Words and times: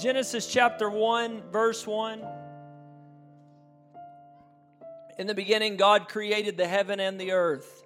Genesis 0.00 0.46
chapter 0.46 0.90
1, 0.90 1.44
verse 1.50 1.86
1. 1.86 2.22
In 5.18 5.26
the 5.26 5.34
beginning, 5.34 5.78
God 5.78 6.08
created 6.08 6.58
the 6.58 6.68
heaven 6.68 7.00
and 7.00 7.18
the 7.18 7.32
earth. 7.32 7.82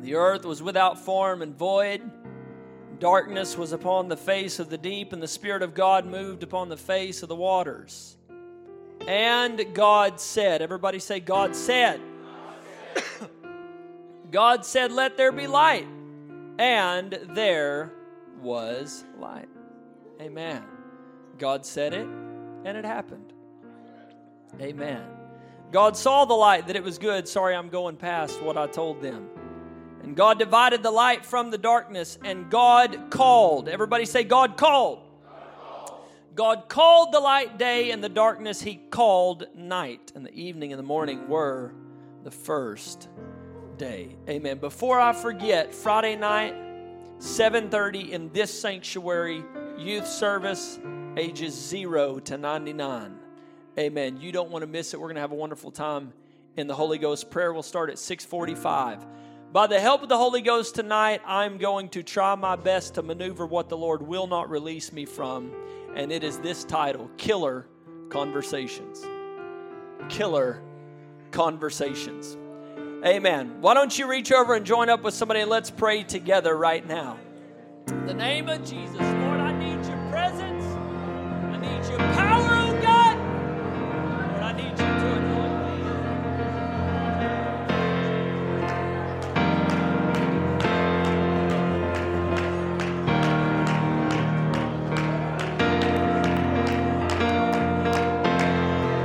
The 0.00 0.14
earth 0.14 0.46
was 0.46 0.62
without 0.62 0.98
form 0.98 1.42
and 1.42 1.54
void. 1.54 2.00
Darkness 2.98 3.58
was 3.58 3.72
upon 3.72 4.08
the 4.08 4.16
face 4.16 4.58
of 4.58 4.70
the 4.70 4.78
deep, 4.78 5.12
and 5.12 5.22
the 5.22 5.28
Spirit 5.28 5.62
of 5.62 5.74
God 5.74 6.06
moved 6.06 6.42
upon 6.42 6.70
the 6.70 6.78
face 6.78 7.22
of 7.22 7.28
the 7.28 7.36
waters. 7.36 8.16
And 9.06 9.74
God 9.74 10.18
said, 10.18 10.62
Everybody 10.62 10.98
say, 10.98 11.20
God 11.20 11.54
said. 11.54 12.00
God 14.30 14.64
said, 14.64 14.92
Let 14.92 15.18
there 15.18 15.30
be 15.32 15.46
light. 15.46 15.86
And 16.58 17.18
there 17.34 17.92
was 18.40 19.04
light. 19.18 19.50
Amen. 20.22 20.64
God 21.38 21.64
said 21.66 21.94
it, 21.94 22.06
and 22.06 22.76
it 22.76 22.84
happened. 22.84 23.32
Amen. 24.60 25.02
God 25.72 25.96
saw 25.96 26.24
the 26.24 26.34
light 26.34 26.68
that 26.68 26.76
it 26.76 26.82
was 26.82 26.98
good. 26.98 27.28
Sorry, 27.28 27.54
I'm 27.54 27.68
going 27.68 27.96
past 27.96 28.40
what 28.42 28.56
I 28.56 28.66
told 28.66 29.02
them. 29.02 29.28
And 30.02 30.16
God 30.16 30.38
divided 30.38 30.82
the 30.82 30.90
light 30.90 31.26
from 31.26 31.50
the 31.50 31.58
darkness, 31.58 32.18
and 32.24 32.50
God 32.50 33.10
called. 33.10 33.68
Everybody 33.68 34.04
say, 34.04 34.22
God 34.22 34.56
called. 34.56 35.00
God 36.34 36.68
called 36.68 37.12
the 37.12 37.20
light 37.20 37.58
day, 37.58 37.90
and 37.90 38.04
the 38.04 38.08
darkness 38.08 38.60
he 38.60 38.76
called 38.76 39.46
night. 39.54 40.12
And 40.14 40.24
the 40.24 40.34
evening 40.34 40.72
and 40.72 40.78
the 40.78 40.84
morning 40.84 41.28
were 41.28 41.74
the 42.22 42.30
first 42.30 43.08
day. 43.76 44.16
Amen. 44.28 44.58
Before 44.58 45.00
I 45.00 45.12
forget, 45.12 45.74
Friday 45.74 46.14
night, 46.16 46.54
7:30 47.18 48.12
in 48.12 48.30
this 48.32 48.58
sanctuary, 48.60 49.42
youth 49.78 50.06
service, 50.06 50.78
ages 51.16 51.54
0 51.54 52.20
to 52.20 52.38
99. 52.38 53.18
Amen. 53.78 54.16
You 54.20 54.32
don't 54.32 54.50
want 54.50 54.62
to 54.62 54.66
miss 54.66 54.94
it. 54.94 55.00
We're 55.00 55.08
going 55.08 55.16
to 55.16 55.20
have 55.20 55.32
a 55.32 55.36
wonderful 55.36 55.70
time 55.70 56.12
in 56.56 56.66
the 56.66 56.74
Holy 56.74 56.98
Ghost. 56.98 57.30
Prayer 57.30 57.52
will 57.52 57.62
start 57.62 57.90
at 57.90 57.98
645. 57.98 59.06
By 59.52 59.66
the 59.66 59.78
help 59.78 60.02
of 60.02 60.08
the 60.08 60.16
Holy 60.16 60.42
Ghost 60.42 60.74
tonight, 60.74 61.20
I'm 61.26 61.58
going 61.58 61.88
to 61.90 62.02
try 62.02 62.34
my 62.34 62.56
best 62.56 62.94
to 62.94 63.02
maneuver 63.02 63.46
what 63.46 63.68
the 63.68 63.76
Lord 63.76 64.02
will 64.02 64.26
not 64.26 64.50
release 64.50 64.92
me 64.92 65.04
from. 65.04 65.52
And 65.94 66.10
it 66.10 66.24
is 66.24 66.38
this 66.38 66.64
title 66.64 67.10
Killer 67.16 67.66
Conversations. 68.08 69.04
Killer 70.08 70.62
Conversations. 71.30 72.36
Amen. 73.04 73.60
Why 73.60 73.74
don't 73.74 73.96
you 73.96 74.08
reach 74.08 74.32
over 74.32 74.54
and 74.54 74.64
join 74.64 74.88
up 74.88 75.02
with 75.02 75.14
somebody 75.14 75.40
and 75.40 75.50
let's 75.50 75.70
pray 75.70 76.02
together 76.02 76.56
right 76.56 76.86
now. 76.86 77.18
In 77.88 78.06
the 78.06 78.14
name 78.14 78.48
of 78.48 78.64
Jesus, 78.64 79.25
Lord, 79.56 79.62
I 79.62 79.76
need 79.76 79.86
your 79.86 80.10
presence. 80.10 80.64
I 81.34 81.56
need 81.58 81.88
your 81.88 81.98
power. 82.14 82.48
Oh 82.50 82.80
God, 82.82 83.16
and 84.34 84.44
I 84.44 84.52
need 84.52 84.70
you 84.70 84.76
to 84.76 85.12
anoint 85.16 85.56
me. 85.66 85.78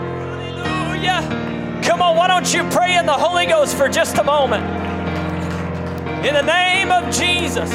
Hallelujah. 0.09 1.81
Come 1.83 2.01
on, 2.01 2.15
why 2.17 2.27
don't 2.27 2.53
you 2.53 2.63
pray 2.69 2.97
in 2.97 3.05
the 3.05 3.13
Holy 3.13 3.45
Ghost 3.45 3.75
for 3.77 3.89
just 3.89 4.17
a 4.17 4.23
moment? 4.23 4.65
In 6.25 6.33
the 6.35 6.43
name 6.43 6.91
of 6.91 7.13
Jesus, 7.13 7.71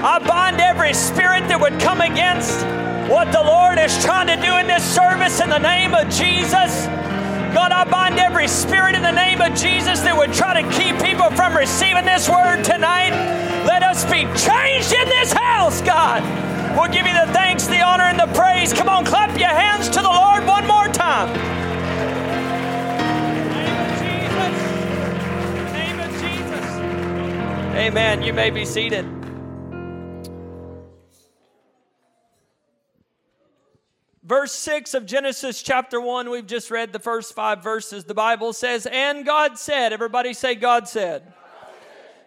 I 0.00 0.20
bind 0.20 0.60
every 0.60 0.94
spirit 0.94 1.48
that 1.48 1.60
would 1.60 1.80
come 1.80 2.00
against 2.00 2.62
what 3.10 3.32
the 3.32 3.42
Lord 3.42 3.78
is 3.78 3.90
trying 4.04 4.28
to 4.28 4.36
do 4.36 4.54
in 4.56 4.68
this 4.68 4.84
service 4.84 5.40
in 5.40 5.50
the 5.50 5.58
name 5.58 5.92
of 5.92 6.08
Jesus. 6.08 6.86
God, 7.50 7.72
I 7.72 7.82
bind 7.82 8.20
every 8.20 8.46
spirit 8.46 8.94
in 8.94 9.02
the 9.02 9.10
name 9.10 9.40
of 9.40 9.58
Jesus 9.58 9.98
that 10.06 10.16
would 10.16 10.32
try 10.32 10.62
to 10.62 10.68
keep 10.70 10.94
people 11.02 11.30
from 11.34 11.56
receiving 11.56 12.04
this 12.04 12.28
word 12.28 12.62
tonight. 12.62 13.10
Let 13.66 13.82
us 13.82 14.04
be 14.04 14.22
changed 14.38 14.94
in 14.94 15.08
this 15.10 15.32
house, 15.32 15.82
God. 15.82 16.22
We'll 16.78 16.94
give 16.94 17.04
you 17.04 17.14
the 17.18 17.26
thanks, 17.34 17.66
the 17.66 17.82
honor, 17.82 18.04
and 18.04 18.20
the 18.20 18.30
praise. 18.38 18.72
Come 18.72 18.88
on, 18.88 19.04
clap 19.04 19.36
your 19.36 19.48
hands 19.48 19.88
to 19.90 19.98
the 19.98 20.06
Lord 20.06 20.46
one 20.46 20.64
more 20.64 20.86
time. 20.94 21.34
Name 23.50 23.82
of 23.82 23.98
Jesus. 23.98 24.54
Name 25.74 25.98
of 25.98 26.10
Jesus. 26.22 26.70
Amen. 27.74 28.22
You 28.22 28.32
may 28.32 28.50
be 28.50 28.64
seated. 28.64 29.17
Verse 34.28 34.52
6 34.52 34.92
of 34.92 35.06
Genesis 35.06 35.62
chapter 35.62 35.98
1, 35.98 36.28
we've 36.28 36.46
just 36.46 36.70
read 36.70 36.92
the 36.92 36.98
first 36.98 37.32
five 37.32 37.62
verses. 37.62 38.04
The 38.04 38.12
Bible 38.12 38.52
says, 38.52 38.86
And 38.92 39.24
God 39.24 39.58
said, 39.58 39.90
everybody 39.90 40.34
say, 40.34 40.54
God 40.54 40.86
said. 40.86 41.32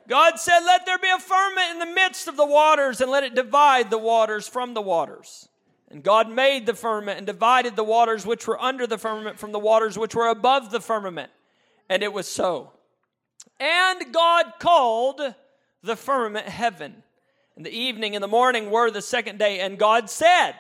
God 0.07 0.39
said, 0.39 0.62
Let 0.62 0.88
there 0.88 0.97
be 0.97 1.12
a 1.16 1.19
firmament 1.19 1.73
in 1.73 1.78
the 1.78 1.94
midst 1.94 2.28
of 2.28 2.38
the 2.38 2.45
waters, 2.45 3.01
and 3.01 3.12
let 3.12 3.23
it 3.23 3.35
divide 3.35 3.91
the 3.91 4.00
waters 4.00 4.47
from 4.47 4.73
the 4.73 4.81
waters. 4.81 5.47
And 5.91 6.01
God 6.01 6.28
made 6.28 6.66
the 6.66 6.73
firmament 6.73 7.19
and 7.19 7.28
divided 7.28 7.75
the 7.75 7.84
waters 7.84 8.25
which 8.25 8.47
were 8.47 8.59
under 8.59 8.88
the 8.88 8.97
firmament 8.97 9.38
from 9.38 9.51
the 9.51 9.59
waters 9.59 9.95
which 9.95 10.16
were 10.16 10.29
above 10.29 10.72
the 10.72 10.81
firmament. 10.81 11.29
And 11.88 12.01
it 12.01 12.12
was 12.12 12.28
so. 12.28 12.72
And 13.59 14.12
God 14.12 14.53
called 14.57 15.22
the 15.83 15.95
firmament 15.95 16.47
heaven. 16.47 17.03
And 17.56 17.63
the 17.63 17.78
evening 17.78 18.16
and 18.16 18.23
the 18.23 18.28
morning 18.28 18.72
were 18.72 18.89
the 18.89 19.03
second 19.03 19.38
day. 19.38 19.59
And 19.59 19.78
God 19.78 20.09
said, 20.09 20.56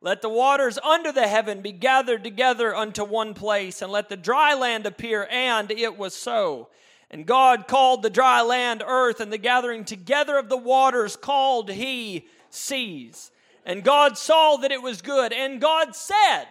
Let 0.00 0.22
the 0.22 0.28
waters 0.28 0.78
under 0.78 1.10
the 1.10 1.26
heaven 1.26 1.62
be 1.62 1.72
gathered 1.72 2.22
together 2.22 2.74
unto 2.74 3.04
one 3.04 3.34
place, 3.34 3.82
and 3.82 3.90
let 3.90 4.08
the 4.08 4.16
dry 4.16 4.54
land 4.54 4.86
appear. 4.86 5.26
And 5.30 5.70
it 5.70 5.96
was 5.96 6.14
so. 6.14 6.68
And 7.10 7.24
God 7.24 7.68
called 7.68 8.02
the 8.02 8.10
dry 8.10 8.42
land 8.42 8.82
earth, 8.86 9.20
and 9.20 9.32
the 9.32 9.38
gathering 9.38 9.84
together 9.84 10.36
of 10.36 10.48
the 10.48 10.56
waters 10.56 11.16
called 11.16 11.70
he 11.70 12.26
seas. 12.50 13.30
And 13.64 13.82
God 13.82 14.16
saw 14.18 14.56
that 14.58 14.72
it 14.72 14.82
was 14.82 15.02
good. 15.02 15.32
And 15.32 15.60
God 15.60 15.96
said, 15.96 16.46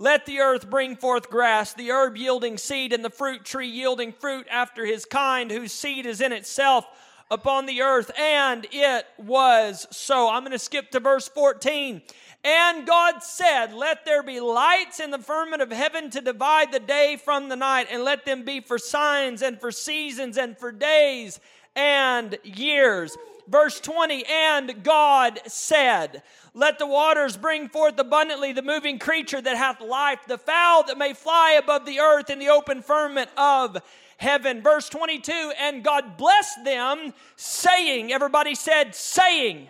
let 0.00 0.24
the 0.24 0.40
earth 0.40 0.70
bring 0.70 0.96
forth 0.96 1.28
grass, 1.28 1.74
the 1.74 1.90
herb 1.90 2.16
yielding 2.16 2.56
seed, 2.56 2.94
and 2.94 3.04
the 3.04 3.10
fruit 3.10 3.44
tree 3.44 3.68
yielding 3.68 4.12
fruit 4.12 4.46
after 4.50 4.86
his 4.86 5.04
kind, 5.04 5.50
whose 5.50 5.72
seed 5.72 6.06
is 6.06 6.22
in 6.22 6.32
itself 6.32 6.86
upon 7.30 7.66
the 7.66 7.82
earth. 7.82 8.10
And 8.18 8.66
it 8.72 9.04
was 9.18 9.86
so. 9.90 10.30
I'm 10.30 10.40
going 10.40 10.52
to 10.52 10.58
skip 10.58 10.90
to 10.92 11.00
verse 11.00 11.28
14. 11.28 12.00
And 12.42 12.86
God 12.86 13.22
said, 13.22 13.74
Let 13.74 14.04
there 14.04 14.22
be 14.22 14.40
lights 14.40 15.00
in 15.00 15.10
the 15.10 15.18
firmament 15.18 15.62
of 15.62 15.70
heaven 15.70 16.10
to 16.10 16.20
divide 16.20 16.72
the 16.72 16.80
day 16.80 17.18
from 17.22 17.48
the 17.48 17.56
night, 17.56 17.88
and 17.90 18.04
let 18.04 18.24
them 18.24 18.44
be 18.44 18.60
for 18.60 18.78
signs 18.78 19.42
and 19.42 19.60
for 19.60 19.70
seasons 19.70 20.38
and 20.38 20.56
for 20.56 20.72
days 20.72 21.40
and 21.76 22.38
years. 22.42 23.16
Verse 23.48 23.80
20, 23.80 24.24
and 24.26 24.84
God 24.84 25.40
said, 25.46 26.22
let 26.54 26.78
the 26.78 26.86
waters 26.86 27.36
bring 27.36 27.68
forth 27.68 27.98
abundantly 27.98 28.52
the 28.52 28.62
moving 28.62 28.98
creature 28.98 29.40
that 29.40 29.56
hath 29.56 29.80
life, 29.80 30.20
the 30.26 30.38
fowl 30.38 30.84
that 30.84 30.98
may 30.98 31.14
fly 31.14 31.52
above 31.52 31.86
the 31.86 32.00
earth 32.00 32.28
in 32.28 32.40
the 32.40 32.48
open 32.48 32.82
firmament 32.82 33.30
of 33.36 33.78
heaven. 34.16 34.60
Verse 34.60 34.88
22 34.88 35.52
And 35.58 35.84
God 35.84 36.16
blessed 36.16 36.64
them, 36.64 37.12
saying, 37.36 38.12
Everybody 38.12 38.56
said, 38.56 38.96
saying, 38.96 39.68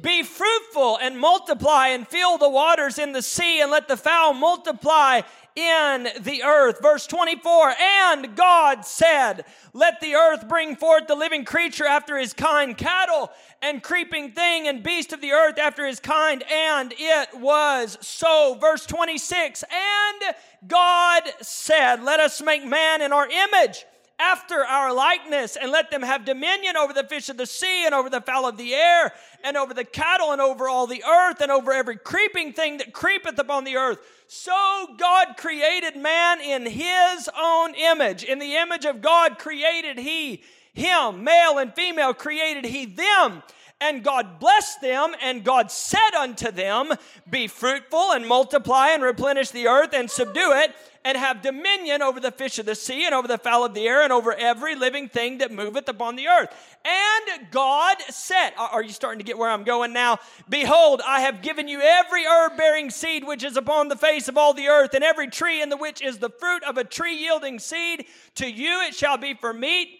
be 0.00 0.22
fruitful 0.22 0.98
and 1.00 1.18
multiply 1.18 1.88
and 1.88 2.06
fill 2.06 2.38
the 2.38 2.48
waters 2.48 2.98
in 2.98 3.12
the 3.12 3.22
sea 3.22 3.60
and 3.60 3.70
let 3.70 3.88
the 3.88 3.96
fowl 3.96 4.32
multiply 4.32 5.22
in 5.56 6.08
the 6.20 6.42
earth. 6.44 6.80
Verse 6.80 7.06
24, 7.06 7.74
and 7.80 8.36
God 8.36 8.84
said, 8.84 9.44
Let 9.72 10.00
the 10.00 10.14
earth 10.14 10.48
bring 10.48 10.76
forth 10.76 11.08
the 11.08 11.16
living 11.16 11.44
creature 11.44 11.86
after 11.86 12.16
his 12.16 12.32
kind, 12.32 12.76
cattle 12.76 13.30
and 13.60 13.82
creeping 13.82 14.32
thing 14.32 14.68
and 14.68 14.84
beast 14.84 15.12
of 15.12 15.20
the 15.20 15.32
earth 15.32 15.58
after 15.58 15.84
his 15.84 15.98
kind. 15.98 16.44
And 16.50 16.94
it 16.96 17.28
was 17.34 17.98
so. 18.00 18.56
Verse 18.60 18.86
26, 18.86 19.64
and 19.64 20.34
God 20.68 21.24
said, 21.40 22.04
Let 22.04 22.20
us 22.20 22.40
make 22.40 22.64
man 22.64 23.02
in 23.02 23.12
our 23.12 23.28
image 23.28 23.84
after 24.18 24.64
our 24.64 24.92
likeness, 24.92 25.56
and 25.56 25.70
let 25.70 25.90
them 25.90 26.02
have 26.02 26.24
dominion 26.24 26.76
over 26.76 26.92
the 26.92 27.04
fish 27.04 27.28
of 27.28 27.36
the 27.36 27.46
sea, 27.46 27.86
and 27.86 27.94
over 27.94 28.10
the 28.10 28.20
fowl 28.20 28.48
of 28.48 28.56
the 28.56 28.74
air, 28.74 29.12
and 29.44 29.56
over 29.56 29.72
the 29.72 29.84
cattle, 29.84 30.32
and 30.32 30.40
over 30.40 30.68
all 30.68 30.86
the 30.86 31.04
earth, 31.04 31.40
and 31.40 31.52
over 31.52 31.72
every 31.72 31.96
creeping 31.96 32.52
thing 32.52 32.78
that 32.78 32.92
creepeth 32.92 33.38
upon 33.38 33.64
the 33.64 33.76
earth. 33.76 33.98
So 34.26 34.96
God 34.98 35.36
created 35.36 35.96
man 35.96 36.40
in 36.40 36.66
his 36.66 37.30
own 37.38 37.74
image. 37.74 38.24
In 38.24 38.38
the 38.38 38.56
image 38.56 38.84
of 38.84 39.00
God 39.00 39.38
created 39.38 39.98
he 39.98 40.42
him, 40.74 41.24
male 41.24 41.58
and 41.58 41.74
female 41.74 42.14
created 42.14 42.64
he 42.64 42.86
them. 42.86 43.42
And 43.80 44.02
God 44.02 44.40
blessed 44.40 44.80
them, 44.80 45.14
and 45.22 45.44
God 45.44 45.70
said 45.70 46.14
unto 46.18 46.50
them, 46.50 46.92
Be 47.30 47.46
fruitful 47.46 48.10
and 48.12 48.26
multiply 48.26 48.88
and 48.88 49.04
replenish 49.04 49.50
the 49.50 49.68
earth 49.68 49.90
and 49.92 50.10
subdue 50.10 50.52
it, 50.56 50.74
and 51.04 51.16
have 51.16 51.42
dominion 51.42 52.02
over 52.02 52.18
the 52.18 52.32
fish 52.32 52.58
of 52.58 52.66
the 52.66 52.74
sea 52.74 53.06
and 53.06 53.14
over 53.14 53.28
the 53.28 53.38
fowl 53.38 53.64
of 53.64 53.74
the 53.74 53.86
air 53.86 54.02
and 54.02 54.12
over 54.12 54.34
every 54.34 54.74
living 54.74 55.08
thing 55.08 55.38
that 55.38 55.52
moveth 55.52 55.88
upon 55.88 56.16
the 56.16 56.26
earth. 56.26 56.52
And 56.84 57.50
God 57.52 57.98
said, 58.08 58.50
Are 58.58 58.82
you 58.82 58.90
starting 58.90 59.20
to 59.20 59.24
get 59.24 59.38
where 59.38 59.48
I'm 59.48 59.62
going 59.62 59.92
now? 59.92 60.18
Behold, 60.48 61.00
I 61.06 61.20
have 61.20 61.40
given 61.40 61.68
you 61.68 61.80
every 61.80 62.26
herb 62.26 62.56
bearing 62.56 62.90
seed 62.90 63.24
which 63.24 63.44
is 63.44 63.56
upon 63.56 63.86
the 63.86 63.96
face 63.96 64.26
of 64.26 64.36
all 64.36 64.54
the 64.54 64.66
earth, 64.66 64.92
and 64.94 65.04
every 65.04 65.28
tree 65.28 65.62
in 65.62 65.68
the 65.68 65.76
which 65.76 66.02
is 66.02 66.18
the 66.18 66.30
fruit 66.30 66.64
of 66.64 66.78
a 66.78 66.84
tree 66.84 67.16
yielding 67.16 67.60
seed. 67.60 68.06
To 68.34 68.50
you 68.50 68.80
it 68.82 68.94
shall 68.96 69.18
be 69.18 69.34
for 69.34 69.52
meat 69.52 69.97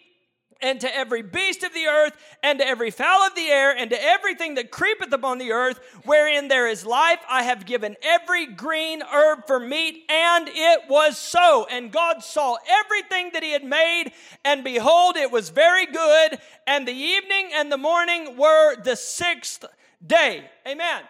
and 0.61 0.81
to 0.81 0.95
every 0.95 1.21
beast 1.21 1.63
of 1.63 1.73
the 1.73 1.85
earth, 1.85 2.13
and 2.43 2.59
to 2.59 2.67
every 2.67 2.91
fowl 2.91 3.21
of 3.21 3.35
the 3.35 3.47
air, 3.47 3.75
and 3.75 3.89
to 3.89 4.03
everything 4.03 4.55
that 4.55 4.71
creepeth 4.71 5.11
upon 5.13 5.37
the 5.37 5.51
earth, 5.51 5.79
wherein 6.03 6.47
there 6.47 6.67
is 6.67 6.85
life, 6.85 7.19
I 7.29 7.43
have 7.43 7.65
given 7.65 7.95
every 8.01 8.45
green 8.45 9.01
herb 9.01 9.47
for 9.47 9.59
meat, 9.59 10.03
and 10.09 10.49
it 10.49 10.81
was 10.89 11.17
so. 11.17 11.65
And 11.71 11.91
God 11.91 12.23
saw 12.23 12.57
everything 12.67 13.31
that 13.33 13.43
he 13.43 13.51
had 13.51 13.63
made, 13.63 14.11
and 14.43 14.63
behold, 14.63 15.15
it 15.15 15.31
was 15.31 15.49
very 15.49 15.85
good. 15.85 16.39
And 16.67 16.87
the 16.87 16.93
evening 16.93 17.51
and 17.53 17.71
the 17.71 17.77
morning 17.77 18.37
were 18.37 18.75
the 18.81 18.95
sixth 18.95 19.65
day. 20.05 20.45
Amen. 20.67 21.01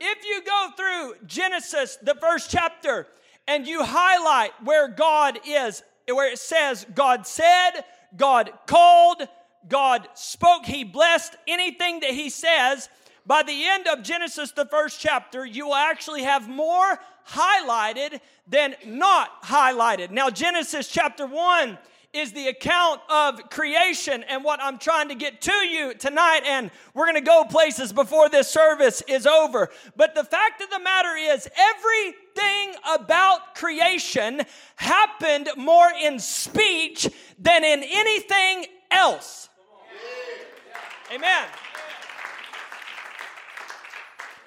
If 0.00 0.24
you 0.24 0.42
go 0.44 0.68
through 0.76 1.26
Genesis, 1.26 1.96
the 2.02 2.16
first 2.16 2.50
chapter, 2.50 3.06
and 3.46 3.66
you 3.66 3.84
highlight 3.84 4.52
where 4.64 4.88
God 4.88 5.38
is, 5.46 5.82
where 6.06 6.30
it 6.30 6.38
says, 6.38 6.86
God 6.94 7.26
said, 7.26 7.84
God 8.16 8.50
called, 8.66 9.22
God 9.68 10.08
spoke, 10.14 10.66
He 10.66 10.84
blessed 10.84 11.36
anything 11.46 12.00
that 12.00 12.10
He 12.10 12.30
says. 12.30 12.88
By 13.24 13.42
the 13.42 13.64
end 13.64 13.86
of 13.86 14.02
Genesis, 14.02 14.50
the 14.50 14.66
first 14.66 15.00
chapter, 15.00 15.46
you 15.46 15.66
will 15.66 15.74
actually 15.74 16.24
have 16.24 16.48
more 16.48 16.98
highlighted 17.28 18.20
than 18.48 18.74
not 18.84 19.42
highlighted. 19.42 20.10
Now, 20.10 20.28
Genesis 20.28 20.88
chapter 20.88 21.26
1 21.26 21.78
is 22.12 22.32
the 22.32 22.48
account 22.48 23.00
of 23.08 23.48
creation 23.48 24.22
and 24.28 24.44
what 24.44 24.60
I'm 24.62 24.78
trying 24.78 25.08
to 25.08 25.14
get 25.14 25.40
to 25.42 25.52
you 25.52 25.94
tonight. 25.94 26.42
And 26.46 26.70
we're 26.92 27.06
going 27.06 27.16
to 27.16 27.20
go 27.22 27.44
places 27.44 27.92
before 27.92 28.28
this 28.28 28.48
service 28.48 29.02
is 29.08 29.26
over. 29.26 29.70
But 29.96 30.14
the 30.14 30.24
fact 30.24 30.60
of 30.60 30.68
the 30.68 30.78
matter 30.80 31.16
is, 31.16 31.48
everything 31.56 32.74
about 32.94 33.54
creation 33.54 34.42
happened 34.76 35.48
more 35.56 35.88
in 36.02 36.18
speech 36.18 37.08
than 37.38 37.64
in 37.64 37.82
anything 37.82 38.66
else. 38.90 39.48
Amen. 41.14 41.46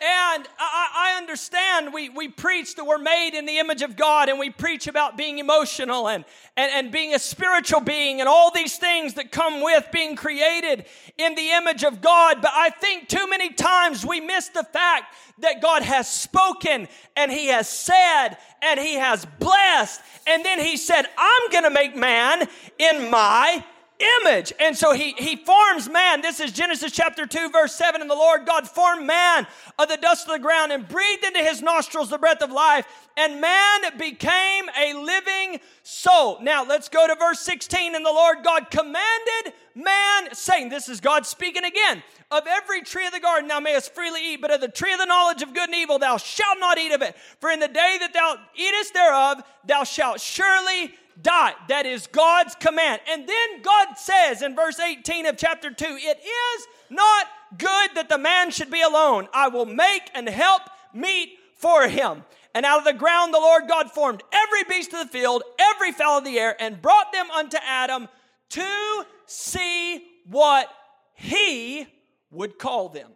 And 0.05 0.47
I, 0.59 1.13
I, 1.13 1.17
understand 1.17 1.91
we, 1.91 2.09
we 2.09 2.27
preach 2.27 2.75
that 2.75 2.85
we're 2.85 2.99
made 2.99 3.31
in 3.33 3.47
the 3.47 3.57
image 3.57 3.81
of 3.81 3.95
God 3.95 4.29
and 4.29 4.37
we 4.37 4.51
preach 4.51 4.85
about 4.85 5.17
being 5.17 5.39
emotional 5.39 6.07
and, 6.07 6.25
and, 6.55 6.71
and 6.71 6.91
being 6.91 7.15
a 7.15 7.19
spiritual 7.19 7.79
being 7.79 8.19
and 8.19 8.29
all 8.29 8.51
these 8.51 8.77
things 8.77 9.15
that 9.15 9.31
come 9.31 9.63
with 9.63 9.87
being 9.91 10.15
created 10.15 10.85
in 11.17 11.33
the 11.33 11.49
image 11.53 11.83
of 11.83 12.01
God. 12.01 12.39
But 12.39 12.51
I 12.53 12.69
think 12.69 13.09
too 13.09 13.27
many 13.27 13.49
times 13.49 14.05
we 14.05 14.21
miss 14.21 14.49
the 14.49 14.63
fact 14.63 15.15
that 15.39 15.59
God 15.59 15.81
has 15.81 16.07
spoken 16.07 16.87
and 17.15 17.31
He 17.31 17.47
has 17.47 17.67
said 17.67 18.37
and 18.61 18.79
He 18.79 18.95
has 18.95 19.25
blessed. 19.39 20.01
And 20.27 20.45
then 20.45 20.59
He 20.59 20.77
said, 20.77 21.07
I'm 21.17 21.49
going 21.49 21.63
to 21.63 21.71
make 21.71 21.95
man 21.95 22.47
in 22.77 23.09
my 23.09 23.65
image. 23.99 24.51
And 24.59 24.75
so 24.75 24.93
he, 24.93 25.13
he 25.17 25.35
forms 25.35 25.89
man. 25.89 26.21
This 26.21 26.39
is 26.39 26.51
Genesis 26.51 26.91
chapter 26.91 27.25
2, 27.25 27.49
verse 27.49 27.73
7. 27.75 28.01
And 28.01 28.09
the 28.09 28.15
Lord 28.15 28.45
God 28.45 28.67
formed 28.67 29.05
man 29.05 29.47
of 29.79 29.87
the 29.87 29.97
dust 29.97 30.27
of 30.27 30.33
the 30.33 30.39
ground 30.39 30.71
and 30.71 30.87
breathed 30.87 31.23
into 31.23 31.39
his 31.39 31.61
nostrils 31.61 32.09
the 32.09 32.17
breath 32.17 32.41
of 32.41 32.51
life. 32.51 32.85
And 33.17 33.39
man 33.39 33.81
became 33.97 34.65
a 34.77 34.93
living 34.93 35.59
soul. 35.83 36.39
Now 36.41 36.65
let's 36.65 36.89
go 36.89 37.07
to 37.07 37.15
verse 37.15 37.39
16. 37.39 37.95
And 37.95 38.05
the 38.05 38.11
Lord 38.11 38.39
God 38.43 38.69
commanded 38.69 39.53
man, 39.73 40.33
saying, 40.33 40.69
This 40.69 40.89
is 40.89 40.99
God 40.99 41.25
speaking 41.25 41.63
again. 41.63 42.03
Of 42.31 42.47
every 42.47 42.81
tree 42.81 43.05
of 43.05 43.13
the 43.13 43.19
garden 43.19 43.47
thou 43.47 43.59
mayest 43.59 43.93
freely 43.93 44.33
eat, 44.33 44.41
but 44.41 44.51
of 44.51 44.59
the 44.59 44.67
tree 44.67 44.93
of 44.93 44.99
the 44.99 45.05
knowledge 45.05 45.41
of 45.41 45.53
good 45.53 45.69
and 45.69 45.75
evil 45.75 45.99
thou 45.99 46.17
shalt 46.17 46.59
not 46.59 46.77
eat 46.77 46.91
of 46.91 47.01
it. 47.01 47.15
For 47.39 47.51
in 47.51 47.59
the 47.59 47.67
day 47.67 47.97
that 47.99 48.13
thou 48.13 48.37
eatest 48.55 48.93
thereof, 48.93 49.43
thou 49.63 49.83
shalt 49.83 50.19
surely 50.19 50.93
die. 51.21 51.53
That 51.69 51.85
is 51.85 52.07
God's 52.07 52.55
command. 52.55 53.01
And 53.09 53.27
then 53.27 53.61
God 53.61 53.97
says 53.97 54.41
in 54.41 54.55
verse 54.55 54.79
18 54.79 55.25
of 55.25 55.37
chapter 55.37 55.71
2 55.71 55.85
It 55.85 56.19
is 56.19 56.67
not 56.89 57.27
good 57.57 57.91
that 57.95 58.09
the 58.09 58.17
man 58.17 58.51
should 58.51 58.71
be 58.71 58.81
alone. 58.81 59.27
I 59.33 59.47
will 59.47 59.65
make 59.65 60.09
and 60.13 60.27
help 60.27 60.63
meet 60.93 61.37
for 61.57 61.87
him. 61.87 62.23
And 62.53 62.65
out 62.65 62.79
of 62.79 62.85
the 62.85 62.93
ground 62.93 63.33
the 63.33 63.39
Lord 63.39 63.63
God 63.67 63.91
formed 63.91 64.23
every 64.31 64.63
beast 64.63 64.93
of 64.93 64.99
the 64.99 65.11
field, 65.11 65.43
every 65.59 65.91
fowl 65.91 66.19
of 66.19 66.25
the 66.25 66.39
air, 66.39 66.55
and 66.59 66.81
brought 66.81 67.11
them 67.11 67.29
unto 67.31 67.57
Adam 67.65 68.07
to 68.49 69.05
see 69.25 70.03
what 70.29 70.69
he 71.15 71.87
would 72.31 72.57
call 72.57 72.89
them. 72.89 73.11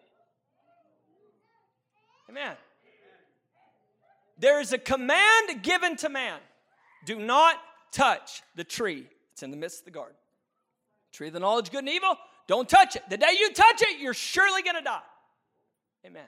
Amen. 2.30 2.56
There 4.38 4.62
is 4.62 4.72
a 4.72 4.78
command 4.78 5.64
given 5.64 5.98
to 5.98 6.10
man 6.10 6.40
do 7.06 7.18
not 7.18 7.56
touch 7.92 8.42
the 8.56 8.64
tree. 8.64 9.08
It's 9.34 9.44
in 9.44 9.52
the 9.52 9.58
midst 9.58 9.80
of 9.80 9.86
the 9.86 9.92
garden. 9.92 10.16
Tree 11.12 11.28
of 11.28 11.34
the 11.34 11.40
knowledge 11.40 11.72
good 11.72 11.80
and 11.80 11.90
evil, 11.90 12.18
don't 12.48 12.68
touch 12.68 12.96
it. 12.96 13.04
The 13.10 13.18
day 13.18 13.32
you 13.40 13.52
touch 13.52 13.82
it, 13.82 14.00
you're 14.00 14.14
surely 14.14 14.62
going 14.62 14.76
to 14.76 14.82
die. 14.82 15.02
Amen. 16.06 16.28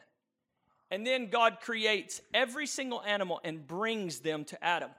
And 0.89 1.07
then 1.07 1.29
God 1.29 1.57
creates 1.61 2.21
every 2.33 2.67
single 2.67 3.01
animal 3.01 3.39
and 3.43 3.65
brings 3.65 4.19
them 4.19 4.43
to 4.45 4.63
Adam. 4.63 4.91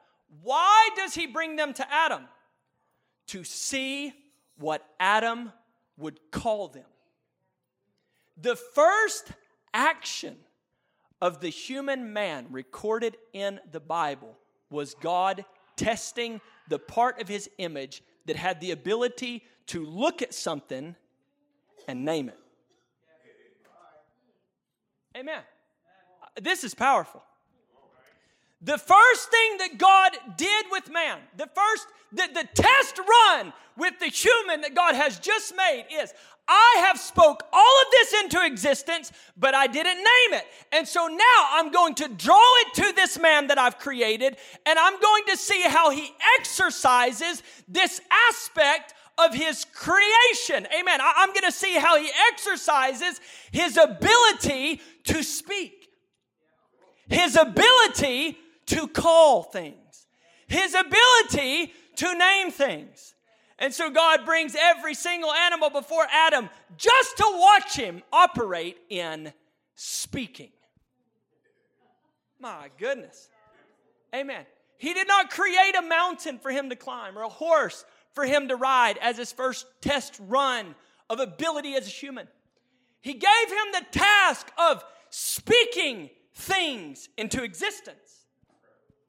Why 0.42 0.88
does 0.96 1.14
he 1.14 1.26
bring 1.26 1.56
them 1.56 1.74
to 1.74 1.92
Adam? 1.92 2.22
To 3.28 3.44
see 3.44 4.12
what 4.58 4.84
Adam 4.98 5.52
would 5.98 6.18
call 6.30 6.68
them. 6.68 6.84
The 8.40 8.56
first 8.56 9.32
action 9.74 10.36
of 11.20 11.40
the 11.40 11.50
human 11.50 12.12
man 12.12 12.46
recorded 12.50 13.16
in 13.32 13.60
the 13.70 13.80
Bible 13.80 14.36
was 14.70 14.94
God 14.94 15.44
testing 15.76 16.40
the 16.68 16.78
part 16.78 17.20
of 17.20 17.28
his 17.28 17.50
image 17.58 18.02
that 18.26 18.36
had 18.36 18.60
the 18.60 18.70
ability 18.70 19.44
to 19.66 19.84
look 19.84 20.22
at 20.22 20.34
something 20.34 20.94
and 21.88 22.04
name 22.04 22.28
it. 22.28 22.38
Amen. 25.16 25.42
This 26.40 26.64
is 26.64 26.74
powerful. 26.74 27.22
The 28.64 28.78
first 28.78 29.30
thing 29.30 29.58
that 29.58 29.78
God 29.78 30.12
did 30.36 30.66
with 30.70 30.90
man, 30.90 31.18
the 31.36 31.48
first, 31.48 31.86
the, 32.12 32.28
the 32.32 32.48
test 32.54 32.98
run 32.98 33.52
with 33.76 33.98
the 33.98 34.06
human 34.06 34.60
that 34.60 34.74
God 34.74 34.94
has 34.94 35.18
just 35.18 35.54
made 35.56 35.86
is 35.90 36.12
I 36.46 36.84
have 36.86 36.98
spoke 36.98 37.44
all 37.52 37.82
of 37.82 37.90
this 37.90 38.12
into 38.22 38.44
existence, 38.44 39.12
but 39.36 39.54
I 39.54 39.66
didn't 39.66 39.96
name 39.96 40.40
it. 40.40 40.44
And 40.70 40.86
so 40.86 41.06
now 41.06 41.48
I'm 41.50 41.72
going 41.72 41.94
to 41.96 42.08
draw 42.08 42.54
it 42.60 42.74
to 42.74 42.92
this 42.94 43.18
man 43.18 43.48
that 43.48 43.58
I've 43.58 43.78
created, 43.78 44.36
and 44.66 44.78
I'm 44.78 45.00
going 45.00 45.24
to 45.28 45.36
see 45.36 45.62
how 45.62 45.90
he 45.90 46.12
exercises 46.38 47.42
this 47.68 48.00
aspect 48.28 48.94
of 49.18 49.34
his 49.34 49.64
creation. 49.72 50.66
Amen. 50.78 51.00
I, 51.00 51.22
am 51.22 51.30
going 51.30 51.44
to 51.44 51.52
see 51.52 51.78
how 51.78 51.98
he 51.98 52.10
exercises 52.32 53.20
his 53.50 53.76
ability 53.76 54.80
to 55.04 55.22
speak, 55.22 55.88
his 57.08 57.36
ability 57.36 58.38
to 58.72 58.88
call 58.88 59.42
things, 59.42 60.06
his 60.48 60.74
ability 60.74 61.72
to 61.96 62.14
name 62.16 62.50
things. 62.50 63.14
And 63.58 63.72
so 63.72 63.90
God 63.90 64.24
brings 64.24 64.56
every 64.58 64.94
single 64.94 65.32
animal 65.32 65.70
before 65.70 66.06
Adam 66.10 66.48
just 66.76 67.16
to 67.18 67.24
watch 67.34 67.76
him 67.76 68.02
operate 68.12 68.78
in 68.88 69.32
speaking. 69.74 70.50
My 72.40 72.70
goodness. 72.78 73.28
Amen. 74.14 74.44
He 74.78 74.94
did 74.94 75.06
not 75.06 75.30
create 75.30 75.76
a 75.78 75.82
mountain 75.82 76.38
for 76.38 76.50
him 76.50 76.70
to 76.70 76.76
climb 76.76 77.16
or 77.16 77.22
a 77.22 77.28
horse 77.28 77.84
for 78.14 78.24
him 78.24 78.48
to 78.48 78.56
ride 78.56 78.98
as 78.98 79.16
his 79.16 79.30
first 79.30 79.66
test 79.80 80.18
run 80.18 80.74
of 81.08 81.20
ability 81.20 81.74
as 81.74 81.86
a 81.86 81.90
human. 81.90 82.26
He 83.00 83.12
gave 83.12 83.48
him 83.48 83.72
the 83.72 83.86
task 83.92 84.50
of 84.58 84.82
speaking 85.10 86.10
things 86.34 87.08
into 87.16 87.44
existence. 87.44 88.21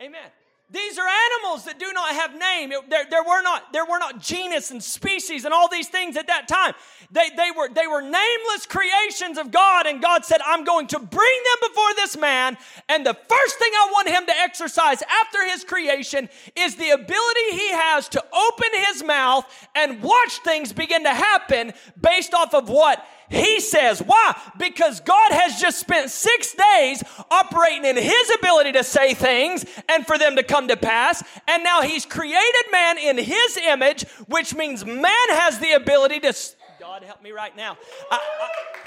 Amen. 0.04 0.30
These 0.70 0.98
are 0.98 1.08
animals 1.08 1.64
that 1.64 1.80
do 1.80 1.94
not 1.94 2.14
have 2.14 2.38
name. 2.38 2.74
It, 2.74 2.90
there, 2.90 3.06
there, 3.10 3.24
were 3.24 3.42
not, 3.42 3.72
there 3.72 3.86
were 3.86 4.00
not 4.00 4.20
genus 4.20 4.70
and 4.70 4.84
species 4.84 5.46
and 5.46 5.54
all 5.54 5.70
these 5.70 5.88
things 5.88 6.18
at 6.18 6.28
that 6.28 6.50
time. 6.50 6.74
They, 7.10 7.30
they, 7.38 7.52
were, 7.56 7.70
they 7.70 7.88
were 7.88 8.02
nameless 8.02 8.66
creations 8.68 9.38
of 9.38 9.52
God, 9.52 9.86
and 9.86 10.02
God 10.02 10.26
said, 10.26 10.42
I'm 10.46 10.66
going 10.66 10.88
to 10.88 11.00
bring 11.00 11.10
them 11.10 11.70
before 11.70 11.94
this 11.96 12.18
man. 12.18 12.58
And 12.90 13.06
the 13.06 13.14
first 13.14 13.60
thing 13.60 13.72
I 13.74 13.90
want 13.94 14.10
him 14.10 14.26
to 14.26 14.38
exercise 14.38 15.02
after 15.04 15.46
his 15.48 15.64
creation 15.64 16.28
is 16.58 16.76
the 16.76 16.90
ability 16.90 17.52
he 17.52 17.72
has 17.72 18.10
to 18.10 18.24
open 18.34 18.70
his 18.88 19.04
mouth 19.04 19.46
and 19.76 20.02
watch 20.02 20.40
things 20.44 20.74
begin 20.74 21.04
to 21.04 21.14
happen 21.14 21.72
based 22.02 22.34
off 22.34 22.54
of 22.54 22.68
what 22.68 23.06
he 23.30 23.60
says. 23.60 24.02
Why? 24.02 24.40
Because 24.58 25.00
God 25.00 25.32
has 25.32 25.60
just 25.60 25.80
spent 25.80 26.10
six 26.12 26.54
days 26.54 27.04
operating 27.32 27.86
in 27.86 27.98
his 27.98 28.36
ability 28.40 28.74
to 28.74 28.84
say 28.84 29.14
things 29.14 29.66
and 29.90 30.06
for 30.06 30.18
them 30.18 30.36
to 30.36 30.44
come 30.44 30.68
to 30.68 30.78
pass. 30.78 31.24
And 31.48 31.64
now 31.64 31.82
he's 31.82 32.06
created 32.06 32.66
man 32.72 32.98
in 32.98 33.18
his 33.18 33.58
image, 33.58 34.04
which 34.28 34.56
means 34.56 34.86
man 34.86 35.30
has 35.30 35.60
the 35.60 35.74
ability 35.74 36.20
to. 36.22 36.34
God 36.80 37.04
help 37.04 37.24
me 37.24 37.32
right 37.32 37.56
now. 37.56 37.78
I, 38.12 38.16
I, 38.16 38.83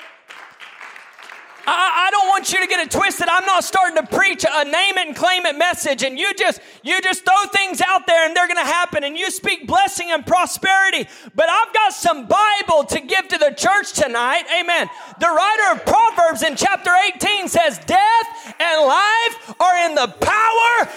I, 1.66 2.06
I, 2.06 2.11
don't 2.12 2.28
want 2.28 2.52
you 2.52 2.61
to 2.61 2.66
get 2.68 2.78
it 2.78 2.92
twisted. 2.92 3.26
I'm 3.28 3.44
not 3.44 3.64
starting 3.64 3.96
to 3.96 4.06
preach 4.06 4.44
a 4.49 4.64
name 4.64 4.99
it 4.99 5.08
and 5.08 5.16
claim 5.16 5.46
it 5.46 5.56
message, 5.56 6.04
and 6.04 6.16
you 6.16 6.32
just 6.35 6.61
you 6.85 7.00
just 7.00 7.25
throw 7.25 7.49
things 7.50 7.80
out 7.80 8.06
there 8.06 8.25
and 8.25 8.37
they're 8.37 8.46
going 8.46 8.64
to 8.64 8.70
happen, 8.70 9.02
and 9.02 9.16
you 9.16 9.30
speak 9.30 9.66
blessing 9.66 10.12
and 10.12 10.25
prosperity. 10.25 11.08
But 11.35 11.50
I've 11.50 11.75
got 11.75 11.92
some 11.92 12.28
Bible 12.28 12.85
to 12.85 13.00
give 13.00 13.26
to 13.28 13.38
the 13.38 13.52
church 13.56 13.94
tonight. 13.94 14.44
Amen. 14.58 14.88
The 15.18 15.26
writer 15.26 15.73
of 15.73 15.85
Proverbs 15.85 16.42
in 16.42 16.54
chapter 16.54 16.90
18 17.14 17.49
says, 17.49 17.78
"Death 17.85 18.54
and 18.61 18.87
life 18.87 19.54
are 19.61 19.76
in 19.87 19.94
the 19.96 20.08
power 20.20 20.88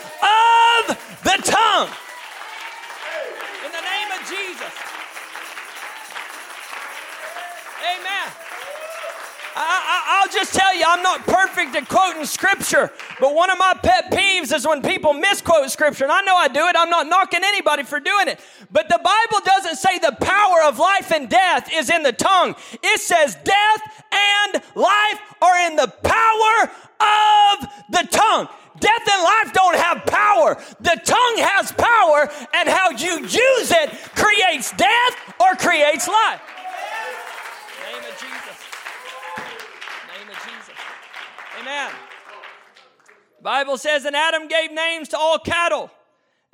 of 0.86 1.20
the 1.24 1.42
tongue." 1.50 1.90
In 3.66 3.72
the 3.72 3.82
name 3.82 4.12
of 4.14 4.30
Jesus. 4.30 4.74
Amen. 7.82 8.49
I, 9.56 10.24
will 10.24 10.32
just 10.34 10.54
tell 10.54 10.76
you, 10.76 10.84
I'm 10.88 11.02
not 11.02 11.26
perfect 11.26 11.76
at 11.76 11.88
quoting 11.88 12.26
scripture, 12.26 12.92
but 13.20 13.36
one 13.36 13.50
of 13.50 13.58
my 13.58 13.74
pet 13.82 14.12
peeves 14.12 14.54
is 14.54 14.68
when 14.68 14.82
people 14.82 15.14
misquote 15.14 15.70
scripture. 15.72 16.06
And 16.06 16.14
I 16.14 16.22
know 16.22 16.36
I 16.36 16.48
do 16.48 16.66
it, 16.68 16.76
I'm 16.78 16.90
not 16.90 17.08
knocking 17.08 17.42
anybody 17.44 17.84
for 17.84 18.00
doing 18.00 18.28
it. 18.28 18.40
But 18.72 18.90
the 18.90 19.00
Bible 19.04 19.46
doesn't 19.46 19.78
say 19.78 20.00
the 20.00 20.16
power 20.20 20.64
of 20.64 20.80
life 20.80 21.12
and 21.12 21.30
death 21.30 21.70
is 21.74 21.90
in 21.90 22.04
the 22.04 22.14
tongue, 22.14 22.56
it 22.84 23.00
says 23.00 23.38
death 23.44 24.04
and 24.12 24.64
life 24.76 25.20
are 25.42 25.58
in 25.68 25.76
the 25.76 25.88
power 26.04 26.72
of 27.00 27.70
the 27.90 28.08
tongue. 28.12 28.48
Death 28.80 29.10
and 29.12 29.24
life 29.24 29.54
don't 29.54 29.76
have 29.76 30.06
power. 30.06 30.56
The 30.80 31.02
tongue 31.04 31.38
has 31.38 31.72
power, 31.74 32.32
and 32.54 32.70
how 32.70 32.92
you 32.92 33.20
use 33.20 33.72
it 33.72 33.90
creates 34.16 34.72
death 34.74 35.36
or 35.40 35.56
creates 35.56 36.08
life. 36.08 36.42
Amen. 41.60 41.92
The 43.38 43.44
Bible 43.44 43.78
says, 43.78 44.06
and 44.06 44.16
Adam 44.16 44.48
gave 44.48 44.72
names 44.72 45.10
to 45.10 45.18
all 45.18 45.40
cattle 45.40 45.92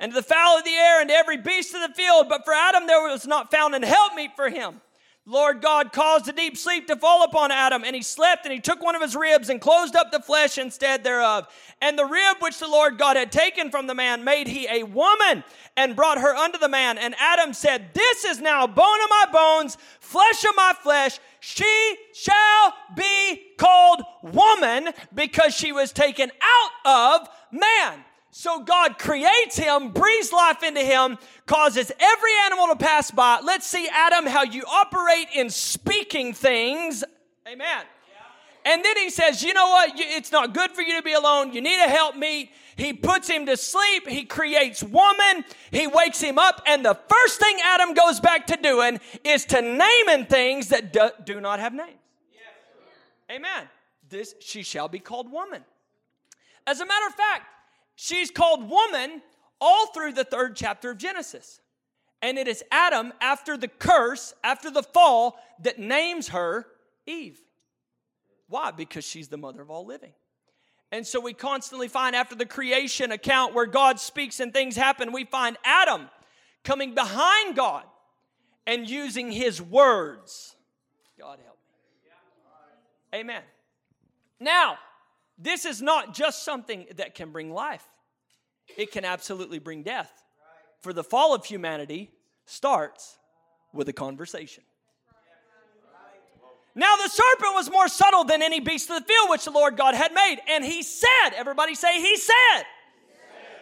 and 0.00 0.12
to 0.12 0.16
the 0.16 0.22
fowl 0.22 0.58
of 0.58 0.64
the 0.64 0.74
air 0.74 1.00
and 1.00 1.08
to 1.08 1.14
every 1.14 1.36
beast 1.36 1.74
of 1.74 1.80
the 1.80 1.94
field. 1.94 2.28
But 2.28 2.44
for 2.44 2.52
Adam 2.52 2.86
there 2.86 3.02
was 3.02 3.26
not 3.26 3.50
found 3.50 3.74
an 3.74 3.82
helpmeet 3.82 4.36
for 4.36 4.48
him. 4.48 4.80
Lord 5.28 5.60
God 5.60 5.92
caused 5.92 6.28
a 6.28 6.32
deep 6.32 6.56
sleep 6.56 6.86
to 6.86 6.94
fall 6.94 7.24
upon 7.24 7.50
Adam, 7.50 7.82
and 7.82 7.96
he 7.96 8.02
slept, 8.02 8.46
and 8.46 8.52
he 8.52 8.60
took 8.60 8.80
one 8.80 8.94
of 8.94 9.02
his 9.02 9.16
ribs 9.16 9.50
and 9.50 9.60
closed 9.60 9.96
up 9.96 10.12
the 10.12 10.20
flesh 10.20 10.56
instead 10.56 11.02
thereof. 11.02 11.48
And 11.82 11.98
the 11.98 12.04
rib 12.04 12.36
which 12.38 12.60
the 12.60 12.68
Lord 12.68 12.96
God 12.96 13.16
had 13.16 13.32
taken 13.32 13.72
from 13.72 13.88
the 13.88 13.94
man 13.94 14.22
made 14.22 14.46
he 14.46 14.68
a 14.68 14.84
woman 14.84 15.42
and 15.76 15.96
brought 15.96 16.20
her 16.20 16.36
unto 16.36 16.60
the 16.60 16.68
man. 16.68 16.96
And 16.96 17.16
Adam 17.18 17.54
said, 17.54 17.92
This 17.92 18.24
is 18.24 18.40
now 18.40 18.68
bone 18.68 19.02
of 19.02 19.10
my 19.10 19.24
bones, 19.32 19.76
flesh 19.98 20.44
of 20.44 20.54
my 20.54 20.74
flesh. 20.80 21.18
She 21.46 21.96
shall 22.12 22.74
be 22.96 23.40
called 23.56 24.02
woman 24.20 24.88
because 25.14 25.54
she 25.54 25.70
was 25.70 25.92
taken 25.92 26.32
out 26.42 27.20
of 27.22 27.28
man. 27.52 28.04
So 28.32 28.64
God 28.64 28.98
creates 28.98 29.56
him, 29.56 29.92
breathes 29.92 30.32
life 30.32 30.64
into 30.64 30.80
him, 30.80 31.18
causes 31.46 31.92
every 32.00 32.30
animal 32.46 32.66
to 32.66 32.76
pass 32.76 33.12
by. 33.12 33.38
Let's 33.44 33.64
see, 33.64 33.88
Adam, 33.88 34.26
how 34.26 34.42
you 34.42 34.64
operate 34.64 35.28
in 35.36 35.48
speaking 35.48 36.34
things. 36.34 37.04
Amen. 37.46 37.84
And 38.66 38.84
then 38.84 38.96
he 38.98 39.08
says, 39.08 39.42
You 39.42 39.54
know 39.54 39.68
what? 39.68 39.92
It's 39.94 40.30
not 40.30 40.52
good 40.52 40.72
for 40.72 40.82
you 40.82 40.96
to 40.96 41.02
be 41.02 41.14
alone. 41.14 41.54
You 41.54 41.62
need 41.62 41.82
a 41.82 41.88
helpmeet. 41.88 42.50
He 42.76 42.92
puts 42.92 43.30
him 43.30 43.46
to 43.46 43.56
sleep. 43.56 44.06
He 44.06 44.24
creates 44.24 44.82
woman. 44.82 45.46
He 45.70 45.86
wakes 45.86 46.20
him 46.20 46.38
up. 46.38 46.60
And 46.66 46.84
the 46.84 46.98
first 47.08 47.40
thing 47.40 47.56
Adam 47.64 47.94
goes 47.94 48.20
back 48.20 48.46
to 48.48 48.56
doing 48.56 49.00
is 49.24 49.46
to 49.46 49.62
naming 49.62 50.26
things 50.26 50.68
that 50.68 50.92
do, 50.92 51.08
do 51.24 51.40
not 51.40 51.60
have 51.60 51.72
names. 51.72 51.92
Amen. 53.30 53.68
This, 54.08 54.34
she 54.40 54.62
shall 54.62 54.88
be 54.88 54.98
called 54.98 55.32
woman. 55.32 55.64
As 56.66 56.80
a 56.80 56.86
matter 56.86 57.06
of 57.06 57.14
fact, 57.14 57.46
She's 57.96 58.30
called 58.30 58.68
woman 58.68 59.22
all 59.58 59.86
through 59.88 60.12
the 60.12 60.24
third 60.24 60.54
chapter 60.54 60.90
of 60.90 60.98
Genesis. 60.98 61.60
And 62.22 62.38
it 62.38 62.46
is 62.46 62.62
Adam, 62.70 63.12
after 63.20 63.56
the 63.56 63.68
curse, 63.68 64.34
after 64.44 64.70
the 64.70 64.82
fall, 64.82 65.38
that 65.62 65.78
names 65.78 66.28
her 66.28 66.66
Eve. 67.06 67.40
Why? 68.48 68.70
Because 68.70 69.04
she's 69.04 69.28
the 69.28 69.36
mother 69.36 69.60
of 69.62 69.70
all 69.70 69.86
living. 69.86 70.12
And 70.92 71.06
so 71.06 71.20
we 71.20 71.34
constantly 71.34 71.88
find 71.88 72.14
after 72.14 72.34
the 72.34 72.46
creation 72.46 73.10
account 73.10 73.54
where 73.54 73.66
God 73.66 73.98
speaks 73.98 74.38
and 74.38 74.52
things 74.52 74.76
happen, 74.76 75.12
we 75.12 75.24
find 75.24 75.56
Adam 75.64 76.08
coming 76.62 76.94
behind 76.94 77.56
God 77.56 77.84
and 78.66 78.88
using 78.88 79.30
his 79.30 79.60
words. 79.60 80.54
God 81.18 81.38
help 81.44 81.58
me. 83.12 83.18
Amen. 83.18 83.42
Now, 84.38 84.78
this 85.38 85.64
is 85.64 85.82
not 85.82 86.14
just 86.14 86.44
something 86.44 86.86
that 86.96 87.14
can 87.14 87.30
bring 87.30 87.50
life, 87.50 87.84
it 88.76 88.92
can 88.92 89.04
absolutely 89.04 89.58
bring 89.58 89.82
death. 89.82 90.22
For 90.80 90.92
the 90.92 91.04
fall 91.04 91.34
of 91.34 91.44
humanity 91.44 92.12
starts 92.44 93.18
with 93.72 93.88
a 93.88 93.92
conversation. 93.92 94.62
Now 96.78 96.94
the 96.96 97.08
serpent 97.08 97.54
was 97.54 97.70
more 97.70 97.88
subtle 97.88 98.24
than 98.24 98.42
any 98.42 98.60
beast 98.60 98.90
of 98.90 98.96
the 98.96 99.06
field 99.06 99.30
which 99.30 99.46
the 99.46 99.50
Lord 99.50 99.78
God 99.78 99.94
had 99.94 100.12
made. 100.12 100.40
And 100.46 100.62
he 100.62 100.82
said, 100.82 101.30
everybody 101.34 101.74
say, 101.74 102.00
He 102.00 102.16
said. 102.18 102.64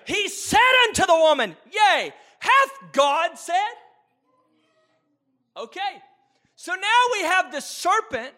He 0.04 0.28
said 0.28 0.59
unto 0.88 1.06
the 1.06 1.14
woman, 1.14 1.56
Yea, 1.73 2.12
hath 2.40 2.92
God 2.92 3.38
said? 3.38 3.54
Okay. 5.56 6.02
So 6.56 6.75
now 6.75 7.00
we 7.12 7.21
have 7.23 7.52
the 7.52 7.61
serpent 7.61 8.33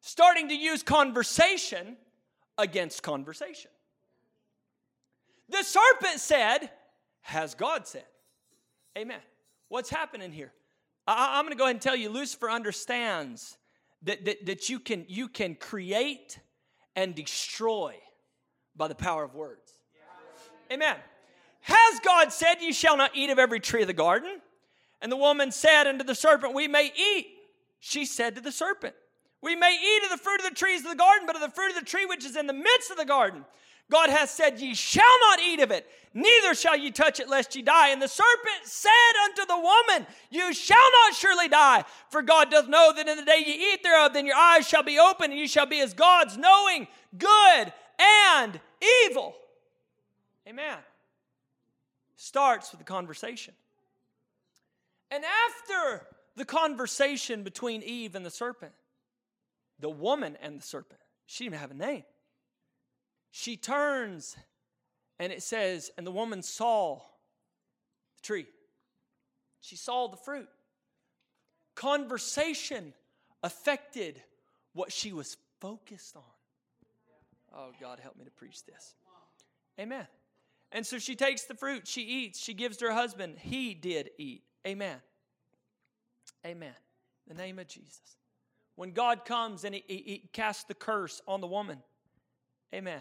starting 0.00 0.48
to 0.48 0.54
use 0.54 0.82
conversation 0.82 1.98
against 2.56 3.02
conversation. 3.02 3.70
The 5.50 5.62
serpent 5.62 6.18
said, 6.18 6.70
Has 7.20 7.54
God 7.54 7.86
said? 7.86 8.06
Amen. 8.96 9.20
What's 9.68 9.90
happening 9.90 10.32
here? 10.32 10.52
I, 11.06 11.38
am 11.38 11.44
going 11.44 11.52
to 11.52 11.58
go 11.58 11.64
ahead 11.64 11.76
and 11.76 11.82
tell 11.82 11.96
you 11.96 12.08
Lucifer 12.08 12.50
understands 12.50 13.58
that, 14.02 14.24
that, 14.24 14.46
that 14.46 14.68
you, 14.68 14.78
can, 14.78 15.04
you 15.08 15.28
can 15.28 15.54
create 15.54 16.38
and 16.96 17.14
destroy 17.14 17.94
by 18.76 18.88
the 18.88 18.94
power 18.94 19.24
of 19.24 19.34
words. 19.34 19.72
Amen. 20.72 20.96
Has 21.60 22.00
God 22.04 22.32
said, 22.32 22.56
You 22.60 22.72
shall 22.72 22.96
not 22.96 23.12
eat 23.14 23.30
of 23.30 23.38
every 23.38 23.60
tree 23.60 23.82
of 23.82 23.86
the 23.86 23.92
garden? 23.92 24.40
And 25.00 25.10
the 25.10 25.16
woman 25.16 25.50
said 25.50 25.86
unto 25.86 26.04
the 26.04 26.14
serpent, 26.14 26.54
We 26.54 26.68
may 26.68 26.92
eat. 26.96 27.26
She 27.80 28.04
said 28.04 28.34
to 28.34 28.40
the 28.40 28.52
serpent, 28.52 28.94
we 29.40 29.54
may 29.54 29.72
eat 29.72 30.04
of 30.04 30.10
the 30.10 30.22
fruit 30.22 30.40
of 30.40 30.48
the 30.48 30.54
trees 30.54 30.84
of 30.84 30.90
the 30.90 30.96
garden, 30.96 31.26
but 31.26 31.36
of 31.36 31.42
the 31.42 31.50
fruit 31.50 31.70
of 31.70 31.76
the 31.76 31.84
tree 31.84 32.06
which 32.06 32.24
is 32.24 32.36
in 32.36 32.46
the 32.46 32.52
midst 32.52 32.90
of 32.90 32.96
the 32.96 33.04
garden, 33.04 33.44
God 33.90 34.10
hath 34.10 34.30
said, 34.30 34.60
Ye 34.60 34.74
shall 34.74 35.18
not 35.30 35.40
eat 35.40 35.60
of 35.60 35.70
it, 35.70 35.86
neither 36.12 36.54
shall 36.54 36.76
ye 36.76 36.90
touch 36.90 37.20
it, 37.20 37.28
lest 37.28 37.56
ye 37.56 37.62
die. 37.62 37.88
And 37.88 38.02
the 38.02 38.08
serpent 38.08 38.64
said 38.64 38.90
unto 39.24 39.46
the 39.46 39.58
woman, 39.58 40.06
You 40.30 40.52
shall 40.52 40.76
not 41.04 41.14
surely 41.14 41.48
die, 41.48 41.84
for 42.10 42.22
God 42.22 42.50
doth 42.50 42.68
know 42.68 42.92
that 42.94 43.08
in 43.08 43.16
the 43.16 43.24
day 43.24 43.42
ye 43.46 43.72
eat 43.72 43.82
thereof, 43.82 44.12
then 44.12 44.26
your 44.26 44.36
eyes 44.36 44.68
shall 44.68 44.82
be 44.82 44.98
open, 44.98 45.30
and 45.30 45.40
ye 45.40 45.46
shall 45.46 45.66
be 45.66 45.80
as 45.80 45.94
gods, 45.94 46.36
knowing 46.36 46.86
good 47.16 47.72
and 47.98 48.60
evil. 49.06 49.34
Amen. 50.46 50.78
Starts 52.16 52.72
with 52.72 52.80
the 52.80 52.84
conversation. 52.84 53.54
And 55.10 55.24
after 55.24 56.06
the 56.36 56.44
conversation 56.44 57.42
between 57.42 57.82
Eve 57.82 58.14
and 58.14 58.24
the 58.24 58.30
serpent, 58.30 58.72
the 59.80 59.90
woman 59.90 60.36
and 60.42 60.58
the 60.58 60.62
serpent. 60.62 61.00
She 61.26 61.44
didn't 61.44 61.60
have 61.60 61.70
a 61.70 61.74
name. 61.74 62.04
She 63.38 63.56
turns 63.56 64.36
and 65.20 65.32
it 65.32 65.44
says, 65.44 65.92
and 65.96 66.04
the 66.04 66.10
woman 66.10 66.42
saw 66.42 66.96
the 68.16 68.22
tree. 68.22 68.46
She 69.60 69.76
saw 69.76 70.08
the 70.08 70.16
fruit. 70.16 70.48
Conversation 71.76 72.92
affected 73.44 74.20
what 74.72 74.90
she 74.90 75.12
was 75.12 75.36
focused 75.60 76.16
on. 76.16 76.22
Oh, 77.54 77.68
God, 77.80 78.00
help 78.00 78.16
me 78.16 78.24
to 78.24 78.30
preach 78.32 78.64
this. 78.64 78.96
Amen. 79.78 80.08
And 80.72 80.84
so 80.84 80.98
she 80.98 81.14
takes 81.14 81.44
the 81.44 81.54
fruit, 81.54 81.86
she 81.86 82.02
eats, 82.02 82.40
she 82.40 82.54
gives 82.54 82.76
to 82.78 82.86
her 82.86 82.92
husband. 82.92 83.36
He 83.38 83.72
did 83.72 84.10
eat. 84.18 84.42
Amen. 84.66 84.96
Amen. 86.44 86.74
In 87.30 87.36
the 87.36 87.40
name 87.40 87.60
of 87.60 87.68
Jesus 87.68 88.16
when 88.74 88.90
God 88.90 89.24
comes 89.24 89.62
and 89.62 89.76
he, 89.76 89.84
he, 89.86 89.96
he 89.96 90.28
casts 90.32 90.64
the 90.64 90.74
curse 90.74 91.22
on 91.28 91.40
the 91.40 91.46
woman. 91.46 91.78
Amen. 92.74 93.00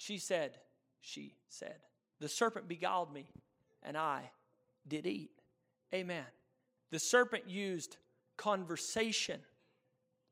She 0.00 0.16
said, 0.16 0.52
She 1.02 1.34
said, 1.50 1.76
The 2.20 2.28
serpent 2.28 2.66
beguiled 2.68 3.12
me, 3.12 3.26
and 3.82 3.98
I 3.98 4.30
did 4.88 5.06
eat. 5.06 5.30
Amen. 5.92 6.24
The 6.90 6.98
serpent 6.98 7.50
used 7.50 7.98
conversation 8.38 9.40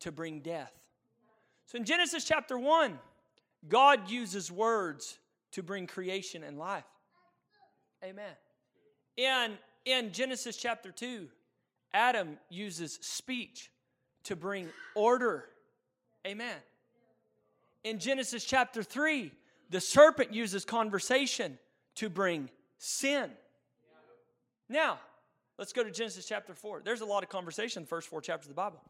to 0.01 0.11
bring 0.11 0.41
death. 0.41 0.73
So 1.67 1.77
in 1.77 1.85
Genesis 1.85 2.25
chapter 2.25 2.59
1, 2.59 2.99
God 3.69 4.11
uses 4.11 4.51
words 4.51 5.19
to 5.53 5.63
bring 5.63 5.87
creation 5.87 6.45
and 6.45 6.59
life. 6.59 6.89
Amen. 8.03 8.33
In, 9.19 9.59
in 9.85 10.13
Genesis 10.13 10.57
chapter 10.57 10.91
2, 10.91 11.29
Adam 11.93 12.39
uses 12.49 12.99
speech 13.03 13.71
to 14.25 14.35
bring 14.35 14.71
order. 14.95 15.45
Amen. 16.27 16.57
In 17.85 17.99
Genesis 17.99 18.45
chapter 18.45 18.83
3, 18.83 19.31
the 19.71 19.81
serpent 19.81 20.33
uses 20.33 20.65
conversation 20.65 21.59
to 21.97 22.09
bring 22.09 22.51
sin. 22.79 23.31
Now, 24.69 24.99
let's 25.59 25.73
go 25.73 25.83
to 25.83 25.91
Genesis 25.91 26.27
chapter 26.27 26.55
4. 26.55 26.83
There's 26.85 27.01
a 27.01 27.07
lot 27.07 27.23
of 27.23 27.29
conversation 27.29 27.81
in 27.81 27.85
the 27.85 27.89
first 27.89 28.09
four 28.09 28.21
chapters 28.21 28.47
of 28.47 28.51
the 28.51 28.61
Bible. 28.61 28.81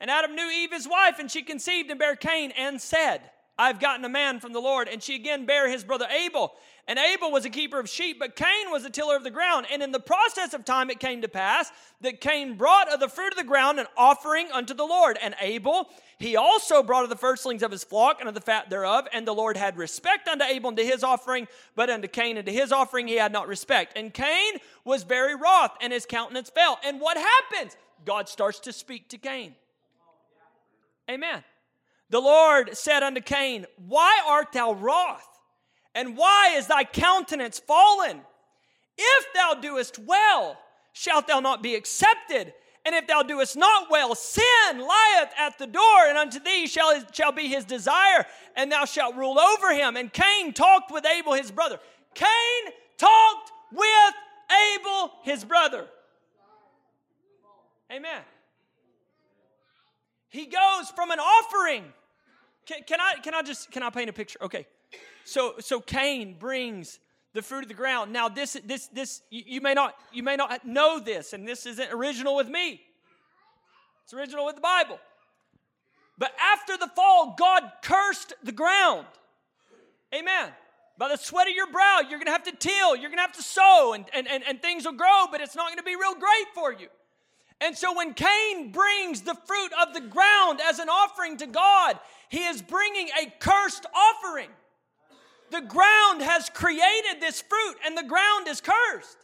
And 0.00 0.10
Adam 0.10 0.34
knew 0.34 0.50
Eve 0.50 0.72
his 0.72 0.88
wife, 0.88 1.18
and 1.18 1.30
she 1.30 1.42
conceived 1.42 1.90
and 1.90 1.98
bare 1.98 2.16
Cain, 2.16 2.52
and 2.52 2.80
said, 2.80 3.20
I've 3.58 3.80
gotten 3.80 4.04
a 4.04 4.08
man 4.08 4.40
from 4.40 4.52
the 4.52 4.60
Lord. 4.60 4.88
And 4.88 5.02
she 5.02 5.14
again 5.14 5.46
bare 5.46 5.70
his 5.70 5.84
brother 5.84 6.06
Abel. 6.10 6.54
And 6.86 6.98
Abel 6.98 7.30
was 7.30 7.46
a 7.46 7.50
keeper 7.50 7.80
of 7.80 7.88
sheep, 7.88 8.18
but 8.18 8.36
Cain 8.36 8.70
was 8.70 8.84
a 8.84 8.90
tiller 8.90 9.16
of 9.16 9.24
the 9.24 9.30
ground. 9.30 9.66
And 9.72 9.82
in 9.82 9.90
the 9.90 10.00
process 10.00 10.52
of 10.52 10.66
time, 10.66 10.90
it 10.90 11.00
came 11.00 11.22
to 11.22 11.28
pass 11.28 11.70
that 12.02 12.20
Cain 12.20 12.56
brought 12.56 12.92
of 12.92 13.00
the 13.00 13.08
fruit 13.08 13.32
of 13.32 13.38
the 13.38 13.44
ground 13.44 13.78
an 13.78 13.86
offering 13.96 14.48
unto 14.52 14.74
the 14.74 14.84
Lord. 14.84 15.16
And 15.22 15.34
Abel, 15.40 15.88
he 16.18 16.36
also 16.36 16.82
brought 16.82 17.04
of 17.04 17.08
the 17.08 17.16
firstlings 17.16 17.62
of 17.62 17.70
his 17.70 17.84
flock 17.84 18.20
and 18.20 18.28
of 18.28 18.34
the 18.34 18.40
fat 18.42 18.68
thereof. 18.68 19.08
And 19.14 19.26
the 19.26 19.32
Lord 19.32 19.56
had 19.56 19.78
respect 19.78 20.28
unto 20.28 20.44
Abel 20.44 20.68
and 20.68 20.76
to 20.76 20.84
his 20.84 21.02
offering, 21.02 21.48
but 21.74 21.88
unto 21.88 22.06
Cain 22.06 22.36
and 22.36 22.44
to 22.44 22.52
his 22.52 22.70
offering 22.70 23.08
he 23.08 23.14
had 23.14 23.32
not 23.32 23.48
respect. 23.48 23.96
And 23.96 24.12
Cain 24.12 24.58
was 24.84 25.04
very 25.04 25.34
wroth, 25.34 25.72
and 25.80 25.90
his 25.90 26.04
countenance 26.04 26.50
fell. 26.50 26.78
And 26.84 27.00
what 27.00 27.16
happens? 27.16 27.76
God 28.04 28.28
starts 28.28 28.60
to 28.60 28.72
speak 28.74 29.08
to 29.08 29.16
Cain. 29.16 29.54
Amen. 31.10 31.42
The 32.10 32.20
Lord 32.20 32.76
said 32.76 33.02
unto 33.02 33.20
Cain, 33.20 33.66
Why 33.76 34.20
art 34.26 34.52
thou 34.52 34.72
wroth? 34.72 35.26
And 35.94 36.16
why 36.16 36.54
is 36.56 36.66
thy 36.66 36.84
countenance 36.84 37.58
fallen? 37.58 38.20
If 38.96 39.26
thou 39.34 39.54
doest 39.54 39.98
well, 39.98 40.58
shalt 40.92 41.26
thou 41.26 41.40
not 41.40 41.62
be 41.62 41.74
accepted. 41.74 42.52
And 42.86 42.94
if 42.94 43.06
thou 43.06 43.22
doest 43.22 43.56
not 43.56 43.90
well, 43.90 44.14
sin 44.14 44.78
lieth 44.78 45.30
at 45.38 45.58
the 45.58 45.66
door, 45.66 46.06
and 46.06 46.18
unto 46.18 46.38
thee 46.38 46.66
shall, 46.66 47.02
shall 47.12 47.32
be 47.32 47.48
his 47.48 47.64
desire, 47.64 48.26
and 48.56 48.70
thou 48.70 48.84
shalt 48.84 49.16
rule 49.16 49.38
over 49.38 49.72
him. 49.72 49.96
And 49.96 50.12
Cain 50.12 50.52
talked 50.52 50.92
with 50.92 51.06
Abel 51.06 51.32
his 51.32 51.50
brother. 51.50 51.78
Cain 52.14 52.72
talked 52.98 53.52
with 53.72 54.14
Abel 54.74 55.12
his 55.22 55.44
brother. 55.44 55.86
Amen. 57.90 58.20
He 60.34 60.46
goes 60.46 60.90
from 60.96 61.12
an 61.12 61.20
offering. 61.20 61.84
Can, 62.66 62.78
can, 62.88 63.00
I 63.00 63.20
can 63.22 63.34
I 63.34 63.42
just 63.42 63.70
can 63.70 63.84
I 63.84 63.90
paint 63.90 64.10
a 64.10 64.12
picture? 64.12 64.40
Okay. 64.42 64.66
So 65.24 65.54
so 65.60 65.78
Cain 65.80 66.34
brings 66.40 66.98
the 67.34 67.40
fruit 67.40 67.62
of 67.62 67.68
the 67.68 67.74
ground. 67.74 68.12
Now 68.12 68.28
this 68.28 68.56
this 68.64 68.88
this 68.88 69.22
you, 69.30 69.44
you 69.46 69.60
may 69.60 69.74
not 69.74 69.94
you 70.12 70.24
may 70.24 70.34
not 70.34 70.66
know 70.66 70.98
this, 70.98 71.34
and 71.34 71.46
this 71.46 71.66
isn't 71.66 71.92
original 71.92 72.34
with 72.34 72.48
me. 72.48 72.80
It's 74.02 74.12
original 74.12 74.44
with 74.44 74.56
the 74.56 74.60
Bible. 74.60 74.98
But 76.18 76.32
after 76.52 76.76
the 76.78 76.88
fall, 76.96 77.36
God 77.38 77.62
cursed 77.82 78.32
the 78.42 78.50
ground. 78.50 79.06
Amen. 80.12 80.50
By 80.98 81.10
the 81.10 81.16
sweat 81.16 81.46
of 81.46 81.54
your 81.54 81.70
brow, 81.70 82.00
you're 82.10 82.18
to 82.18 82.30
have 82.30 82.42
to 82.42 82.56
till, 82.56 82.96
you're 82.96 83.10
to 83.10 83.16
have 83.16 83.32
to 83.34 83.42
sow, 83.42 83.92
and, 83.94 84.04
and, 84.12 84.26
and, 84.26 84.42
and 84.48 84.60
things 84.60 84.84
will 84.84 84.92
grow, 84.92 85.26
but 85.30 85.40
it's 85.40 85.54
not 85.54 85.76
to 85.76 85.82
be 85.82 85.94
real 85.94 86.14
great 86.14 86.48
for 86.54 86.72
you. 86.72 86.88
And 87.60 87.76
so 87.76 87.96
when 87.96 88.14
Cain 88.14 88.72
brings 88.72 89.22
the 89.22 89.34
fruit 89.46 89.70
of 89.80 89.94
the 89.94 90.00
ground 90.00 90.60
as 90.68 90.78
an 90.78 90.88
offering 90.88 91.36
to 91.38 91.46
God, 91.46 91.98
he 92.28 92.44
is 92.44 92.60
bringing 92.60 93.08
a 93.20 93.32
cursed 93.38 93.86
offering. 93.94 94.50
The 95.50 95.60
ground 95.60 96.22
has 96.22 96.50
created 96.50 97.20
this 97.20 97.40
fruit 97.42 97.76
and 97.86 97.96
the 97.96 98.02
ground 98.02 98.48
is 98.48 98.60
cursed. 98.60 99.18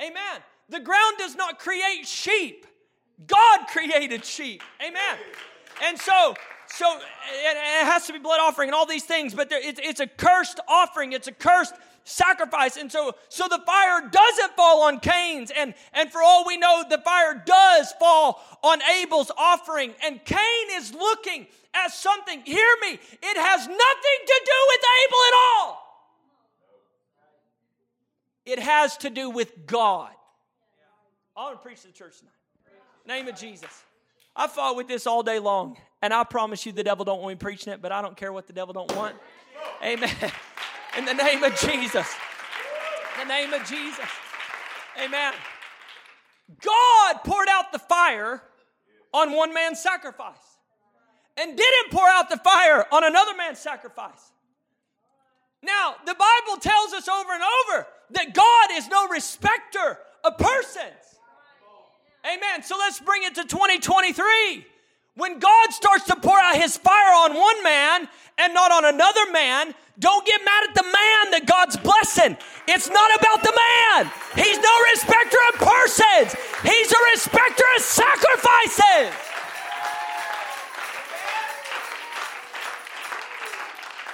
Amen. 0.00 0.42
The 0.68 0.80
ground 0.80 1.16
does 1.18 1.34
not 1.34 1.58
create 1.58 2.06
sheep. 2.06 2.66
God 3.26 3.66
created 3.68 4.24
sheep. 4.24 4.62
Amen. 4.80 5.18
And 5.82 5.98
so, 5.98 6.34
so 6.66 6.96
it, 6.96 7.84
has 7.84 8.06
to 8.06 8.12
be 8.12 8.18
blood 8.18 8.40
offering 8.40 8.68
and 8.68 8.74
all 8.74 8.86
these 8.86 9.04
things, 9.04 9.34
but 9.34 9.48
there, 9.50 9.60
it's, 9.62 9.80
it's 9.82 10.00
a 10.00 10.06
cursed 10.06 10.60
offering. 10.68 11.12
It's 11.12 11.28
a 11.28 11.32
cursed 11.32 11.74
sacrifice. 12.04 12.76
And 12.76 12.92
so, 12.92 13.14
so 13.28 13.48
the 13.48 13.60
fire 13.66 14.08
doesn't 14.08 14.56
fall 14.56 14.82
on 14.82 15.00
Cain's. 15.00 15.50
And, 15.50 15.74
and 15.92 16.10
for 16.12 16.22
all 16.22 16.46
we 16.46 16.56
know, 16.56 16.84
the 16.88 16.98
fire 16.98 17.42
does 17.44 17.92
fall 17.98 18.40
on 18.62 18.80
Abel's 19.00 19.32
offering. 19.36 19.94
And 20.04 20.24
Cain 20.24 20.66
is 20.72 20.94
looking 20.94 21.46
at 21.74 21.92
something. 21.92 22.42
Hear 22.44 22.76
me. 22.82 22.92
It 22.92 23.36
has 23.36 23.66
nothing 23.66 24.20
to 24.26 24.42
do 24.44 24.58
with 24.68 24.80
Abel 25.04 25.18
at 25.26 25.34
all. 25.34 25.80
It 28.46 28.58
has 28.58 28.96
to 28.98 29.10
do 29.10 29.30
with 29.30 29.66
God. 29.66 30.10
I 31.36 31.44
want 31.44 31.56
to 31.56 31.62
preach 31.62 31.80
to 31.80 31.88
the 31.88 31.92
church 31.92 32.18
tonight. 32.18 32.32
Name 33.06 33.28
of 33.28 33.36
Jesus. 33.36 33.82
I 34.36 34.46
fought 34.46 34.76
with 34.76 34.88
this 34.88 35.06
all 35.06 35.22
day 35.22 35.38
long, 35.38 35.76
and 36.02 36.12
I 36.12 36.24
promise 36.24 36.66
you 36.66 36.72
the 36.72 36.82
devil 36.82 37.04
don't 37.04 37.20
want 37.22 37.34
me 37.34 37.36
preaching 37.36 37.72
it, 37.72 37.80
but 37.80 37.92
I 37.92 38.02
don't 38.02 38.16
care 38.16 38.32
what 38.32 38.46
the 38.46 38.52
devil 38.52 38.72
don't 38.72 38.94
want. 38.96 39.14
Amen. 39.82 40.10
In 40.96 41.04
the 41.04 41.14
name 41.14 41.42
of 41.42 41.54
Jesus. 41.56 42.06
In 43.20 43.28
the 43.28 43.34
name 43.34 43.52
of 43.52 43.64
Jesus. 43.66 44.08
Amen. 45.02 45.32
God 46.62 47.14
poured 47.24 47.48
out 47.50 47.72
the 47.72 47.78
fire 47.78 48.42
on 49.12 49.32
one 49.32 49.52
man's 49.52 49.80
sacrifice 49.80 50.58
and 51.36 51.56
didn't 51.56 51.90
pour 51.90 52.06
out 52.06 52.30
the 52.30 52.36
fire 52.36 52.86
on 52.92 53.04
another 53.04 53.34
man's 53.36 53.58
sacrifice. 53.58 54.32
Now, 55.62 55.96
the 56.04 56.14
Bible 56.14 56.60
tells 56.60 56.92
us 56.92 57.08
over 57.08 57.32
and 57.32 57.42
over 57.42 57.86
that 58.10 58.34
God 58.34 58.68
is 58.72 58.86
no 58.88 59.08
respecter 59.08 59.98
of 60.22 60.38
persons. 60.38 61.18
Amen. 62.24 62.62
So 62.62 62.76
let's 62.78 63.00
bring 63.00 63.22
it 63.24 63.34
to 63.36 63.44
2023. 63.44 64.66
When 65.16 65.38
God 65.38 65.70
starts 65.70 66.06
to 66.06 66.16
pour 66.16 66.38
out 66.38 66.56
his 66.56 66.76
fire 66.76 67.14
on 67.14 67.34
one 67.34 67.62
man 67.62 68.08
and 68.38 68.52
not 68.52 68.72
on 68.72 68.84
another 68.84 69.30
man, 69.30 69.72
don't 69.98 70.26
get 70.26 70.40
mad 70.44 70.64
at 70.68 70.74
the 70.74 70.82
man 70.82 71.30
that 71.30 71.46
God's 71.46 71.76
blessing. 71.78 72.36
It's 72.66 72.90
not 72.90 73.10
about 73.14 73.46
the 73.46 73.54
man. 73.54 74.10
He's 74.34 74.58
no 74.58 74.74
respecter 74.90 75.38
of 75.54 75.62
persons, 75.62 76.34
he's 76.66 76.90
a 76.90 77.02
respecter 77.14 77.66
of 77.78 77.82
sacrifices. 77.82 79.14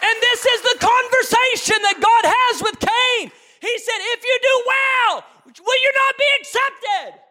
And 0.01 0.17
this 0.21 0.41
is 0.45 0.61
the 0.69 0.77
conversation 0.85 1.81
that 1.81 1.97
God 1.97 2.25
has 2.29 2.61
with 2.61 2.77
Cain. 2.77 3.33
He 3.61 3.75
said, 3.81 4.01
If 4.17 4.21
you 4.25 4.37
do 4.37 4.55
well, 4.69 5.13
will 5.65 5.81
you 5.81 5.93
not 5.97 6.13
be 6.17 6.29
accepted? 6.41 7.30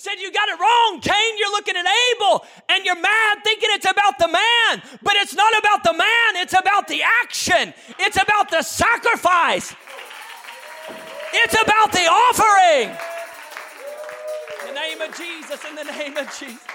Said 0.00 0.14
you 0.18 0.32
got 0.32 0.48
it 0.48 0.58
wrong 0.58 1.00
cain. 1.02 1.36
You're 1.36 1.50
looking 1.50 1.76
at 1.76 1.84
abel 1.84 2.46
and 2.70 2.86
you're 2.86 2.98
mad 2.98 3.38
thinking 3.44 3.68
it's 3.72 3.84
about 3.84 4.18
the 4.18 4.28
man. 4.28 4.82
But 5.02 5.16
it's 5.16 5.34
not 5.34 5.52
about 5.58 5.84
the 5.84 5.92
man. 5.92 6.36
It's 6.36 6.54
about 6.54 6.88
the 6.88 7.02
action. 7.22 7.74
It's 7.98 8.16
about 8.16 8.50
the 8.50 8.62
sacrifice. 8.62 9.74
It's 11.34 11.62
about 11.62 11.92
the 11.92 12.06
offering. 12.06 12.96
In 14.68 14.74
the 14.74 14.80
name 14.80 15.00
of 15.02 15.14
jesus 15.16 15.64
in 15.68 15.76
the 15.76 15.84
name 15.84 16.16
of 16.16 16.26
jesus. 16.38 16.66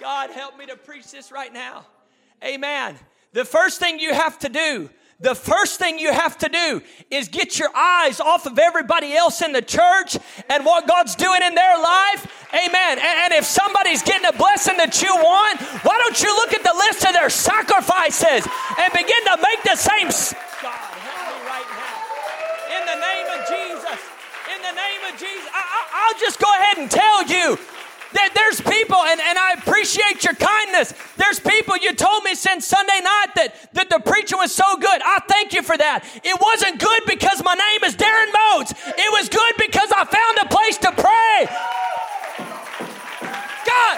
God 0.00 0.30
help 0.30 0.56
me 0.56 0.64
to 0.66 0.76
preach 0.76 1.10
this 1.10 1.30
right 1.30 1.52
now. 1.52 1.86
Amen. 2.42 2.96
The 3.34 3.44
first 3.44 3.78
thing 3.78 4.00
you 4.00 4.14
have 4.14 4.38
to 4.38 4.48
do 4.48 4.88
the 5.20 5.34
first 5.34 5.80
thing 5.80 5.98
you 5.98 6.12
have 6.12 6.38
to 6.38 6.48
do 6.48 6.80
is 7.10 7.26
get 7.28 7.58
your 7.58 7.74
eyes 7.74 8.20
off 8.20 8.46
of 8.46 8.58
everybody 8.58 9.14
else 9.14 9.42
in 9.42 9.52
the 9.52 9.62
church 9.62 10.16
and 10.48 10.64
what 10.64 10.86
God's 10.86 11.16
doing 11.16 11.42
in 11.42 11.54
their 11.56 11.76
life. 11.78 12.46
Amen. 12.54 12.98
And, 12.98 13.34
if 13.34 13.44
somebody's 13.44 14.02
getting 14.02 14.26
a 14.26 14.32
blessing 14.32 14.76
that 14.78 15.02
you 15.02 15.12
want, 15.14 15.60
why 15.84 15.98
don't 15.98 16.22
you 16.22 16.34
look 16.34 16.54
at 16.54 16.62
the 16.62 16.74
list 16.74 17.04
of 17.04 17.12
their 17.12 17.30
sacrifices 17.30 18.46
and 18.78 18.88
begin 18.94 19.22
to 19.28 19.36
make 19.42 19.62
the 19.66 19.76
same. 19.76 20.08
God, 20.62 20.72
help 20.72 21.22
me 21.28 21.38
right 21.44 21.68
now. 21.76 22.08
In 22.72 22.82
the 22.88 22.98
name 22.98 23.28
of 23.36 23.40
Jesus. 23.46 23.98
In 24.54 24.58
the 24.64 24.74
name 24.74 25.02
of 25.06 25.14
Jesus. 25.20 25.46
I, 25.52 26.08
will 26.08 26.18
just 26.18 26.40
go 26.40 26.48
ahead 26.50 26.78
and 26.78 26.90
tell 26.90 27.26
you 27.26 27.58
there's 28.34 28.60
people, 28.60 28.96
and, 28.96 29.20
and 29.20 29.38
I 29.38 29.52
appreciate 29.58 30.24
your 30.24 30.34
kindness. 30.34 30.94
There's 31.16 31.40
people 31.40 31.76
you 31.76 31.94
told 31.94 32.24
me 32.24 32.34
since 32.34 32.66
Sunday 32.66 33.00
night 33.02 33.34
that, 33.36 33.54
that 33.74 33.90
the 33.90 34.00
preaching 34.00 34.38
was 34.38 34.54
so 34.54 34.76
good. 34.76 35.00
I 35.04 35.20
thank 35.28 35.52
you 35.52 35.62
for 35.62 35.76
that. 35.76 36.04
It 36.24 36.36
wasn't 36.40 36.80
good 36.80 37.02
because 37.06 37.42
my 37.42 37.54
name 37.54 37.84
is 37.84 37.96
Darren 37.96 38.30
Motes. 38.32 38.72
It 38.86 39.10
was 39.12 39.28
good 39.28 39.54
because 39.58 39.90
I 39.92 40.04
found 40.04 40.34
a 40.42 40.48
place 40.50 40.78
to 40.78 40.90
pray. 40.92 41.46
God. 43.66 43.96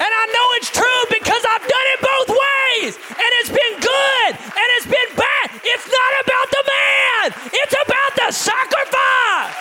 And 0.00 0.08
I 0.08 0.24
know 0.32 0.46
it's 0.56 0.72
true 0.72 1.02
because 1.12 1.44
I've 1.44 1.66
done 1.68 1.86
it 1.92 2.00
both 2.00 2.30
ways. 2.32 2.92
And 3.12 3.30
it's 3.44 3.52
been 3.52 3.76
good 3.84 4.32
and 4.32 4.66
it's 4.80 4.88
been 4.88 5.12
bad. 5.12 5.46
It's 5.60 5.88
not 5.92 6.12
about 6.24 6.48
the 6.56 6.62
man, 6.64 7.26
it's 7.52 7.76
about 7.84 8.12
the 8.16 8.28
sacrifice. 8.32 9.56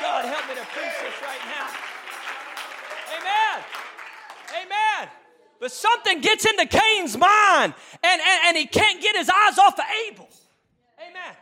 God, 0.00 0.24
help 0.24 0.48
me 0.48 0.54
to 0.56 0.66
preach 0.72 1.05
Amen. 4.50 5.08
But 5.58 5.72
something 5.72 6.20
gets 6.20 6.44
into 6.44 6.66
Cain's 6.66 7.16
mind, 7.16 7.74
and, 8.02 8.20
and, 8.20 8.40
and 8.46 8.56
he 8.56 8.66
can't 8.66 9.00
get 9.00 9.16
his 9.16 9.30
eyes 9.30 9.58
off 9.58 9.78
of 9.78 9.84
Abel. 10.06 10.28
Amen. 11.00 11.36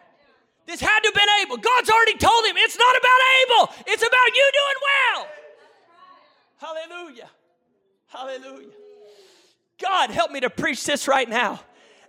This 0.66 0.80
had 0.80 1.00
to 1.00 1.08
have 1.08 1.14
been 1.14 1.28
Abel. 1.42 1.56
God's 1.56 1.90
already 1.90 2.16
told 2.16 2.44
him 2.44 2.56
it's 2.56 2.78
not 2.78 2.96
about 2.96 3.20
Abel, 3.42 3.84
it's 3.86 4.02
about 4.02 4.34
you 4.34 4.50
doing 4.52 4.78
well. 4.86 5.28
Hallelujah. 6.58 7.30
Hallelujah. 8.06 8.68
God, 9.80 10.10
help 10.10 10.30
me 10.30 10.40
to 10.40 10.50
preach 10.50 10.84
this 10.84 11.08
right 11.08 11.28
now. 11.28 11.60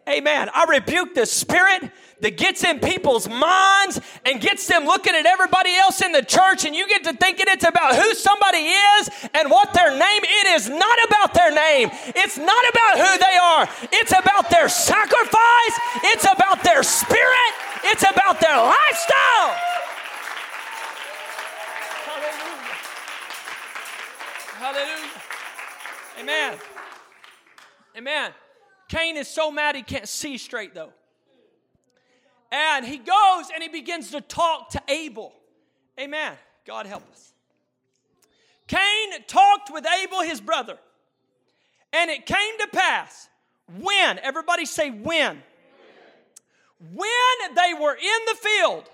Amen. 0.08 0.50
I 0.54 0.65
rebuke 0.65 1.15
the 1.15 1.26
spirit 1.26 1.91
that 2.22 2.38
gets 2.38 2.63
in 2.63 2.80
people's 2.80 3.28
minds 3.28 4.00
and 4.24 4.39
gets 4.39 4.68
them 4.68 4.86
looking 4.86 5.15
at 5.15 5.26
everybody 5.26 5.76
else 5.76 6.02
in 6.02 6.12
the 6.12 6.22
church, 6.22 6.63
and 6.63 6.76
you 6.76 6.88
get 6.88 7.04
to 7.04 7.13
thinking 7.13 7.48
it's 7.50 7.65
about 7.65 7.96
who 7.96 8.13
somebody 8.13 8.60
is 8.60 9.10
and 9.34 9.50
what 9.50 9.74
their 9.74 9.91
name. 9.91 10.22
It 10.24 10.48
is 10.56 10.70
not 10.70 10.98
about 11.08 11.34
their 11.34 11.52
name. 11.52 11.89
It's 12.15 12.38
not 12.38 12.70
about 12.70 12.98
who 13.00 13.18
they 13.18 13.38
are. 13.38 13.68
It's 13.94 14.12
about 14.12 14.50
their 14.50 14.70
sacrifice. 14.70 15.76
It's 16.04 16.24
about 16.24 16.63
their 16.63 16.84
spirit. 16.84 17.54
It's 17.86 18.04
about 18.04 18.39
their 18.39 18.58
lifestyle. 18.58 19.56
Hallelujah. 22.06 22.76
Hallelujah. 24.60 25.22
Amen. 26.20 26.58
Amen. 27.98 28.32
Cain 28.88 29.17
is 29.17 29.28
so 29.28 29.52
mad 29.52 29.76
he 29.76 29.84
can't 29.84 30.08
see 30.08 30.38
straight, 30.38 30.74
though. 30.74 30.91
And 32.52 32.86
he 32.86 32.98
goes 32.98 33.50
and 33.54 33.62
he 33.62 33.69
begins 33.69 34.12
to 34.12 34.21
talk 34.21 34.69
to 34.71 34.82
Abel. 34.88 35.34
Amen. 36.00 36.34
God 36.65 36.86
help 36.86 37.04
us. 37.12 37.34
Cain 38.67 39.24
talked 39.28 39.71
with 39.71 39.86
Abel, 40.02 40.21
his 40.21 40.41
brother. 40.41 40.78
And 41.91 42.10
it 42.10 42.26
came 42.26 42.58
to 42.60 42.67
pass 42.67 43.30
when, 43.82 44.19
everybody 44.19 44.65
say 44.65 44.89
when, 44.91 45.41
when 46.93 47.56
they 47.56 47.74
were 47.80 47.95
in 47.95 48.26
the 48.28 48.36
field, 48.36 48.89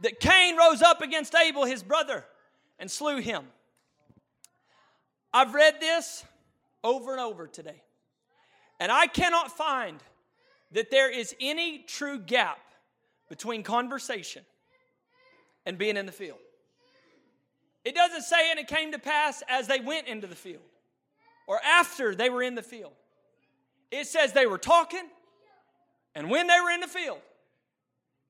that 0.00 0.20
Cain 0.20 0.56
rose 0.56 0.82
up 0.82 1.00
against 1.00 1.34
Abel, 1.34 1.64
his 1.64 1.82
brother, 1.82 2.24
and 2.78 2.90
slew 2.90 3.18
him. 3.18 3.44
I've 5.32 5.54
read 5.54 5.80
this 5.80 6.24
over 6.84 7.12
and 7.12 7.20
over 7.20 7.46
today. 7.46 7.82
And 8.78 8.92
I 8.92 9.06
cannot 9.06 9.56
find 9.56 10.02
that 10.72 10.90
there 10.90 11.10
is 11.10 11.34
any 11.40 11.78
true 11.78 12.18
gap 12.18 12.58
between 13.28 13.62
conversation 13.62 14.44
and 15.64 15.78
being 15.78 15.96
in 15.96 16.06
the 16.06 16.12
field. 16.12 16.38
It 17.84 17.94
doesn't 17.94 18.22
say, 18.22 18.50
and 18.50 18.58
it 18.58 18.68
came 18.68 18.92
to 18.92 18.98
pass 18.98 19.42
as 19.48 19.68
they 19.68 19.80
went 19.80 20.08
into 20.08 20.26
the 20.26 20.34
field 20.34 20.62
or 21.46 21.60
after 21.64 22.14
they 22.14 22.30
were 22.30 22.42
in 22.42 22.54
the 22.54 22.62
field. 22.62 22.92
It 23.90 24.06
says 24.06 24.32
they 24.32 24.46
were 24.46 24.58
talking, 24.58 25.04
and 26.14 26.28
when 26.28 26.48
they 26.48 26.60
were 26.60 26.70
in 26.70 26.80
the 26.80 26.88
field, 26.88 27.20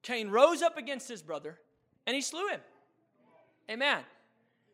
Cain 0.02 0.28
rose 0.28 0.62
up 0.62 0.76
against 0.76 1.08
his 1.08 1.22
brother 1.22 1.58
and 2.06 2.14
he 2.14 2.20
slew 2.20 2.48
him. 2.48 2.60
Amen. 3.70 4.00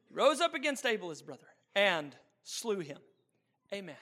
He 0.09 0.15
rose 0.15 0.41
up 0.41 0.55
against 0.55 0.85
Abel, 0.85 1.11
his 1.11 1.23
brother, 1.23 1.47
and 1.75 2.15
slew 2.43 2.81
him. 2.81 2.99
Amen. 3.73 3.95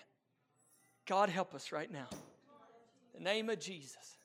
God 1.11 1.29
help 1.29 1.57
us 1.57 1.73
right 1.73 1.93
now. 1.93 2.07
In 3.17 3.25
the 3.25 3.29
name 3.29 3.51
of 3.51 3.59
Jesus. 3.59 4.17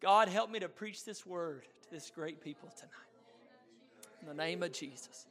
God 0.00 0.28
help 0.28 0.50
me 0.50 0.58
to 0.60 0.68
preach 0.68 1.04
this 1.04 1.26
word 1.26 1.64
to 1.82 1.90
this 1.90 2.10
great 2.10 2.40
people 2.40 2.70
tonight. 2.74 2.90
In 4.22 4.26
the 4.26 4.32
name 4.32 4.62
of 4.62 4.72
Jesus. 4.72 5.26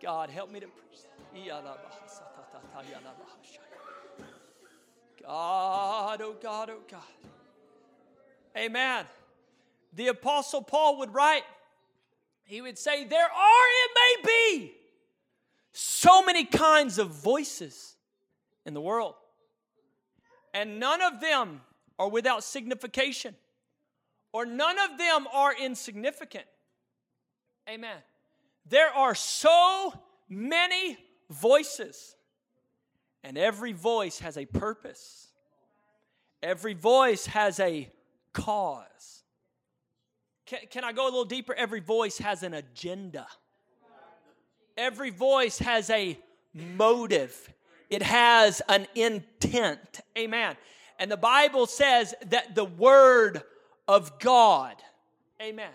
God 0.00 0.30
help 0.30 0.52
me 0.52 0.60
to 0.60 0.68
preach. 0.68 1.00
God, 5.20 6.20
oh 6.22 6.36
God, 6.40 6.70
oh 6.70 6.78
God. 6.88 7.02
Amen. 8.56 9.04
The 9.94 10.06
Apostle 10.06 10.62
Paul 10.62 10.98
would 10.98 11.12
write, 11.12 11.42
he 12.44 12.60
would 12.60 12.78
say, 12.78 13.02
There 13.02 13.20
are, 13.20 13.66
it 13.84 13.90
may 13.96 14.30
be, 14.30 14.77
so 15.80 16.24
many 16.24 16.44
kinds 16.44 16.98
of 16.98 17.08
voices 17.10 17.94
in 18.66 18.74
the 18.74 18.80
world, 18.80 19.14
and 20.52 20.80
none 20.80 21.00
of 21.00 21.20
them 21.20 21.60
are 22.00 22.08
without 22.08 22.42
signification, 22.42 23.36
or 24.32 24.44
none 24.44 24.76
of 24.80 24.98
them 24.98 25.28
are 25.32 25.54
insignificant. 25.54 26.46
Amen. 27.68 27.96
There 28.68 28.88
are 28.88 29.14
so 29.14 29.92
many 30.28 30.98
voices, 31.30 32.16
and 33.22 33.38
every 33.38 33.72
voice 33.72 34.18
has 34.18 34.36
a 34.36 34.46
purpose. 34.46 35.28
Every 36.42 36.74
voice 36.74 37.26
has 37.26 37.60
a 37.60 37.88
cause. 38.32 39.22
Can, 40.44 40.58
can 40.70 40.82
I 40.82 40.90
go 40.90 41.04
a 41.04 41.10
little 41.10 41.24
deeper? 41.24 41.54
Every 41.54 41.80
voice 41.80 42.18
has 42.18 42.42
an 42.42 42.54
agenda. 42.54 43.28
Every 44.78 45.10
voice 45.10 45.58
has 45.58 45.90
a 45.90 46.16
motive, 46.54 47.52
it 47.90 48.02
has 48.02 48.62
an 48.68 48.86
intent. 48.94 50.00
Amen. 50.16 50.56
And 51.00 51.10
the 51.10 51.16
Bible 51.16 51.66
says 51.66 52.14
that 52.26 52.54
the 52.54 52.64
Word 52.64 53.42
of 53.88 54.18
God, 54.20 54.76
amen, 55.42 55.72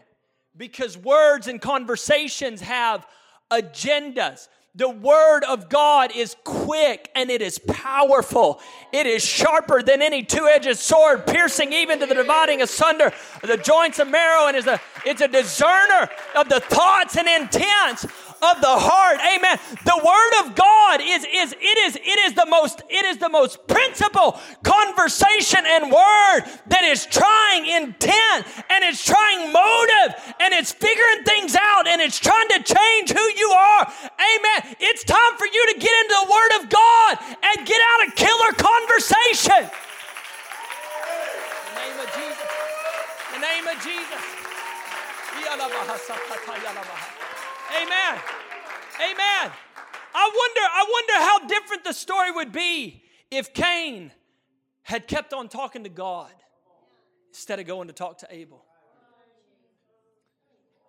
because 0.55 0.97
words 0.97 1.47
and 1.47 1.61
conversations 1.61 2.61
have 2.61 3.05
agendas. 3.51 4.47
The 4.75 4.89
word 4.89 5.43
of 5.43 5.69
God 5.69 6.11
is 6.15 6.35
quick 6.43 7.11
and 7.13 7.29
it 7.29 7.43
is 7.43 7.59
powerful. 7.59 8.59
It 8.91 9.05
is 9.05 9.23
sharper 9.23 9.83
than 9.83 10.01
any 10.01 10.23
two-edged 10.23 10.77
sword, 10.79 11.27
piercing 11.27 11.71
even 11.73 11.99
to 11.99 12.07
the 12.07 12.15
dividing 12.15 12.59
asunder 12.63 13.13
of 13.43 13.47
the 13.47 13.57
joints 13.57 13.99
of 13.99 14.07
marrow, 14.07 14.47
and 14.47 14.57
is 14.57 14.65
a 14.65 14.81
it's 15.05 15.21
a 15.21 15.27
discerner 15.27 16.09
of 16.35 16.49
the 16.49 16.59
thoughts 16.59 17.17
and 17.17 17.27
intents 17.27 18.07
of 18.43 18.59
the 18.59 18.75
heart. 18.75 19.19
Amen. 19.23 19.55
The 19.87 19.99
word 20.03 20.33
of 20.43 20.55
God 20.55 20.99
is, 20.99 21.23
is 21.23 21.55
it 21.55 21.77
is 21.87 21.95
it 21.95 22.19
is 22.27 22.33
the 22.33 22.45
most 22.45 22.83
it 22.89 23.05
is 23.05 23.17
the 23.17 23.29
most 23.29 23.65
principal 23.67 24.39
conversation 24.63 25.63
and 25.63 25.87
word 25.87 26.39
that 26.67 26.83
is 26.83 27.07
trying 27.07 27.65
intent 27.65 28.43
and 28.69 28.83
it's 28.83 29.03
trying 29.03 29.51
motive 29.51 30.11
and 30.39 30.53
it's 30.53 30.71
figuring 30.71 31.23
things 31.23 31.55
out 31.55 31.87
and 31.87 32.01
it's 32.01 32.19
trying 32.19 32.47
to 32.49 32.59
change 32.63 33.11
who 33.11 33.25
you 33.39 33.49
are. 33.49 33.87
Amen. 34.19 34.75
It's 34.79 35.03
time 35.03 35.33
for 35.39 35.47
you 35.47 35.63
to 35.73 35.79
get 35.79 35.93
into 36.03 36.15
the 36.19 36.27
word 36.27 36.51
of 36.59 36.69
God 36.69 37.11
and 37.23 37.65
get 37.65 37.79
out 37.79 38.07
a 38.07 38.11
killer 38.11 38.51
conversation. 38.59 39.71
The 41.71 41.79
name 41.79 41.97
of 41.97 42.09
Jesus. 42.11 42.49
In 43.33 43.39
the 43.39 43.47
name 43.47 43.67
of 43.67 43.77
Jesus. 43.83 44.43
Amen. 47.75 48.21
Amen. 48.99 49.51
I 50.15 50.31
wonder, 50.35 50.61
I 50.61 50.85
wonder 50.89 51.13
how 51.13 51.47
different 51.47 51.83
the 51.83 51.93
story 51.93 52.31
would 52.31 52.51
be 52.51 53.03
if 53.31 53.53
Cain 53.53 54.11
had 54.83 55.07
kept 55.07 55.33
on 55.33 55.49
talking 55.49 55.83
to 55.83 55.89
God 55.89 56.31
instead 57.29 57.59
of 57.59 57.65
going 57.65 57.87
to 57.87 57.93
talk 57.93 58.19
to 58.19 58.27
Abel. 58.29 58.63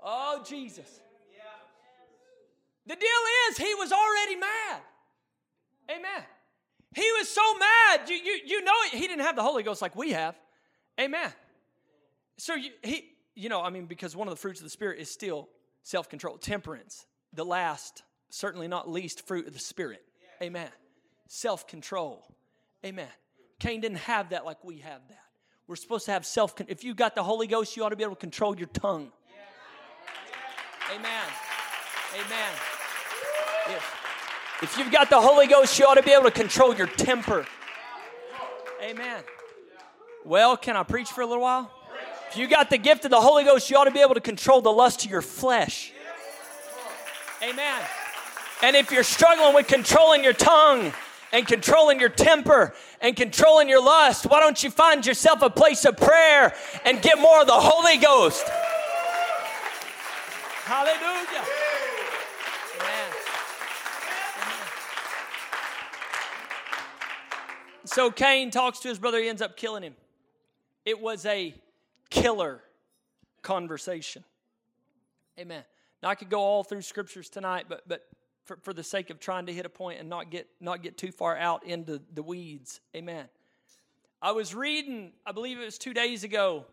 Oh, 0.02 0.44
Jesus. 0.46 1.00
The 2.86 2.96
deal 2.96 3.08
is, 3.48 3.56
he 3.56 3.74
was 3.76 3.92
already 3.92 4.36
mad. 4.36 4.80
Amen. 5.90 6.22
He 6.94 7.10
was 7.18 7.28
so 7.28 7.42
mad. 7.58 8.08
You, 8.08 8.16
you, 8.16 8.38
you 8.44 8.62
know, 8.62 8.72
he 8.92 9.00
didn't 9.00 9.22
have 9.22 9.36
the 9.36 9.42
Holy 9.42 9.62
Ghost 9.62 9.80
like 9.80 9.96
we 9.96 10.10
have. 10.12 10.36
Amen. 11.00 11.32
So 12.36 12.54
you, 12.54 12.70
he, 12.82 13.10
you 13.34 13.48
know, 13.48 13.62
I 13.62 13.70
mean, 13.70 13.86
because 13.86 14.14
one 14.14 14.28
of 14.28 14.34
the 14.34 14.40
fruits 14.40 14.60
of 14.60 14.64
the 14.64 14.70
Spirit 14.70 15.00
is 15.00 15.10
still 15.10 15.48
self 15.84 16.08
control, 16.08 16.36
temperance, 16.36 17.06
the 17.32 17.44
last, 17.44 18.02
certainly 18.30 18.66
not 18.66 18.90
least, 18.90 19.24
fruit 19.26 19.46
of 19.46 19.52
the 19.52 19.60
Spirit. 19.60 20.02
Amen. 20.42 20.68
Self 21.28 21.68
control. 21.68 22.26
Amen. 22.84 23.08
Cain 23.60 23.80
didn't 23.80 23.98
have 23.98 24.30
that 24.30 24.44
like 24.44 24.64
we 24.64 24.78
have 24.78 25.00
that. 25.08 25.18
We're 25.68 25.76
supposed 25.76 26.06
to 26.06 26.12
have 26.12 26.26
self 26.26 26.56
control. 26.56 26.72
If 26.72 26.82
you 26.82 26.94
got 26.94 27.14
the 27.14 27.22
Holy 27.22 27.46
Ghost, 27.46 27.76
you 27.76 27.84
ought 27.84 27.90
to 27.90 27.96
be 27.96 28.02
able 28.02 28.16
to 28.16 28.20
control 28.20 28.56
your 28.58 28.68
tongue. 28.68 29.12
Amen. 30.94 31.26
Amen. 32.14 32.52
If, 33.68 34.62
if 34.62 34.78
you've 34.78 34.92
got 34.92 35.08
the 35.08 35.20
Holy 35.20 35.46
Ghost, 35.46 35.78
you 35.78 35.86
ought 35.86 35.94
to 35.94 36.02
be 36.02 36.12
able 36.12 36.24
to 36.24 36.30
control 36.30 36.74
your 36.74 36.86
temper. 36.86 37.46
Amen. 38.82 39.22
Well, 40.24 40.56
can 40.58 40.76
I 40.76 40.82
preach 40.82 41.10
for 41.10 41.22
a 41.22 41.26
little 41.26 41.42
while? 41.42 41.70
You 42.36 42.48
got 42.48 42.68
the 42.68 42.78
gift 42.78 43.04
of 43.04 43.10
the 43.10 43.20
Holy 43.20 43.44
Ghost, 43.44 43.70
you 43.70 43.76
ought 43.76 43.84
to 43.84 43.92
be 43.92 44.00
able 44.00 44.14
to 44.14 44.20
control 44.20 44.60
the 44.60 44.72
lust 44.72 45.04
of 45.04 45.10
your 45.10 45.22
flesh. 45.22 45.92
Amen. 47.42 47.82
And 48.62 48.74
if 48.74 48.90
you're 48.90 49.04
struggling 49.04 49.54
with 49.54 49.66
controlling 49.66 50.24
your 50.24 50.32
tongue 50.32 50.92
and 51.32 51.46
controlling 51.46 52.00
your 52.00 52.08
temper 52.08 52.74
and 53.00 53.14
controlling 53.14 53.68
your 53.68 53.82
lust, 53.82 54.26
why 54.26 54.40
don't 54.40 54.62
you 54.62 54.70
find 54.70 55.04
yourself 55.04 55.42
a 55.42 55.50
place 55.50 55.84
of 55.84 55.96
prayer 55.96 56.54
and 56.84 57.02
get 57.02 57.18
more 57.18 57.40
of 57.42 57.46
the 57.46 57.52
Holy 57.52 57.98
Ghost? 57.98 58.48
Hallelujah. 60.64 61.44
Amen. 62.80 63.12
So 67.84 68.10
Cain 68.10 68.50
talks 68.50 68.78
to 68.80 68.88
his 68.88 68.98
brother, 68.98 69.18
he 69.18 69.28
ends 69.28 69.42
up 69.42 69.56
killing 69.56 69.82
him. 69.82 69.94
It 70.84 71.00
was 71.00 71.26
a 71.26 71.54
killer 72.14 72.62
conversation. 73.42 74.24
Amen. 75.38 75.64
Now 76.02 76.10
I 76.10 76.14
could 76.14 76.30
go 76.30 76.40
all 76.40 76.64
through 76.64 76.82
scriptures 76.82 77.28
tonight, 77.28 77.66
but 77.68 77.88
but 77.88 78.02
for, 78.44 78.56
for 78.62 78.72
the 78.72 78.82
sake 78.82 79.10
of 79.10 79.18
trying 79.18 79.46
to 79.46 79.52
hit 79.52 79.66
a 79.66 79.70
point 79.70 80.00
and 80.00 80.08
not 80.08 80.30
get 80.30 80.46
not 80.60 80.82
get 80.82 80.96
too 80.96 81.10
far 81.10 81.36
out 81.36 81.66
into 81.66 82.00
the 82.12 82.22
weeds. 82.22 82.80
Amen. 82.94 83.26
I 84.22 84.32
was 84.32 84.54
reading, 84.54 85.12
I 85.26 85.32
believe 85.32 85.58
it 85.58 85.64
was 85.64 85.76
two 85.76 85.92
days 85.92 86.24
ago, 86.24 86.64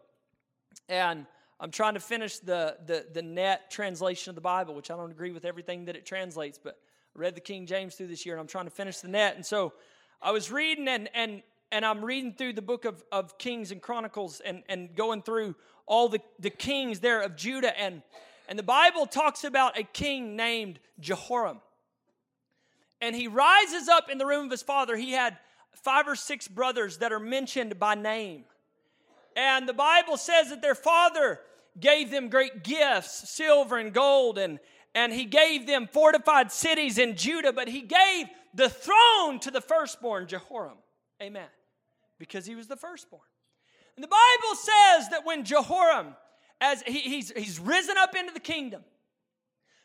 and 0.88 1.25
I'm 1.60 1.69
trying 1.69 1.95
to 1.95 1.99
finish 1.99 2.39
the, 2.39 2.77
the, 2.86 3.06
the 3.13 3.21
net 3.21 3.69
translation 3.69 4.32
of 4.32 4.36
the 4.36 4.41
Bible, 4.41 4.73
which 4.73 4.89
I 4.89 4.95
don't 4.95 5.12
agree 5.12 5.32
with 5.32 5.43
everything 5.43 5.86
that 5.86 5.97
it 5.97 6.06
translates, 6.06 6.58
but 6.58 6.80
I 7.13 7.19
read 7.19 7.36
the 7.36 7.41
King 7.41 7.65
James 7.65 7.95
through 7.95 8.08
this 8.08 8.25
year, 8.25 8.36
and 8.36 8.39
I'm 8.39 8.47
trying 8.47 8.65
to 8.65 8.71
finish 8.71 8.99
the 8.99 9.10
net. 9.10 9.36
And 9.36 9.45
so 9.45 9.73
I 10.21 10.32
was 10.32 10.49
reading, 10.49 10.88
and 10.88 11.10
and 11.13 11.43
and 11.71 11.86
I'm 11.86 12.03
reading 12.03 12.34
through 12.34 12.53
the 12.53 12.62
book 12.62 12.86
of, 12.86 13.01
of 13.12 13.38
Kings 13.38 13.71
and 13.71 13.81
Chronicles 13.81 14.41
and, 14.41 14.63
and 14.67 14.93
going 14.95 15.21
through 15.21 15.55
all 15.86 16.10
the, 16.10 16.19
the 16.39 16.49
kings 16.49 16.99
there 16.99 17.21
of 17.21 17.36
Judah. 17.36 17.77
And, 17.79 18.01
and 18.49 18.60
the 18.60 18.63
Bible 18.63 19.05
talks 19.05 19.43
about 19.43 19.79
a 19.79 19.84
king 19.84 20.36
named 20.36 20.79
Jehoram. 20.99 21.62
And 22.99 23.15
he 23.15 23.27
rises 23.27 23.88
up 23.88 24.10
in 24.10 24.17
the 24.17 24.25
room 24.25 24.45
of 24.45 24.51
his 24.51 24.62
father. 24.62 24.97
He 24.97 25.12
had 25.12 25.38
five 25.71 26.07
or 26.07 26.15
six 26.15 26.47
brothers 26.47 26.97
that 26.97 27.13
are 27.13 27.19
mentioned 27.19 27.79
by 27.79 27.95
name. 27.95 28.43
And 29.36 29.67
the 29.67 29.73
Bible 29.73 30.17
says 30.17 30.49
that 30.49 30.62
their 30.62 30.75
father 30.75 31.39
gave 31.79 32.12
them 32.12 32.27
great 32.27 32.63
gifts, 32.63 33.29
silver 33.29 33.77
and 33.77 33.93
gold, 33.93 34.38
and, 34.38 34.60
and 34.93 35.13
he 35.13 35.23
gave 35.23 35.65
them 35.67 35.88
fortified 35.88 36.51
cities 36.51 36.97
in 36.97 37.15
Judah, 37.15 37.53
but 37.53 37.69
he 37.69 37.81
gave 37.81 38.27
the 38.53 38.67
throne 38.67 39.39
to 39.39 39.49
the 39.49 39.62
firstborn, 39.62 40.27
Jehoram. 40.27 40.77
Amen 41.21 41.47
because 42.21 42.45
he 42.45 42.53
was 42.53 42.67
the 42.67 42.75
firstborn. 42.75 43.23
And 43.95 44.03
the 44.03 44.07
Bible 44.07 44.55
says 44.55 45.10
that 45.10 45.25
when 45.25 45.43
Jehoram, 45.43 46.15
as 46.62 46.84
he, 46.84 46.99
he's, 46.99 47.31
he's 47.36 47.60
risen 47.60 47.97
up 47.97 48.15
into 48.15 48.31
the 48.31 48.39
kingdom, 48.39 48.84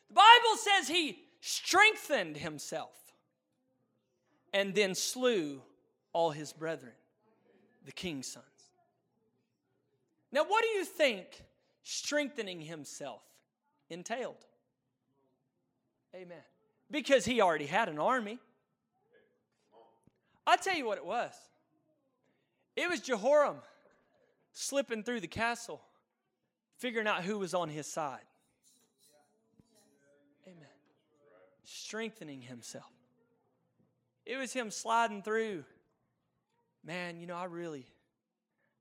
the 0.09 0.14
Bible 0.14 0.59
says 0.59 0.87
he 0.87 1.18
strengthened 1.40 2.37
himself 2.37 2.92
and 4.53 4.75
then 4.75 4.94
slew 4.94 5.62
all 6.12 6.31
his 6.31 6.53
brethren, 6.53 6.92
the 7.87 7.92
king's 7.92 8.27
sons. 8.27 8.44
Now, 10.31 10.44
what 10.44 10.62
do 10.62 10.68
you 10.68 10.85
think 10.85 11.42
strengthening 11.85 12.61
himself 12.61 13.22
entailed? 13.88 14.44
Amen. 16.14 16.42
Because 16.90 17.25
he 17.25 17.40
already 17.40 17.66
had 17.66 17.88
an 17.88 17.99
army. 17.99 18.38
I'll 20.46 20.59
tell 20.59 20.77
you 20.77 20.85
what 20.85 20.99
it 20.99 21.07
was. 21.07 21.33
It 22.77 22.91
was 22.91 23.01
Jehoram 23.01 23.57
slipping 24.53 25.03
through 25.03 25.21
the 25.21 25.29
castle, 25.29 25.81
figuring 26.79 27.07
out 27.07 27.25
who 27.25 27.39
was 27.39 27.55
on 27.55 27.69
his 27.69 27.87
side. 27.87 28.21
Amen. 30.47 30.69
Strengthening 31.65 32.43
himself. 32.43 32.93
It 34.27 34.37
was 34.37 34.53
him 34.53 34.71
sliding 34.71 35.23
through. 35.23 35.65
Man, 36.85 37.19
you 37.19 37.27
know, 37.27 37.37
I 37.37 37.45
really, 37.45 37.87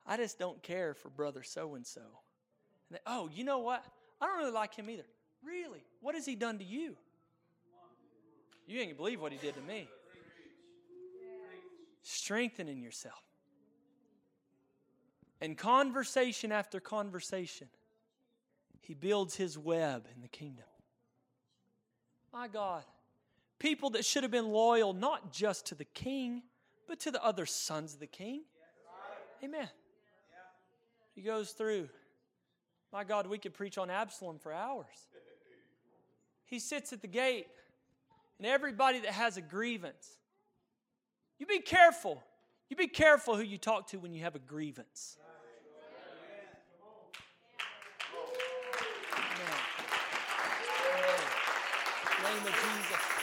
I 0.05 0.17
just 0.17 0.38
don't 0.38 0.62
care 0.62 0.93
for 0.93 1.10
brother 1.10 1.41
so 1.43 1.75
and 1.75 1.88
so. 1.88 2.01
Oh, 3.08 3.29
you 3.34 3.43
know 3.43 3.60
what? 3.60 3.84
I 4.21 4.27
don't 4.27 4.38
really 4.38 4.51
like 4.51 4.75
him 4.75 4.89
either. 4.89 5.05
Really? 5.43 5.84
What 6.01 6.15
has 6.15 6.25
he 6.25 6.36
done 6.36 6.60
to 6.60 6.63
you? 6.63 6.95
You 8.67 8.79
ain't 8.81 8.97
believe 8.97 9.21
what 9.21 9.31
he 9.31 9.38
did 9.38 9.55
to 9.55 9.62
me. 9.62 9.88
Strengthening 12.01 12.81
yourself. 12.81 13.21
And 15.41 15.57
conversation 15.57 16.51
after 16.51 16.79
conversation, 16.79 17.67
he 18.79 18.93
builds 18.93 19.35
his 19.35 19.57
web 19.57 20.07
in 20.15 20.21
the 20.21 20.27
kingdom. 20.27 20.65
My 22.31 22.47
God, 22.47 22.83
people 23.59 23.91
that 23.91 24.05
should 24.05 24.23
have 24.23 24.31
been 24.31 24.49
loyal 24.49 24.93
not 24.93 25.31
just 25.31 25.67
to 25.67 25.75
the 25.75 25.85
king, 25.85 26.43
but 26.87 26.99
to 27.01 27.11
the 27.11 27.23
other 27.23 27.45
sons 27.45 27.93
of 27.93 27.99
the 27.99 28.07
king. 28.07 28.43
Amen. 29.43 29.69
He 31.13 31.21
goes 31.21 31.51
through. 31.51 31.89
My 32.91 33.03
God, 33.03 33.27
we 33.27 33.37
could 33.37 33.53
preach 33.53 33.77
on 33.77 33.89
Absalom 33.89 34.39
for 34.39 34.53
hours. 34.53 34.85
He 36.45 36.59
sits 36.59 36.93
at 36.93 37.01
the 37.01 37.07
gate, 37.07 37.47
and 38.37 38.45
everybody 38.45 38.99
that 38.99 39.11
has 39.11 39.37
a 39.37 39.41
grievance, 39.41 40.17
you 41.39 41.45
be 41.45 41.59
careful. 41.59 42.23
You 42.69 42.75
be 42.75 42.87
careful 42.87 43.35
who 43.35 43.43
you 43.43 43.57
talk 43.57 43.87
to 43.87 43.97
when 43.97 44.13
you 44.13 44.23
have 44.23 44.35
a 44.35 44.39
grievance. 44.39 45.17
Name 52.35 52.47
of 52.47 52.53
Jesus. 52.53 53.15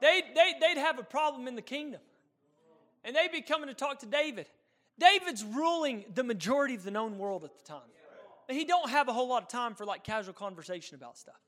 They, 0.00 0.22
they, 0.34 0.52
they'd 0.60 0.80
have 0.80 0.98
a 0.98 1.04
problem 1.04 1.46
in 1.46 1.54
the 1.54 1.62
kingdom. 1.62 2.00
And 3.04 3.14
they'd 3.14 3.32
be 3.32 3.40
coming 3.40 3.68
to 3.68 3.74
talk 3.74 4.00
to 4.00 4.06
David. 4.06 4.46
David's 4.98 5.44
ruling 5.44 6.04
the 6.14 6.24
majority 6.24 6.74
of 6.74 6.84
the 6.84 6.90
known 6.90 7.18
world 7.18 7.44
at 7.44 7.56
the 7.56 7.64
time. 7.64 7.80
And 8.48 8.58
he 8.58 8.64
don't 8.64 8.90
have 8.90 9.08
a 9.08 9.12
whole 9.12 9.28
lot 9.28 9.42
of 9.42 9.48
time 9.48 9.74
for 9.74 9.84
like 9.84 10.04
casual 10.04 10.34
conversation 10.34 10.96
about 10.96 11.16
stuff. 11.16 11.40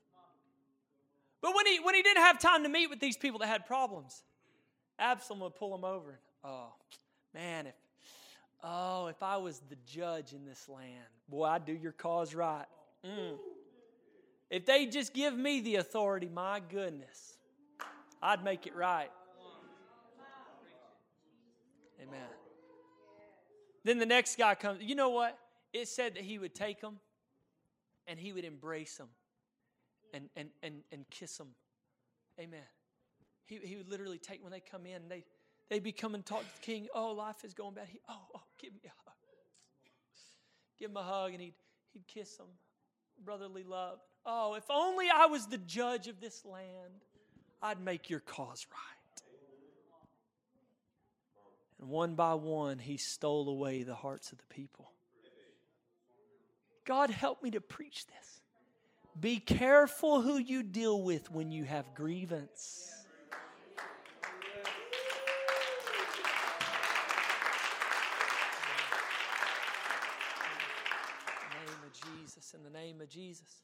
But 1.41 1.53
when 1.53 1.67
he 1.67 1.79
when 1.79 1.93
he 1.93 2.01
didn't 2.01 2.23
have 2.23 2.39
time 2.39 2.63
to 2.63 2.69
meet 2.69 2.89
with 2.89 2.99
these 2.99 3.17
people 3.17 3.39
that 3.39 3.47
had 3.47 3.67
problems, 3.67 4.23
Absalom 4.97 5.41
would 5.41 5.55
pull 5.55 5.75
him 5.75 5.83
over. 5.83 6.09
And, 6.09 6.19
oh, 6.43 6.73
man, 7.33 7.67
if 7.67 7.75
oh, 8.63 9.07
if 9.07 9.21
I 9.21 9.37
was 9.37 9.61
the 9.69 9.77
judge 9.85 10.33
in 10.33 10.45
this 10.45 10.67
land, 10.67 11.05
boy, 11.29 11.45
I'd 11.45 11.65
do 11.65 11.73
your 11.73 11.91
cause 11.91 12.33
right. 12.33 12.65
Mm. 13.05 13.37
If 14.49 14.65
they 14.65 14.85
just 14.85 15.13
give 15.13 15.35
me 15.35 15.61
the 15.61 15.77
authority, 15.77 16.29
my 16.29 16.61
goodness, 16.69 17.37
I'd 18.21 18.43
make 18.43 18.67
it 18.67 18.75
right. 18.75 19.09
Amen. 22.01 22.27
Then 23.83 23.99
the 23.99 24.05
next 24.05 24.37
guy 24.37 24.55
comes. 24.55 24.83
You 24.83 24.95
know 24.95 25.09
what? 25.09 25.37
It 25.73 25.87
said 25.87 26.15
that 26.15 26.23
he 26.23 26.37
would 26.37 26.55
take 26.55 26.81
them 26.81 26.99
and 28.07 28.19
he 28.19 28.33
would 28.33 28.45
embrace 28.45 28.97
them 28.97 29.09
and, 30.13 30.29
and, 30.35 30.49
and, 30.63 30.81
and 30.91 31.09
kiss 31.09 31.37
them. 31.37 31.49
Amen. 32.39 32.59
He, 33.45 33.57
he 33.63 33.75
would 33.75 33.89
literally 33.89 34.17
take 34.17 34.41
when 34.43 34.51
they 34.51 34.59
come 34.59 34.85
in, 34.85 35.07
they, 35.07 35.23
they'd 35.69 35.83
be 35.83 35.91
coming 35.91 36.23
talk 36.23 36.41
to 36.41 36.55
the 36.55 36.61
king. 36.61 36.87
Oh, 36.93 37.11
life 37.11 37.43
is 37.43 37.53
going 37.53 37.73
bad. 37.73 37.87
He, 37.89 37.99
oh, 38.09 38.21
oh, 38.35 38.41
give 38.59 38.73
me 38.73 38.81
a 38.85 38.89
hug. 38.89 39.15
Give 40.77 40.89
him 40.89 40.97
a 40.97 41.03
hug 41.03 41.33
and 41.33 41.41
he'd, 41.41 41.53
he'd 41.93 42.07
kiss 42.07 42.37
them. 42.37 42.47
Brotherly 43.23 43.63
love. 43.63 43.99
Oh, 44.25 44.55
if 44.55 44.63
only 44.69 45.07
I 45.13 45.27
was 45.27 45.47
the 45.47 45.57
judge 45.59 46.07
of 46.07 46.19
this 46.19 46.43
land, 46.45 46.93
I'd 47.61 47.79
make 47.79 48.09
your 48.09 48.21
cause 48.21 48.65
right. 48.71 49.21
And 51.79 51.89
one 51.89 52.15
by 52.15 52.33
one, 52.33 52.79
he 52.79 52.97
stole 52.97 53.47
away 53.49 53.83
the 53.83 53.93
hearts 53.93 54.31
of 54.31 54.39
the 54.39 54.53
people. 54.53 54.91
God, 56.85 57.09
help 57.09 57.43
me 57.43 57.51
to 57.51 57.61
preach 57.61 58.05
this. 58.07 58.41
Be 59.19 59.39
careful 59.39 60.21
who 60.21 60.37
you 60.37 60.63
deal 60.63 61.01
with 61.01 61.31
when 61.31 61.51
you 61.51 61.63
have 61.63 61.93
grievance. 61.95 62.91
In 71.41 71.65
the 71.65 71.71
name 71.71 71.79
of 71.85 72.21
Jesus, 72.21 72.53
in 72.53 72.63
the 72.63 72.69
name 72.69 73.01
of 73.01 73.09
Jesus. 73.09 73.63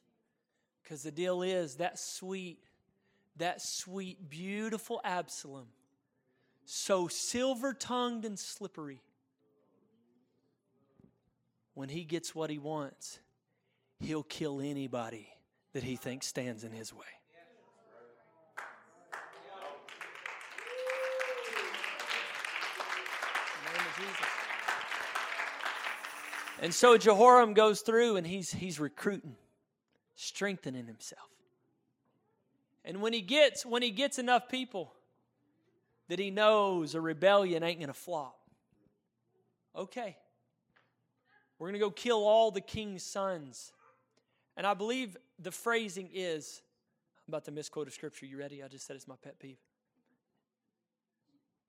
Because 0.92 1.04
the 1.04 1.10
deal 1.10 1.40
is 1.40 1.76
that 1.76 1.98
sweet, 1.98 2.58
that 3.38 3.62
sweet, 3.62 4.28
beautiful 4.28 5.00
Absalom, 5.02 5.68
so 6.66 7.08
silver 7.08 7.72
tongued 7.72 8.26
and 8.26 8.38
slippery, 8.38 9.00
when 11.72 11.88
he 11.88 12.04
gets 12.04 12.34
what 12.34 12.50
he 12.50 12.58
wants, 12.58 13.20
he'll 14.00 14.22
kill 14.22 14.60
anybody 14.60 15.30
that 15.72 15.82
he 15.82 15.96
thinks 15.96 16.26
stands 16.26 16.62
in 16.62 16.72
his 16.72 16.92
way. 16.92 17.06
And 26.60 26.74
so 26.74 26.98
Jehoram 26.98 27.54
goes 27.54 27.80
through 27.80 28.16
and 28.16 28.26
he's, 28.26 28.52
he's 28.52 28.78
recruiting 28.78 29.36
strengthening 30.22 30.86
himself. 30.86 31.28
And 32.84 33.02
when 33.02 33.12
he 33.12 33.20
gets 33.20 33.66
when 33.66 33.82
he 33.82 33.90
gets 33.90 34.18
enough 34.18 34.48
people 34.48 34.92
that 36.08 36.18
he 36.18 36.30
knows 36.30 36.94
a 36.94 37.00
rebellion 37.00 37.62
ain't 37.62 37.78
going 37.78 37.88
to 37.88 37.94
flop. 37.94 38.38
Okay. 39.76 40.16
We're 41.58 41.68
going 41.68 41.80
to 41.80 41.86
go 41.86 41.90
kill 41.90 42.24
all 42.24 42.50
the 42.50 42.60
king's 42.60 43.02
sons. 43.02 43.72
And 44.56 44.66
I 44.66 44.74
believe 44.74 45.16
the 45.38 45.52
phrasing 45.52 46.10
is 46.12 46.62
I'm 47.26 47.34
about 47.34 47.44
to 47.46 47.50
misquote 47.52 47.88
a 47.88 47.90
scripture. 47.90 48.26
You 48.26 48.38
ready? 48.38 48.62
I 48.62 48.68
just 48.68 48.86
said 48.86 48.96
it's 48.96 49.08
my 49.08 49.14
pet 49.22 49.38
peeve. 49.38 49.58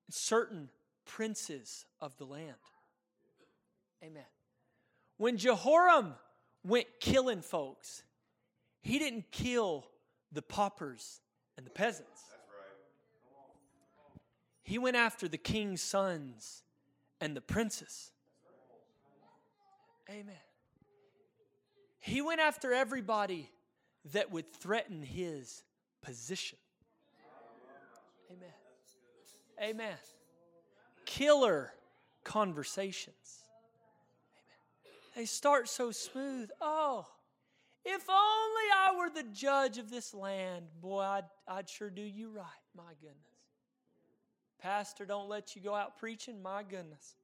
certain 0.09 0.69
princes 1.05 1.85
of 2.01 2.17
the 2.17 2.25
land. 2.25 2.55
Amen. 4.03 4.23
When 5.17 5.37
Jehoram 5.37 6.13
went 6.63 6.87
killing 6.99 7.41
folks, 7.41 8.03
he 8.84 9.00
didn't 9.00 9.32
kill 9.32 9.86
the 10.32 10.41
paupers 10.41 11.22
and 11.58 11.65
the 11.65 11.72
peasants. 11.72 12.22
He 14.62 14.78
went 14.78 14.96
after 14.96 15.28
the 15.28 15.38
king's 15.38 15.82
sons 15.82 16.63
and 17.19 17.36
the 17.36 17.41
princes. 17.41 18.12
Amen. 20.10 20.36
He 22.00 22.22
went 22.22 22.41
after 22.41 22.74
everybody 22.74 23.50
that 24.12 24.32
would 24.32 24.52
threaten 24.52 25.02
his 25.02 25.63
position. 26.02 26.58
Amen. 28.30 28.50
Amen. 29.62 29.98
Killer 31.06 31.72
conversations. 32.26 33.43
Amen. 34.86 34.98
They 35.15 35.26
start 35.26 35.69
so 35.69 35.91
smooth. 35.91 36.50
Oh, 36.60 37.06
if 37.86 38.10
only 38.10 38.67
I 38.76 38.96
were 38.98 39.10
the 39.10 39.28
judge 39.34 39.78
of 39.78 39.89
this 39.89 40.13
land, 40.13 40.65
boy, 40.82 41.02
I'd, 41.02 41.26
I'd 41.48 41.69
sure 41.69 41.89
do 41.89 42.02
you 42.02 42.30
right. 42.30 42.46
My 42.76 42.93
goodness. 43.02 43.17
Pastor, 44.62 45.06
don't 45.06 45.28
let 45.28 45.56
you 45.56 45.62
go 45.62 45.76
out 45.76 45.98
preaching. 45.98 46.41
My 46.41 46.63
goodness. 46.63 47.15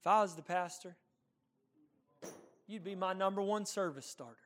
If 0.00 0.06
I 0.06 0.20
was 0.20 0.34
the 0.34 0.42
pastor, 0.42 0.96
you'd 2.66 2.84
be 2.84 2.94
my 2.94 3.14
number 3.14 3.40
one 3.40 3.64
service 3.64 4.06
starter. 4.06 4.36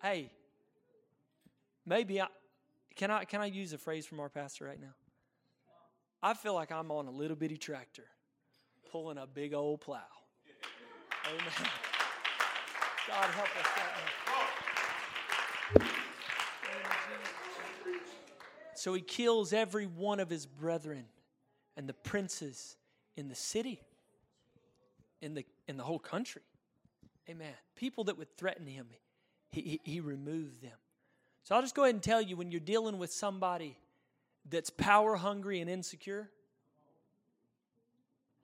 Hey, 0.00 0.30
maybe 1.84 2.20
I 2.20 2.28
can 2.94 3.10
I 3.10 3.24
can 3.24 3.40
I 3.40 3.46
use 3.46 3.72
a 3.72 3.78
phrase 3.78 4.06
from 4.06 4.20
our 4.20 4.28
pastor 4.28 4.66
right 4.66 4.80
now? 4.80 4.94
I 6.22 6.34
feel 6.34 6.54
like 6.54 6.70
I'm 6.70 6.90
on 6.90 7.06
a 7.06 7.10
little 7.10 7.36
bitty 7.36 7.56
tractor 7.56 8.04
pulling 8.90 9.18
a 9.18 9.26
big 9.26 9.52
old 9.52 9.80
plow. 9.80 10.02
Amen. 11.26 11.70
God 13.06 13.24
help 13.30 13.48
us. 13.56 13.66
So 18.74 18.94
he 18.94 19.00
kills 19.00 19.52
every 19.52 19.86
one 19.86 20.20
of 20.20 20.30
his 20.30 20.46
brethren 20.46 21.06
and 21.76 21.88
the 21.88 21.94
princes 21.94 22.76
in 23.16 23.28
the 23.28 23.34
city, 23.34 23.80
in 25.20 25.34
the, 25.34 25.44
in 25.66 25.76
the 25.76 25.82
whole 25.82 25.98
country. 25.98 26.42
Amen. 27.28 27.54
People 27.74 28.04
that 28.04 28.16
would 28.18 28.36
threaten 28.36 28.66
him, 28.66 28.86
he, 29.50 29.60
he, 29.60 29.80
he 29.82 30.00
removed 30.00 30.62
them. 30.62 30.76
So 31.42 31.54
I'll 31.54 31.62
just 31.62 31.74
go 31.74 31.82
ahead 31.82 31.94
and 31.94 32.02
tell 32.02 32.20
you 32.20 32.36
when 32.36 32.50
you're 32.50 32.60
dealing 32.60 32.98
with 32.98 33.12
somebody 33.12 33.76
that's 34.48 34.70
power 34.70 35.16
hungry 35.16 35.60
and 35.60 35.68
insecure, 35.68 36.30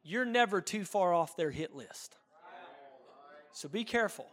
you're 0.03 0.25
never 0.25 0.61
too 0.61 0.85
far 0.85 1.15
off 1.15 1.37
their 1.37 1.51
hit 1.51 1.75
list. 1.75 2.17
So 3.53 3.69
be 3.69 3.85
careful. 3.85 4.27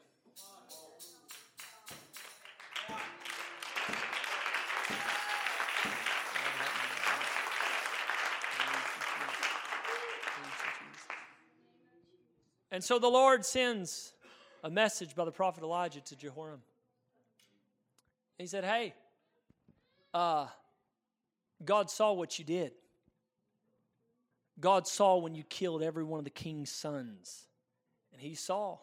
And 12.80 12.84
so 12.86 12.98
the 12.98 13.10
Lord 13.10 13.46
sends 13.46 14.14
a 14.64 14.70
message 14.70 15.14
by 15.14 15.26
the 15.26 15.34
prophet 15.34 15.66
Elijah 15.66 16.00
to 16.00 16.16
Jehoram. 16.16 16.62
He 18.38 18.48
said, 18.48 18.64
Hey, 18.64 18.94
uh, 20.14 20.48
God 21.66 21.90
saw 21.90 22.14
what 22.14 22.40
you 22.40 22.46
did. 22.46 22.72
God 24.62 24.88
saw 24.88 25.18
when 25.18 25.36
you 25.36 25.44
killed 25.44 25.84
every 25.84 26.06
one 26.06 26.20
of 26.20 26.24
the 26.24 26.30
king's 26.30 26.72
sons. 26.72 27.48
And 28.14 28.22
He 28.22 28.34
saw. 28.34 28.78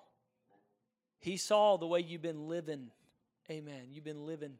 He 1.18 1.38
saw 1.38 1.78
the 1.78 1.86
way 1.86 2.00
you've 2.00 2.20
been 2.20 2.48
living. 2.48 2.90
Amen. 3.50 3.84
You've 3.92 4.04
been 4.04 4.26
living. 4.26 4.58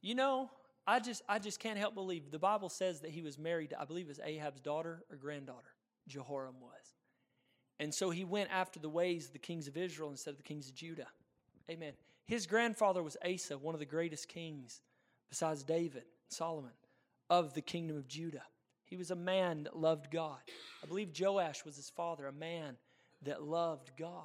You 0.00 0.14
know, 0.14 0.50
I 0.86 1.00
just 1.00 1.22
I 1.28 1.38
just 1.38 1.60
can't 1.60 1.78
help 1.78 1.94
believe 1.94 2.30
the 2.30 2.38
Bible 2.38 2.70
says 2.70 3.00
that 3.00 3.10
he 3.10 3.20
was 3.20 3.38
married, 3.38 3.70
to, 3.70 3.80
I 3.82 3.84
believe 3.84 4.06
it 4.06 4.08
was 4.08 4.20
Ahab's 4.24 4.62
daughter 4.62 5.04
or 5.10 5.18
granddaughter. 5.18 5.74
Jehoram 6.06 6.54
was. 6.62 6.97
And 7.80 7.94
so 7.94 8.10
he 8.10 8.24
went 8.24 8.50
after 8.52 8.80
the 8.80 8.88
ways 8.88 9.26
of 9.26 9.32
the 9.32 9.38
kings 9.38 9.68
of 9.68 9.76
Israel 9.76 10.10
instead 10.10 10.30
of 10.30 10.36
the 10.36 10.42
kings 10.42 10.68
of 10.68 10.74
Judah. 10.74 11.06
Amen. 11.70 11.92
His 12.26 12.46
grandfather 12.46 13.02
was 13.02 13.16
Asa, 13.24 13.56
one 13.56 13.74
of 13.74 13.78
the 13.78 13.86
greatest 13.86 14.28
kings, 14.28 14.80
besides 15.28 15.62
David 15.62 16.02
and 16.02 16.30
Solomon, 16.30 16.72
of 17.30 17.54
the 17.54 17.60
kingdom 17.60 17.96
of 17.96 18.08
Judah. 18.08 18.42
He 18.84 18.96
was 18.96 19.10
a 19.10 19.16
man 19.16 19.64
that 19.64 19.76
loved 19.76 20.10
God. 20.10 20.38
I 20.82 20.86
believe 20.86 21.18
Joash 21.18 21.64
was 21.64 21.76
his 21.76 21.90
father, 21.90 22.26
a 22.26 22.32
man 22.32 22.76
that 23.22 23.42
loved 23.42 23.92
God. 23.98 24.22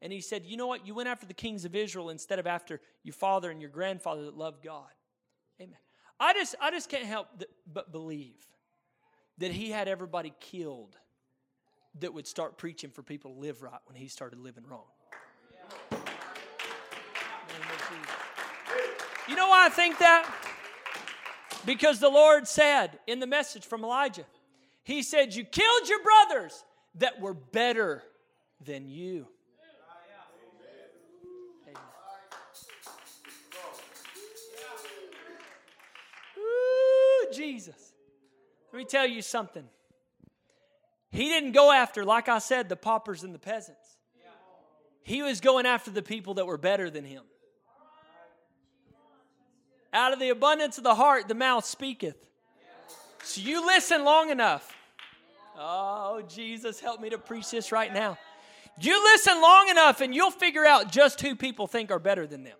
And 0.00 0.12
he 0.12 0.20
said, 0.20 0.44
You 0.44 0.56
know 0.56 0.66
what? 0.66 0.86
You 0.86 0.94
went 0.94 1.08
after 1.08 1.26
the 1.26 1.34
kings 1.34 1.64
of 1.64 1.74
Israel 1.74 2.10
instead 2.10 2.38
of 2.38 2.46
after 2.46 2.80
your 3.02 3.14
father 3.14 3.50
and 3.50 3.60
your 3.60 3.70
grandfather 3.70 4.24
that 4.24 4.36
loved 4.36 4.62
God. 4.62 4.90
Amen. 5.60 5.78
I 6.20 6.34
just, 6.34 6.54
I 6.60 6.70
just 6.70 6.88
can't 6.88 7.04
help 7.04 7.28
but 7.72 7.92
believe 7.92 8.46
that 9.38 9.52
he 9.52 9.70
had 9.70 9.88
everybody 9.88 10.32
killed 10.40 10.96
that 12.00 12.12
would 12.14 12.26
start 12.26 12.56
preaching 12.56 12.90
for 12.90 13.02
people 13.02 13.34
to 13.34 13.40
live 13.40 13.62
right 13.62 13.80
when 13.86 13.96
he 13.96 14.08
started 14.08 14.38
living 14.38 14.64
wrong. 14.66 14.84
You 19.28 19.36
know 19.36 19.48
why 19.48 19.66
I 19.66 19.68
think 19.68 19.98
that? 19.98 20.30
Because 21.66 22.00
the 22.00 22.08
Lord 22.08 22.48
said 22.48 22.98
in 23.06 23.20
the 23.20 23.26
message 23.26 23.66
from 23.66 23.84
Elijah, 23.84 24.24
He 24.84 25.02
said, 25.02 25.34
You 25.34 25.44
killed 25.44 25.88
your 25.88 26.02
brothers 26.02 26.64
that 26.94 27.20
were 27.20 27.34
better 27.34 28.02
than 28.64 28.88
you. 28.88 29.26
Ooh, 36.38 37.26
Jesus. 37.32 37.92
Let 38.72 38.78
me 38.78 38.84
tell 38.84 39.06
you 39.06 39.22
something. 39.22 39.64
He 41.10 41.24
didn't 41.28 41.52
go 41.52 41.72
after, 41.72 42.04
like 42.04 42.28
I 42.28 42.38
said, 42.38 42.68
the 42.68 42.76
paupers 42.76 43.22
and 43.22 43.34
the 43.34 43.38
peasants. 43.38 43.96
He 45.02 45.22
was 45.22 45.40
going 45.40 45.64
after 45.64 45.90
the 45.90 46.02
people 46.02 46.34
that 46.34 46.46
were 46.46 46.58
better 46.58 46.90
than 46.90 47.04
him. 47.04 47.22
Out 49.92 50.12
of 50.12 50.18
the 50.18 50.28
abundance 50.28 50.76
of 50.76 50.84
the 50.84 50.94
heart, 50.94 51.28
the 51.28 51.34
mouth 51.34 51.64
speaketh. 51.64 52.26
So 53.22 53.40
you 53.40 53.64
listen 53.64 54.04
long 54.04 54.28
enough. 54.28 54.74
Oh, 55.58 56.22
Jesus, 56.28 56.78
help 56.78 57.00
me 57.00 57.10
to 57.10 57.18
preach 57.18 57.50
this 57.50 57.72
right 57.72 57.92
now. 57.92 58.18
You 58.80 59.02
listen 59.02 59.40
long 59.40 59.68
enough 59.70 60.00
and 60.02 60.14
you'll 60.14 60.30
figure 60.30 60.64
out 60.64 60.92
just 60.92 61.20
who 61.20 61.34
people 61.34 61.66
think 61.66 61.90
are 61.90 61.98
better 61.98 62.26
than 62.26 62.44
them. 62.44 62.56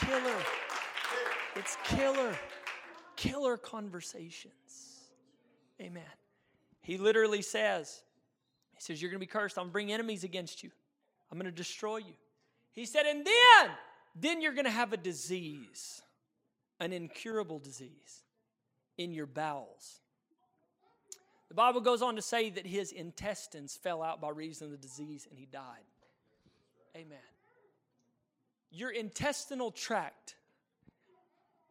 Killer. 0.00 0.61
It's 1.62 1.76
killer. 1.84 2.36
Killer 3.14 3.56
conversations. 3.56 5.10
Amen. 5.80 6.02
He 6.80 6.98
literally 6.98 7.40
says, 7.40 8.02
He 8.74 8.80
says, 8.80 9.00
You're 9.00 9.12
going 9.12 9.20
to 9.20 9.26
be 9.26 9.30
cursed. 9.30 9.56
I'm 9.56 9.62
going 9.62 9.70
to 9.70 9.72
bring 9.72 9.92
enemies 9.92 10.24
against 10.24 10.64
you. 10.64 10.70
I'm 11.30 11.38
going 11.38 11.50
to 11.50 11.56
destroy 11.56 11.98
you. 11.98 12.14
He 12.72 12.84
said, 12.84 13.06
And 13.06 13.24
then, 13.24 13.70
then 14.16 14.42
you're 14.42 14.54
going 14.54 14.64
to 14.64 14.72
have 14.72 14.92
a 14.92 14.96
disease, 14.96 16.02
an 16.80 16.92
incurable 16.92 17.60
disease 17.60 18.24
in 18.98 19.12
your 19.12 19.26
bowels. 19.26 20.00
The 21.48 21.54
Bible 21.54 21.80
goes 21.80 22.02
on 22.02 22.16
to 22.16 22.22
say 22.22 22.50
that 22.50 22.66
his 22.66 22.90
intestines 22.90 23.76
fell 23.76 24.02
out 24.02 24.20
by 24.20 24.30
reason 24.30 24.66
of 24.66 24.72
the 24.72 24.78
disease 24.78 25.28
and 25.30 25.38
he 25.38 25.46
died. 25.46 25.84
Amen. 26.96 27.18
Your 28.72 28.90
intestinal 28.90 29.70
tract 29.70 30.34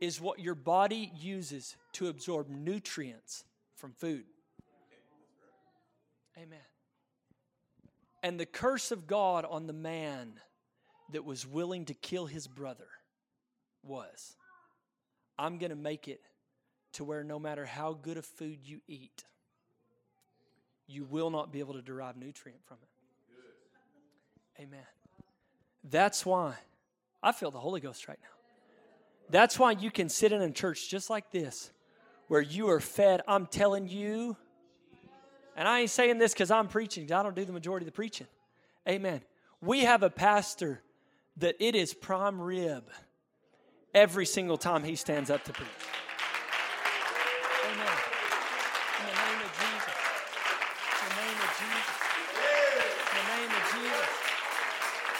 is 0.02 0.20
what 0.20 0.40
your 0.40 0.56
body 0.56 1.12
uses 1.16 1.78
to 1.94 2.08
absorb 2.08 2.49
nutrients 2.49 3.45
from 3.76 3.93
food. 3.93 4.26
Amen. 6.36 6.60
And 8.24 8.39
the 8.39 8.45
curse 8.45 8.91
of 8.91 9.08
God 9.08 9.45
on 9.47 9.68
the 9.68 9.74
man 9.74 10.34
that 11.14 11.24
was 11.24 11.45
willing 11.45 11.86
to 11.86 11.93
kill 11.93 12.26
his 12.26 12.47
brother 12.47 12.88
was 13.84 14.36
I'm 15.38 15.58
going 15.60 15.70
to 15.70 15.76
make 15.76 16.08
it 16.08 16.22
to 16.93 17.04
where 17.04 17.24
no 17.24 17.39
matter 17.39 17.66
how 17.66 17.93
good 17.93 18.18
of 18.18 18.26
food 18.26 18.60
you 18.64 18.82
eat, 18.88 19.24
you 20.88 21.06
will 21.06 21.30
not 21.30 21.52
be 21.52 21.60
able 21.60 21.74
to 21.76 21.82
derive 21.82 22.18
nutrient 22.18 22.64
from 22.66 22.78
it. 22.82 22.89
Amen. 24.62 24.86
That's 25.84 26.26
why 26.26 26.56
I 27.24 27.32
feel 27.32 27.52
the 27.52 27.60
Holy 27.60 27.82
Ghost 27.82 28.08
right 28.08 28.20
now. 28.22 28.41
That's 29.32 29.58
why 29.58 29.72
you 29.72 29.90
can 29.90 30.10
sit 30.10 30.32
in 30.32 30.42
a 30.42 30.52
church 30.52 30.90
just 30.90 31.10
like 31.10 31.32
this, 31.32 31.72
where 32.28 32.42
you 32.42 32.70
are 32.70 32.80
fed. 32.80 33.22
I'm 33.28 33.48
telling 33.48 33.88
you, 33.88 34.38
and 35.56 35.68
I 35.68 35.80
ain't 35.82 35.90
saying 35.90 36.18
this 36.18 36.34
because 36.34 36.52
I'm 36.52 36.68
preaching, 36.68 37.12
I 37.12 37.24
don't 37.24 37.36
do 37.36 37.46
the 37.46 37.54
majority 37.54 37.86
of 37.86 37.88
the 37.88 37.96
preaching. 37.96 38.28
Amen. 38.88 39.22
We 39.62 39.82
have 39.82 40.04
a 40.04 40.10
pastor 40.10 40.82
that 41.38 41.56
it 41.60 41.76
is 41.76 41.94
prime 41.94 42.42
rib 42.42 42.84
every 43.94 44.26
single 44.26 44.58
time 44.58 44.84
he 44.84 44.96
stands 44.96 45.30
up 45.30 45.44
to 45.46 45.54
preach. 45.54 45.68
Amen. 47.66 47.98
In 49.00 49.06
the 49.06 49.14
name 49.16 49.42
of 49.46 49.52
Jesus. 49.54 49.96
In 50.98 51.08
the 51.08 51.22
name 51.22 51.40
of 51.40 51.52
Jesus. 51.62 51.98
In 53.12 53.16
the 53.16 53.26
name 53.32 53.52
of 53.52 53.64
Jesus. 53.72 54.10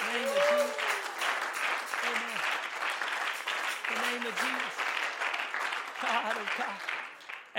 In 0.02 0.08
the 0.08 0.20
name 0.20 0.28
of 0.28 0.42
Jesus. 0.52 0.74
Amen. 2.02 2.40
In 3.88 3.96
the 3.96 4.02
name 4.10 4.26
of 4.26 4.34
Jesus. 4.36 4.76
God, 6.02 6.36
oh 6.36 6.50
God. 6.58 6.80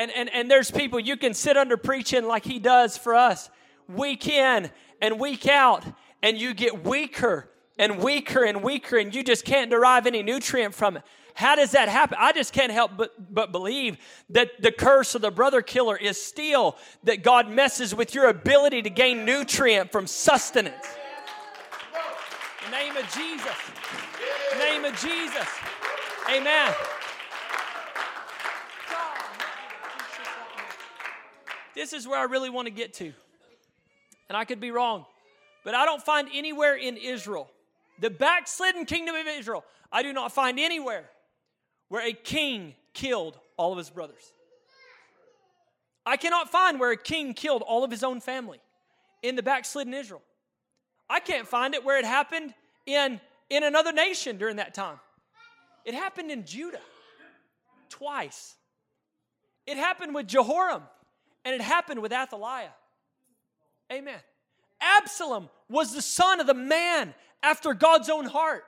And, 0.02 0.10
and, 0.10 0.28
and 0.30 0.50
there's 0.50 0.68
people 0.68 0.98
you 0.98 1.16
can 1.16 1.32
sit 1.32 1.56
under 1.56 1.76
preaching 1.76 2.26
like 2.26 2.44
he 2.44 2.58
does 2.58 2.96
for 2.96 3.14
us 3.14 3.48
week 3.86 4.26
in 4.26 4.68
and 5.00 5.20
week 5.20 5.46
out, 5.46 5.84
and 6.24 6.36
you 6.36 6.54
get 6.54 6.84
weaker 6.84 7.48
and 7.78 7.98
weaker 7.98 8.42
and 8.42 8.64
weaker, 8.64 8.98
and 8.98 9.14
you 9.14 9.22
just 9.22 9.44
can't 9.44 9.70
derive 9.70 10.08
any 10.08 10.24
nutrient 10.24 10.74
from 10.74 10.96
it. 10.96 11.04
How 11.34 11.54
does 11.54 11.70
that 11.70 11.88
happen? 11.88 12.18
I 12.20 12.32
just 12.32 12.52
can't 12.52 12.72
help 12.72 12.96
but, 12.96 13.32
but 13.32 13.52
believe 13.52 13.96
that 14.30 14.60
the 14.60 14.72
curse 14.72 15.14
of 15.14 15.22
the 15.22 15.30
brother 15.30 15.62
killer 15.62 15.96
is 15.96 16.20
still 16.20 16.76
that 17.04 17.22
God 17.22 17.48
messes 17.48 17.94
with 17.94 18.12
your 18.12 18.26
ability 18.26 18.82
to 18.82 18.90
gain 18.90 19.24
nutrient 19.24 19.92
from 19.92 20.08
sustenance. 20.08 20.84
Name 22.72 22.96
of 22.96 23.04
Jesus. 23.14 23.56
Name 24.58 24.84
of 24.84 25.00
Jesus. 25.00 25.46
Amen. 26.28 26.74
This 31.74 31.92
is 31.92 32.06
where 32.06 32.18
I 32.18 32.24
really 32.24 32.50
want 32.50 32.66
to 32.66 32.72
get 32.72 32.94
to. 32.94 33.12
And 34.28 34.36
I 34.36 34.44
could 34.44 34.60
be 34.60 34.70
wrong, 34.70 35.04
but 35.64 35.74
I 35.74 35.84
don't 35.84 36.02
find 36.02 36.28
anywhere 36.32 36.76
in 36.76 36.96
Israel, 36.96 37.50
the 38.00 38.10
backslidden 38.10 38.86
kingdom 38.86 39.14
of 39.14 39.26
Israel, 39.26 39.64
I 39.90 40.02
do 40.02 40.12
not 40.12 40.32
find 40.32 40.58
anywhere 40.58 41.04
where 41.88 42.06
a 42.06 42.12
king 42.12 42.74
killed 42.94 43.38
all 43.56 43.72
of 43.72 43.78
his 43.78 43.90
brothers. 43.90 44.32
I 46.04 46.16
cannot 46.16 46.50
find 46.50 46.80
where 46.80 46.90
a 46.90 46.96
king 46.96 47.34
killed 47.34 47.62
all 47.62 47.84
of 47.84 47.90
his 47.90 48.02
own 48.02 48.20
family 48.20 48.60
in 49.22 49.36
the 49.36 49.42
backslidden 49.42 49.94
Israel. 49.94 50.22
I 51.08 51.20
can't 51.20 51.46
find 51.46 51.74
it 51.74 51.84
where 51.84 51.98
it 51.98 52.04
happened 52.04 52.54
in, 52.86 53.20
in 53.50 53.62
another 53.62 53.92
nation 53.92 54.38
during 54.38 54.56
that 54.56 54.74
time. 54.74 54.98
It 55.84 55.94
happened 55.94 56.30
in 56.30 56.44
Judah 56.46 56.80
twice. 57.88 58.56
It 59.66 59.76
happened 59.76 60.14
with 60.14 60.26
Jehoram 60.26 60.82
and 61.44 61.54
it 61.54 61.60
happened 61.60 62.00
with 62.00 62.12
Athaliah. 62.12 62.70
Amen. 63.92 64.18
Absalom 64.80 65.48
was 65.68 65.94
the 65.94 66.02
son 66.02 66.40
of 66.40 66.46
the 66.46 66.54
man 66.54 67.14
after 67.42 67.74
God's 67.74 68.08
own 68.08 68.24
heart. 68.24 68.64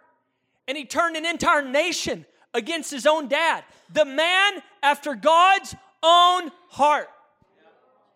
And 0.67 0.77
he 0.77 0.85
turned 0.85 1.17
an 1.17 1.27
entire 1.27 1.63
nation 1.63 2.25
against 2.53 2.91
his 2.91 3.07
own 3.07 3.29
dad. 3.29 3.65
The 3.93 4.05
man 4.05 4.63
after 4.83 5.15
God's 5.15 5.75
own 6.03 6.51
heart. 6.69 7.09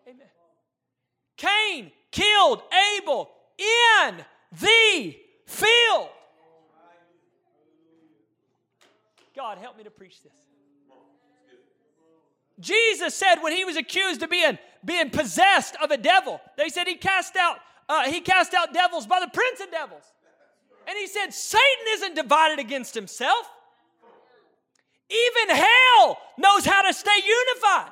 Amen. 0.07 0.27
Cain 1.37 1.91
killed 2.11 2.61
Abel 2.97 3.29
in 3.57 4.15
the 4.59 5.15
field. 5.45 6.09
God, 9.35 9.57
help 9.57 9.77
me 9.77 9.83
to 9.83 9.91
preach 9.91 10.21
this. 10.21 10.33
Jesus 12.59 13.15
said 13.15 13.35
when 13.41 13.55
he 13.55 13.65
was 13.65 13.77
accused 13.77 14.21
of 14.21 14.29
being, 14.29 14.57
being 14.83 15.09
possessed 15.09 15.75
of 15.81 15.91
a 15.91 15.97
devil, 15.97 16.41
they 16.57 16.69
said 16.69 16.87
he 16.87 16.95
cast 16.95 17.35
out 17.35 17.57
uh, 17.89 18.03
he 18.03 18.21
cast 18.21 18.53
out 18.53 18.71
devils 18.71 19.07
by 19.07 19.19
the 19.19 19.27
prince 19.27 19.59
of 19.59 19.71
devils. 19.71 20.03
And 20.87 20.95
he 20.95 21.07
said 21.07 21.33
Satan 21.33 21.85
isn't 21.93 22.15
divided 22.15 22.59
against 22.59 22.93
himself. 22.93 23.49
Even 25.09 25.55
hell 25.55 26.19
knows 26.37 26.65
how 26.65 26.83
to 26.83 26.93
stay 26.93 27.17
unified. 27.25 27.91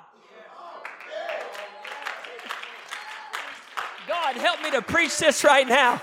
God, 4.07 4.35
help 4.35 4.61
me 4.61 4.71
to 4.71 4.81
preach 4.83 5.17
this 5.17 5.43
right 5.43 5.67
now. 5.67 5.99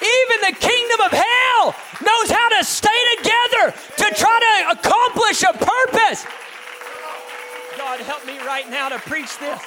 Even 0.00 0.52
the 0.52 0.56
kingdom 0.58 1.00
of 1.00 1.10
hell 1.10 1.74
knows 2.00 2.30
how 2.30 2.48
to 2.58 2.64
stay 2.64 2.88
together 3.16 3.74
to 3.98 4.14
try 4.14 4.64
to 4.64 4.78
accomplish 4.78 5.42
a 5.42 5.52
purpose. 5.52 6.24
God, 7.90 8.06
help 8.06 8.24
me 8.24 8.38
right 8.46 8.70
now 8.70 8.88
to 8.88 9.00
preach 9.00 9.36
this. 9.42 9.58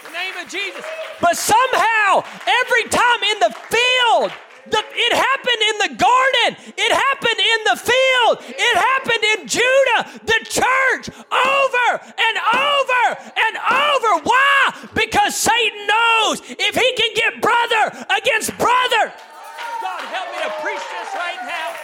In 0.00 0.08
the 0.08 0.16
name 0.16 0.32
of 0.40 0.48
Jesus. 0.48 0.80
But 1.20 1.36
somehow, 1.36 2.24
every 2.48 2.84
time 2.88 3.20
in 3.20 3.36
the 3.36 3.52
field, 3.68 4.32
the, 4.64 4.80
it 4.80 5.12
happened 5.12 5.62
in 5.68 5.76
the 5.84 5.92
garden. 6.00 6.72
It 6.72 6.88
happened 6.88 7.36
in 7.36 7.60
the 7.68 7.76
field. 7.76 8.56
It 8.56 8.74
happened 8.80 9.24
in 9.36 9.38
Judah, 9.44 10.00
the 10.24 10.40
church, 10.48 11.12
over 11.28 11.88
and 12.00 12.36
over 12.48 13.04
and 13.28 13.54
over. 13.60 14.24
Why? 14.24 14.88
Because 14.94 15.36
Satan 15.36 15.84
knows 15.84 16.40
if 16.40 16.72
he 16.72 16.88
can 16.96 17.12
get 17.12 17.42
brother 17.42 17.92
against 18.08 18.56
brother. 18.56 19.12
God, 19.84 20.00
help 20.08 20.32
me 20.32 20.40
to 20.48 20.52
preach 20.64 20.84
this 20.96 21.12
right 21.12 21.44
now. 21.44 21.76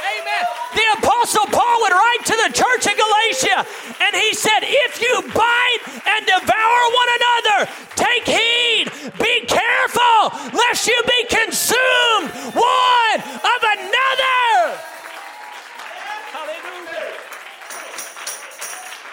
Amen. 0.00 0.44
The 0.74 0.86
Apostle 1.02 1.46
Paul 1.52 1.76
would 1.82 1.92
write 1.92 2.24
to 2.24 2.36
the 2.46 2.50
church 2.54 2.86
in 2.88 2.96
Galatia, 2.96 3.66
and 4.00 4.12
he 4.16 4.34
said, 4.34 4.60
If 4.92 5.00
you 5.00 5.22
bite 5.32 5.82
and 6.04 6.26
devour 6.26 6.80
one 7.00 7.10
another, 7.14 7.70
take 7.94 8.26
heed, 8.26 8.90
be 9.22 9.46
careful, 9.46 10.32
lest 10.52 10.88
you 10.88 11.00
be 11.06 11.26
consumed 11.30 12.30
one 12.54 13.20
of 13.20 13.60
another. 13.62 14.78
Hallelujah. 16.32 17.06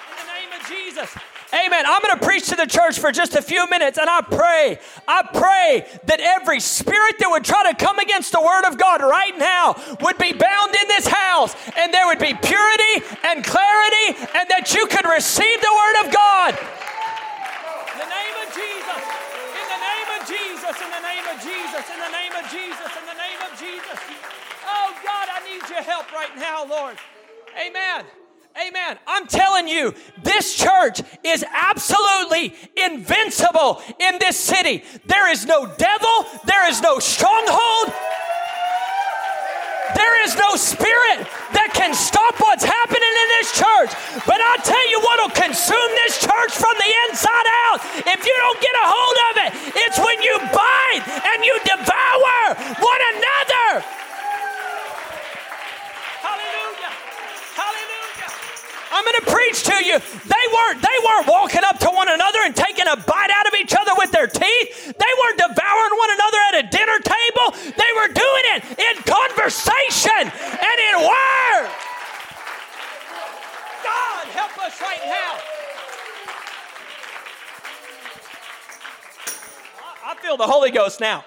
In 0.10 0.26
the 0.26 0.34
name 0.34 0.52
of 0.60 0.68
Jesus. 0.68 1.16
Amen. 1.54 1.86
I'm 1.88 2.02
going 2.02 2.18
to 2.18 2.26
preach 2.26 2.48
to 2.50 2.56
the 2.56 2.66
church 2.66 2.98
for 3.00 3.12
just 3.12 3.36
a 3.36 3.42
few 3.42 3.70
minutes, 3.70 4.00
and 4.00 4.10
I 4.10 4.22
pray, 4.22 4.80
I 5.08 5.24
pray 5.24 5.88
that 6.06 6.20
every 6.20 6.60
spirit 6.60 7.16
that 7.20 7.32
would 7.32 7.46
try 7.46 7.64
to 7.72 7.76
come 7.80 7.98
against 8.00 8.32
the 8.36 8.42
Word 8.44 8.68
of 8.68 8.78
God 8.78 9.00
right 9.00 9.38
now 9.40 9.80
would 10.04 10.18
be 10.20 10.34
bound 10.36 10.76
in 10.76 10.88
this 10.92 11.08
house, 11.08 11.56
and 11.80 11.94
there 11.94 12.06
would 12.08 12.20
be 12.20 12.36
purity 12.36 12.96
and 13.24 13.40
clarity, 13.40 14.20
and 14.36 14.46
that 14.52 14.76
you 14.76 14.84
could 14.92 15.08
receive 15.08 15.58
the 15.64 15.72
Word 15.72 15.96
of 16.04 16.12
God. 16.12 16.52
In 16.60 18.04
the 18.04 18.12
name 18.12 18.38
of 18.44 18.50
Jesus, 18.52 19.04
in 19.56 19.68
the 19.72 19.80
name 19.80 20.10
of 20.12 20.22
Jesus, 20.28 20.76
in 20.76 20.90
the 20.92 21.04
name 21.08 21.26
of 21.32 21.38
Jesus, 21.40 21.84
in 21.88 22.00
the 22.04 22.12
name 22.12 22.34
of 22.36 22.44
Jesus, 22.52 22.92
in 23.00 23.06
the 23.08 23.16
name 23.16 23.40
of 23.48 23.52
Jesus. 23.56 23.98
Oh 24.68 24.92
God, 25.08 25.28
I 25.32 25.40
need 25.48 25.64
your 25.72 25.84
help 25.88 26.12
right 26.12 26.36
now, 26.36 26.68
Lord. 26.68 27.00
Amen. 27.56 28.04
Amen. 28.58 28.98
I'm 29.06 29.28
telling 29.28 29.68
you, 29.68 29.94
this 30.24 30.58
church 30.58 31.02
is 31.24 31.46
absolutely 31.54 32.56
invincible 32.76 33.84
in 34.00 34.18
this 34.18 34.36
city. 34.36 34.84
There 35.06 35.30
is 35.30 35.46
no 35.46 35.68
devil, 35.78 36.26
there 36.44 36.68
is 36.68 36.82
no 36.82 36.98
stronghold, 36.98 37.94
there 39.94 40.26
is 40.26 40.34
no 40.34 40.58
spirit 40.58 41.30
that 41.54 41.70
can 41.78 41.94
stop 41.94 42.34
what's 42.42 42.66
happening 42.66 43.14
in 43.14 43.30
this 43.38 43.54
church. 43.62 43.94
But 44.26 44.42
I'll 44.42 44.66
tell 44.66 44.90
you 44.90 45.06
what 45.06 45.22
will 45.22 45.38
consume 45.38 45.92
this 46.02 46.18
church 46.18 46.58
from 46.58 46.74
the 46.82 46.92
inside 47.06 47.50
out. 47.70 47.80
If 48.10 48.26
you 48.26 48.36
don't 48.42 48.58
get 48.58 48.74
a 48.74 48.86
hold 48.90 49.18
of 49.30 49.34
it, 49.46 49.52
it's 49.86 50.02
when 50.02 50.18
you 50.26 50.34
bite 50.50 51.06
and 51.06 51.46
you 51.46 51.54
devour 51.62 52.58
one 52.82 53.02
another. 53.14 54.07
I'm 58.92 59.04
going 59.04 59.20
to 59.26 59.32
preach 59.32 59.64
to 59.64 59.76
you. 59.84 60.00
They 60.00 60.46
weren't, 60.54 60.82
they 60.82 60.98
weren't 61.04 61.28
walking 61.28 61.62
up 61.64 61.80
to 61.80 61.90
one 61.90 62.10
another 62.10 62.40
and 62.44 62.56
taking 62.56 62.88
a 62.88 62.96
bite 62.96 63.32
out 63.34 63.48
of 63.48 63.54
each 63.60 63.76
other 63.76 63.92
with 63.98 64.12
their 64.12 64.28
teeth. 64.28 64.86
They 64.86 65.14
weren't 65.24 65.38
devouring 65.38 65.96
one 65.98 66.12
another 66.12 66.40
at 66.50 66.56
a 66.62 66.64
dinner 66.72 67.00
table. 67.00 67.74
They 67.76 67.92
were 68.00 68.08
doing 68.14 68.46
it 68.56 68.64
in 68.80 68.96
conversation 69.04 70.32
and 70.32 70.78
in 70.90 70.96
word. 71.04 71.70
God, 73.84 74.24
help 74.32 74.58
us 74.66 74.82
right 74.82 75.02
now. 75.06 75.58
I 80.06 80.16
feel 80.22 80.38
the 80.38 80.48
Holy 80.48 80.72
Ghost 80.72 81.02
now. 81.02 81.26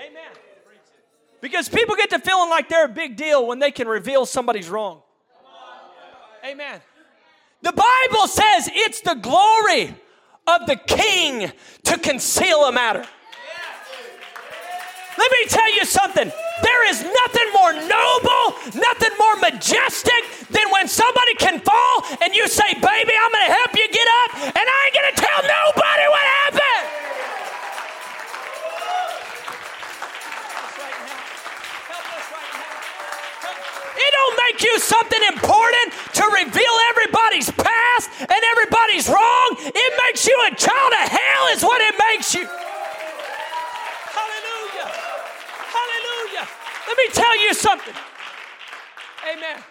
Amen. 0.00 0.32
Because 1.40 1.68
people 1.68 1.96
get 1.96 2.10
to 2.10 2.18
feeling 2.18 2.48
like 2.48 2.68
they're 2.68 2.86
a 2.86 2.88
big 2.88 3.16
deal 3.16 3.46
when 3.46 3.58
they 3.58 3.70
can 3.70 3.86
reveal 3.86 4.24
somebody's 4.24 4.68
wrong. 4.68 5.02
Amen. 6.48 6.80
The 7.60 7.72
Bible 7.72 8.26
says 8.26 8.70
it's 8.72 9.02
the 9.02 9.16
glory 9.16 9.94
of 10.46 10.64
the 10.64 10.76
king 10.76 11.52
to 11.84 11.98
conceal 11.98 12.64
a 12.64 12.72
matter. 12.72 13.04
Let 15.18 15.30
me 15.30 15.46
tell 15.46 15.74
you 15.74 15.84
something. 15.84 16.32
There 16.62 16.88
is 16.88 17.02
nothing 17.02 17.52
more 17.52 17.72
noble, 17.74 18.80
nothing 18.80 19.12
more 19.18 19.36
majestic 19.36 20.48
than 20.48 20.64
when 20.72 20.88
somebody 20.88 21.34
can 21.34 21.60
fall 21.60 22.16
and 22.22 22.34
you 22.34 22.48
say, 22.48 22.72
Baby, 22.72 23.12
I'm 23.12 23.32
going 23.32 23.46
to 23.46 23.52
help 23.52 23.76
you 23.76 23.86
get 23.92 24.08
up, 24.24 24.56
and 24.56 24.64
I 24.64 24.78
ain't 24.86 24.94
going 24.94 25.14
to 25.14 25.20
tell 25.20 25.42
nobody 25.42 26.04
what 26.08 26.24
happened. 26.48 26.87
Make 34.58 34.62
you 34.62 34.78
something 34.78 35.20
important 35.28 35.92
to 36.14 36.24
reveal 36.24 36.74
everybody's 36.90 37.50
past 37.50 38.10
and 38.20 38.42
everybody's 38.52 39.08
wrong. 39.08 39.56
It 39.58 40.00
makes 40.06 40.26
you 40.26 40.36
a 40.50 40.54
child 40.54 40.92
of 40.92 41.08
hell, 41.08 41.48
is 41.52 41.62
what 41.62 41.80
it 41.80 41.94
makes 42.10 42.34
you. 42.34 42.46
Hallelujah. 44.16 44.90
Hallelujah. 45.76 46.48
Let 46.86 46.96
me 46.96 47.08
tell 47.12 47.40
you 47.42 47.54
something. 47.54 47.94
Amen. 49.32 49.62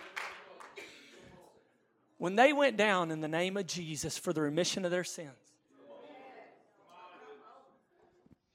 When 2.18 2.36
they 2.36 2.54
went 2.54 2.78
down 2.78 3.12
in 3.12 3.22
the 3.22 3.28
name 3.28 3.58
of 3.58 3.68
Jesus 3.68 4.18
for 4.18 4.34
the 4.34 4.42
remission 4.42 4.86
of 4.86 4.92
their 4.92 5.04
sins, 5.04 5.30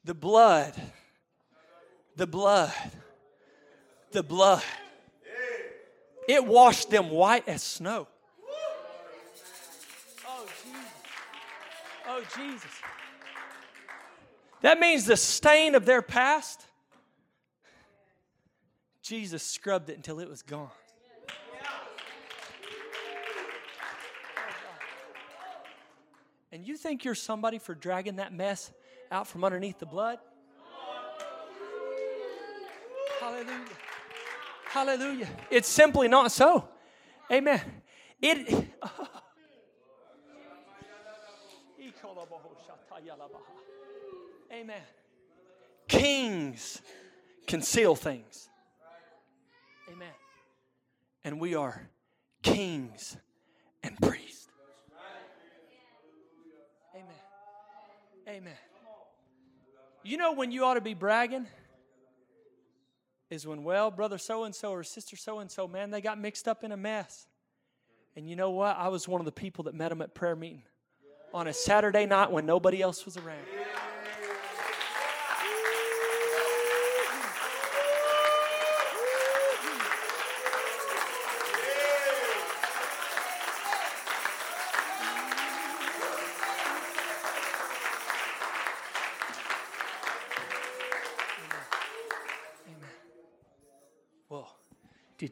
the 0.03 0.13
blood, 0.13 0.73
the 2.17 2.27
blood, 2.27 2.73
the 4.11 4.21
blood, 4.21 4.61
it 6.27 6.45
washed 6.45 6.89
them 6.89 7.09
white 7.09 7.47
as 7.47 7.61
snow. 7.63 8.07
Oh, 10.27 10.47
Jesus. 10.63 10.81
Oh, 12.07 12.23
Jesus. 12.37 12.71
That 14.61 14.79
means 14.79 15.05
the 15.05 15.17
stain 15.17 15.75
of 15.75 15.85
their 15.85 16.01
past, 16.01 16.65
Jesus 19.01 19.43
scrubbed 19.43 19.89
it 19.89 19.97
until 19.97 20.19
it 20.19 20.29
was 20.29 20.41
gone. 20.41 20.69
And 26.53 26.67
you 26.67 26.77
think 26.77 27.03
you're 27.03 27.15
somebody 27.15 27.57
for 27.57 27.73
dragging 27.73 28.17
that 28.17 28.31
mess 28.31 28.71
out 29.11 29.27
from 29.27 29.43
underneath 29.43 29.79
the 29.79 29.87
blood? 29.87 30.19
Hallelujah. 33.19 33.65
Hallelujah. 34.73 35.29
It's 35.51 35.67
simply 35.67 36.07
not 36.07 36.31
so. 36.31 36.67
Amen. 37.31 37.61
It. 38.19 38.67
Amen. 44.51 44.81
Kings 45.87 46.81
conceal 47.45 47.95
things. 47.95 48.49
Amen. 49.91 50.07
And 51.23 51.39
we 51.39 51.53
are 51.53 51.87
kings 52.41 53.15
and 53.83 53.95
priests. 54.01 54.47
Amen. 56.95 57.05
Amen. 58.27 58.57
You 60.01 60.17
know 60.17 60.33
when 60.33 60.51
you 60.51 60.65
ought 60.65 60.73
to 60.75 60.81
be 60.81 60.95
bragging? 60.95 61.45
Is 63.33 63.47
when, 63.47 63.63
well, 63.63 63.89
brother 63.89 64.19
so 64.19 64.43
and 64.43 64.53
so 64.53 64.71
or 64.71 64.83
sister 64.83 65.15
so 65.15 65.39
and 65.39 65.49
so, 65.49 65.67
man, 65.67 65.89
they 65.89 66.01
got 66.01 66.19
mixed 66.19 66.47
up 66.47 66.63
in 66.63 66.71
a 66.71 66.77
mess. 66.77 67.25
And 68.15 68.29
you 68.29 68.35
know 68.35 68.51
what? 68.51 68.77
I 68.77 68.89
was 68.89 69.07
one 69.07 69.19
of 69.19 69.25
the 69.25 69.31
people 69.31 69.63
that 69.63 69.73
met 69.73 69.89
them 69.89 70.03
at 70.03 70.13
prayer 70.13 70.35
meeting 70.35 70.61
on 71.33 71.47
a 71.47 71.53
Saturday 71.53 72.05
night 72.05 72.31
when 72.31 72.45
nobody 72.45 72.79
else 72.79 73.05
was 73.05 73.17
around. 73.17 73.39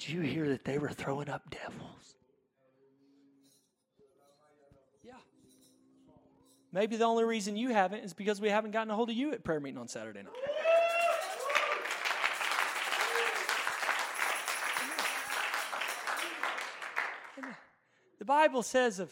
Did 0.01 0.09
you 0.09 0.21
hear 0.21 0.49
that 0.49 0.65
they 0.65 0.79
were 0.79 0.89
throwing 0.89 1.29
up 1.29 1.47
devils? 1.51 2.15
Yeah. 5.03 5.13
Maybe 6.73 6.97
the 6.97 7.05
only 7.05 7.23
reason 7.23 7.55
you 7.55 7.69
haven't 7.69 7.99
is 7.99 8.15
because 8.15 8.41
we 8.41 8.49
haven't 8.49 8.71
gotten 8.71 8.89
a 8.89 8.95
hold 8.95 9.11
of 9.11 9.15
you 9.15 9.31
at 9.31 9.43
prayer 9.43 9.59
meeting 9.59 9.77
on 9.77 9.87
Saturday 9.87 10.23
night. 10.23 10.33
The 18.17 18.25
Bible 18.25 18.63
says 18.63 18.97
of 18.97 19.11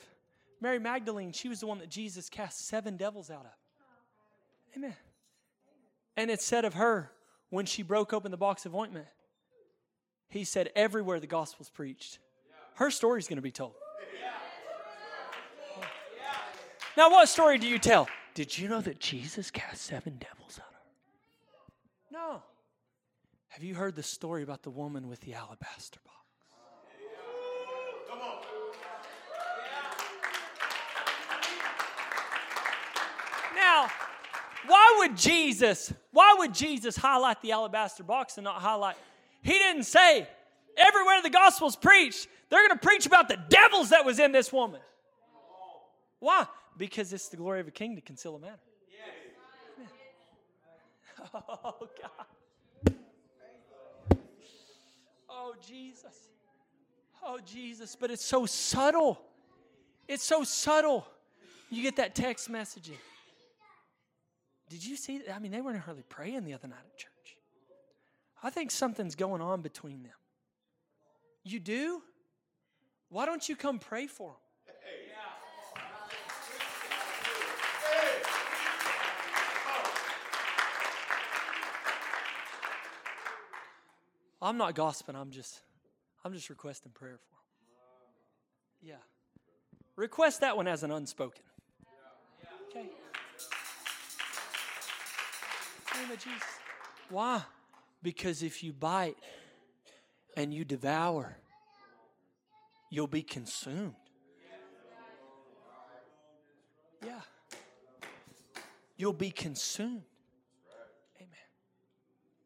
Mary 0.59 0.79
Magdalene, 0.79 1.33
she 1.33 1.49
was 1.49 1.59
the 1.59 1.67
one 1.67 1.77
that 1.79 1.89
Jesus 1.89 2.29
cast 2.29 2.67
seven 2.67 2.97
devils 2.97 3.29
out 3.29 3.45
of. 3.45 4.75
Amen. 4.75 4.95
And 6.17 6.31
it 6.31 6.41
said 6.41 6.65
of 6.65 6.73
her 6.73 7.11
when 7.51 7.67
she 7.67 7.83
broke 7.83 8.11
open 8.11 8.31
the 8.31 8.37
box 8.37 8.65
of 8.65 8.73
ointment, 8.73 9.07
he 10.29 10.43
said, 10.43 10.69
everywhere 10.75 11.19
the 11.19 11.27
gospel's 11.27 11.69
preached, 11.69 12.19
her 12.75 12.91
story's 12.91 13.27
going 13.27 13.37
to 13.37 13.41
be 13.41 13.51
told. 13.51 13.73
Now, 16.95 17.09
what 17.09 17.29
story 17.29 17.57
do 17.57 17.67
you 17.67 17.79
tell? 17.79 18.07
Did 18.33 18.57
you 18.57 18.67
know 18.67 18.81
that 18.81 18.99
Jesus 18.99 19.51
cast 19.51 19.81
seven 19.81 20.17
devils 20.19 20.59
out 20.59 20.67
of 20.67 20.73
her? 20.73 22.11
No. 22.11 22.41
Have 23.49 23.63
you 23.63 23.75
heard 23.75 23.95
the 23.95 24.03
story 24.03 24.43
about 24.43 24.63
the 24.63 24.69
woman 24.69 25.07
with 25.07 25.21
the 25.21 25.33
alabaster 25.33 25.99
box? 26.05 26.15
Now, 33.55 33.87
why 34.67 34.95
would 34.99 35.17
Jesus, 35.17 35.93
why 36.11 36.35
would 36.37 36.53
Jesus 36.53 36.95
highlight 36.95 37.41
the 37.41 37.51
alabaster 37.51 38.03
box 38.03 38.37
and 38.37 38.43
not 38.43 38.61
highlight 38.61 38.95
he 39.49 39.57
didn't 39.57 39.85
say, 39.85 40.27
everywhere 40.77 41.23
the 41.23 41.31
gospel's 41.31 41.75
preached, 41.75 42.27
they're 42.49 42.67
going 42.67 42.77
to 42.77 42.87
preach 42.87 43.07
about 43.07 43.27
the 43.27 43.37
devils 43.49 43.89
that 43.89 44.05
was 44.05 44.19
in 44.19 44.31
this 44.31 44.53
woman. 44.53 44.79
Why? 46.19 46.45
Because 46.77 47.11
it's 47.13 47.29
the 47.29 47.37
glory 47.37 47.59
of 47.59 47.67
a 47.67 47.71
king 47.71 47.95
to 47.95 48.01
conceal 48.01 48.35
a 48.35 48.39
matter. 48.39 48.59
Oh, 51.33 51.87
God. 52.01 52.95
Oh, 55.29 55.53
Jesus. 55.67 56.29
Oh, 57.23 57.39
Jesus. 57.45 57.95
But 57.99 58.09
it's 58.09 58.23
so 58.23 58.45
subtle. 58.45 59.19
It's 60.07 60.23
so 60.23 60.43
subtle. 60.43 61.05
You 61.69 61.83
get 61.83 61.97
that 61.97 62.15
text 62.15 62.49
messaging. 62.49 62.97
Did 64.69 64.85
you 64.85 64.95
see? 64.95 65.21
I 65.31 65.39
mean, 65.39 65.51
they 65.51 65.61
weren't 65.61 65.79
hardly 65.79 66.03
praying 66.07 66.45
the 66.45 66.53
other 66.53 66.67
night 66.67 66.79
at 66.85 66.97
church. 66.97 67.11
I 68.41 68.49
think 68.49 68.71
something's 68.71 69.15
going 69.15 69.41
on 69.41 69.61
between 69.61 70.03
them. 70.03 70.13
You 71.43 71.59
do? 71.59 72.01
Why 73.09 73.25
don't 73.25 73.47
you 73.49 73.55
come 73.55 73.79
pray 73.79 74.07
for 74.07 74.29
them? 74.29 74.35
I'm 84.41 84.57
not 84.57 84.73
gossiping. 84.73 85.15
I'm 85.15 85.31
just, 85.31 85.59
I'm 86.23 86.33
just 86.33 86.49
requesting 86.49 86.93
prayer 86.93 87.17
for 87.17 87.35
them. 87.35 88.89
Yeah. 88.89 88.95
Request 89.97 90.39
that 90.41 90.55
one 90.55 90.67
as 90.67 90.83
an 90.83 90.91
unspoken. 90.91 91.43
Okay. 92.69 92.87
Name 95.99 96.11
of 96.11 96.17
Jesus. 96.17 96.43
Why? 97.09 97.41
Because 98.01 98.43
if 98.43 98.63
you 98.63 98.71
bite 98.71 99.17
and 100.37 100.53
you 100.53 100.63
devour, 100.63 101.35
you'll 102.89 103.07
be 103.07 103.21
consumed. 103.21 103.95
Yeah. 107.05 107.21
You'll 108.97 109.13
be 109.13 109.31
consumed. 109.31 110.03
Amen. 111.17 111.29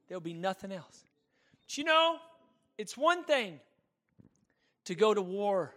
There'll 0.07 0.21
be 0.21 0.33
nothing 0.33 0.71
else. 0.71 1.05
But 1.61 1.77
you 1.77 1.83
know, 1.83 2.17
it's 2.77 2.97
one 2.97 3.23
thing 3.23 3.59
to 4.85 4.95
go 4.95 5.13
to 5.13 5.21
war 5.21 5.73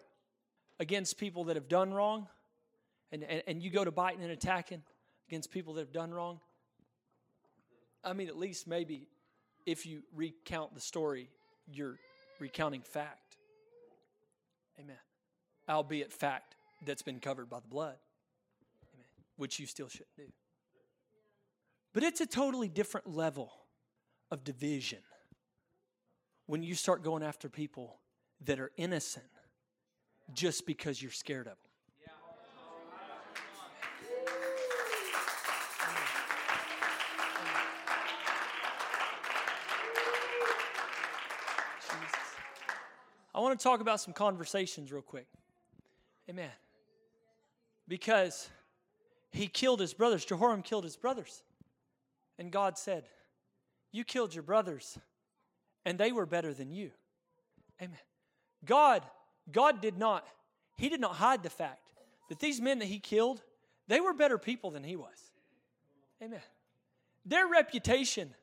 against 0.78 1.16
people 1.16 1.44
that 1.44 1.56
have 1.56 1.68
done 1.68 1.92
wrong, 1.94 2.28
and, 3.12 3.22
and, 3.24 3.42
and 3.46 3.62
you 3.62 3.70
go 3.70 3.84
to 3.84 3.90
biting 3.90 4.22
and 4.22 4.32
attacking 4.32 4.82
against 5.28 5.50
people 5.50 5.74
that 5.74 5.80
have 5.80 5.92
done 5.92 6.12
wrong. 6.12 6.40
I 8.04 8.12
mean, 8.12 8.28
at 8.28 8.36
least 8.36 8.66
maybe 8.66 9.08
if 9.66 9.84
you 9.84 10.02
recount 10.14 10.74
the 10.74 10.80
story, 10.80 11.28
you're 11.66 11.98
recounting 12.38 12.80
fact. 12.80 13.36
Amen. 14.80 14.96
Albeit 15.68 16.12
fact 16.12 16.54
that's 16.84 17.02
been 17.02 17.18
covered 17.18 17.50
by 17.50 17.60
the 17.60 17.68
blood. 17.68 17.96
Amen. 18.94 19.06
Which 19.36 19.58
you 19.58 19.66
still 19.66 19.88
shouldn't 19.88 20.16
do. 20.16 20.32
But 21.92 22.04
it's 22.04 22.20
a 22.20 22.26
totally 22.26 22.68
different 22.68 23.08
level 23.08 23.52
of 24.30 24.44
division 24.44 25.00
when 26.46 26.62
you 26.62 26.74
start 26.74 27.02
going 27.02 27.22
after 27.22 27.48
people 27.48 27.98
that 28.44 28.60
are 28.60 28.70
innocent 28.76 29.24
just 30.32 30.66
because 30.66 31.00
you're 31.00 31.10
scared 31.10 31.46
of 31.46 31.52
them. 31.52 31.65
I 43.36 43.40
want 43.40 43.58
to 43.58 43.62
talk 43.62 43.82
about 43.82 44.00
some 44.00 44.14
conversations 44.14 44.90
real 44.90 45.02
quick. 45.02 45.26
Amen. 46.30 46.50
Because 47.86 48.48
he 49.30 49.46
killed 49.46 49.78
his 49.78 49.92
brothers. 49.92 50.24
Jehoram 50.24 50.62
killed 50.62 50.84
his 50.84 50.96
brothers. 50.96 51.42
And 52.38 52.50
God 52.50 52.78
said, 52.78 53.04
You 53.92 54.04
killed 54.04 54.34
your 54.34 54.42
brothers, 54.42 54.98
and 55.84 55.98
they 55.98 56.12
were 56.12 56.24
better 56.24 56.54
than 56.54 56.72
you. 56.72 56.92
Amen. 57.80 57.98
God, 58.64 59.02
God 59.52 59.82
did 59.82 59.98
not, 59.98 60.26
He 60.78 60.88
did 60.88 61.00
not 61.00 61.16
hide 61.16 61.42
the 61.42 61.50
fact 61.50 61.92
that 62.30 62.40
these 62.40 62.58
men 62.58 62.78
that 62.78 62.86
He 62.86 62.98
killed, 62.98 63.42
they 63.86 64.00
were 64.00 64.14
better 64.14 64.38
people 64.38 64.70
than 64.70 64.82
He 64.82 64.96
was. 64.96 65.30
Amen. 66.22 66.40
Their 67.26 67.46
reputation 67.46 68.34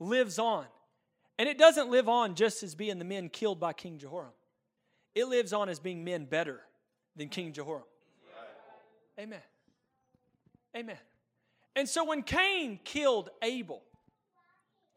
lives 0.00 0.40
on. 0.40 0.66
And 1.38 1.48
it 1.48 1.56
doesn't 1.56 1.88
live 1.88 2.08
on 2.08 2.34
just 2.34 2.62
as 2.64 2.74
being 2.74 2.98
the 2.98 3.04
men 3.04 3.28
killed 3.28 3.60
by 3.60 3.72
King 3.72 3.96
Jehoram. 3.96 4.32
It 5.14 5.26
lives 5.26 5.52
on 5.52 5.68
as 5.68 5.78
being 5.78 6.04
men 6.04 6.24
better 6.24 6.60
than 7.16 7.28
King 7.28 7.52
Jehoram. 7.52 7.82
Amen. 9.18 9.40
Amen. 10.76 10.98
And 11.76 11.88
so 11.88 12.04
when 12.04 12.22
Cain 12.22 12.78
killed 12.84 13.30
Abel, 13.42 13.82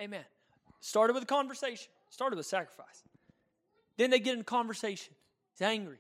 amen, 0.02 0.24
started 0.80 1.14
with 1.14 1.24
a 1.24 1.28
conversation, 1.28 1.90
started 2.10 2.38
with 2.38 2.46
sacrifice. 2.46 3.04
Then 3.98 4.10
they 4.10 4.20
get 4.20 4.38
in 4.38 4.44
conversation. 4.44 5.14
He's 5.52 5.66
angry. 5.66 6.00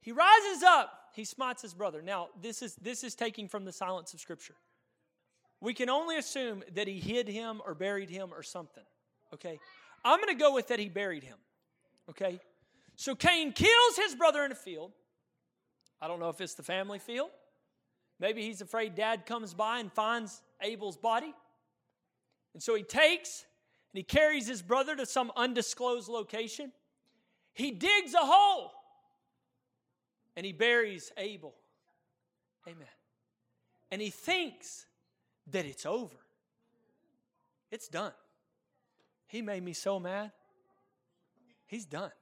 He 0.00 0.12
rises 0.12 0.62
up, 0.62 1.10
he 1.14 1.24
smites 1.24 1.62
his 1.62 1.74
brother. 1.74 2.02
Now, 2.02 2.28
this 2.40 2.62
is 2.62 2.76
this 2.76 3.04
is 3.04 3.14
taking 3.14 3.48
from 3.48 3.64
the 3.64 3.72
silence 3.72 4.14
of 4.14 4.20
Scripture. 4.20 4.54
We 5.60 5.74
can 5.74 5.88
only 5.88 6.16
assume 6.16 6.62
that 6.74 6.86
he 6.86 7.00
hid 7.00 7.28
him 7.28 7.60
or 7.64 7.74
buried 7.74 8.10
him 8.10 8.30
or 8.32 8.42
something. 8.42 8.84
Okay? 9.34 9.58
I'm 10.04 10.20
to 10.26 10.34
go 10.34 10.54
with 10.54 10.68
that 10.68 10.78
he 10.78 10.88
buried 10.88 11.24
him. 11.24 11.38
Okay? 12.10 12.40
So 12.96 13.14
Cain 13.14 13.52
kills 13.52 13.96
his 13.96 14.14
brother 14.14 14.44
in 14.44 14.52
a 14.52 14.56
field. 14.56 14.92
I 16.00 16.08
don't 16.08 16.18
know 16.18 16.30
if 16.30 16.40
it's 16.40 16.54
the 16.54 16.62
family 16.62 16.98
field. 16.98 17.30
Maybe 18.18 18.42
he's 18.42 18.62
afraid 18.62 18.94
dad 18.94 19.26
comes 19.26 19.52
by 19.54 19.78
and 19.78 19.92
finds 19.92 20.42
Abel's 20.62 20.96
body. 20.96 21.34
And 22.54 22.62
so 22.62 22.74
he 22.74 22.82
takes 22.82 23.44
and 23.92 23.98
he 23.98 24.02
carries 24.02 24.46
his 24.46 24.62
brother 24.62 24.96
to 24.96 25.04
some 25.04 25.30
undisclosed 25.36 26.08
location. 26.08 26.72
He 27.52 27.70
digs 27.70 28.14
a 28.14 28.24
hole 28.24 28.72
and 30.34 30.46
he 30.46 30.52
buries 30.52 31.12
Abel. 31.18 31.54
Amen. 32.66 32.86
And 33.90 34.00
he 34.00 34.10
thinks 34.10 34.86
that 35.48 35.66
it's 35.66 35.84
over. 35.84 36.16
It's 37.70 37.88
done. 37.88 38.12
He 39.26 39.42
made 39.42 39.62
me 39.62 39.74
so 39.74 40.00
mad. 40.00 40.32
He's 41.66 41.84
done. 41.84 42.12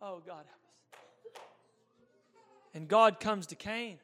Oh, 0.00 0.22
God 0.24 0.44
help 0.46 0.46
us. 0.46 1.40
And 2.74 2.88
God 2.88 3.20
comes 3.20 3.46
to 3.46 3.56
Cain. 3.56 3.98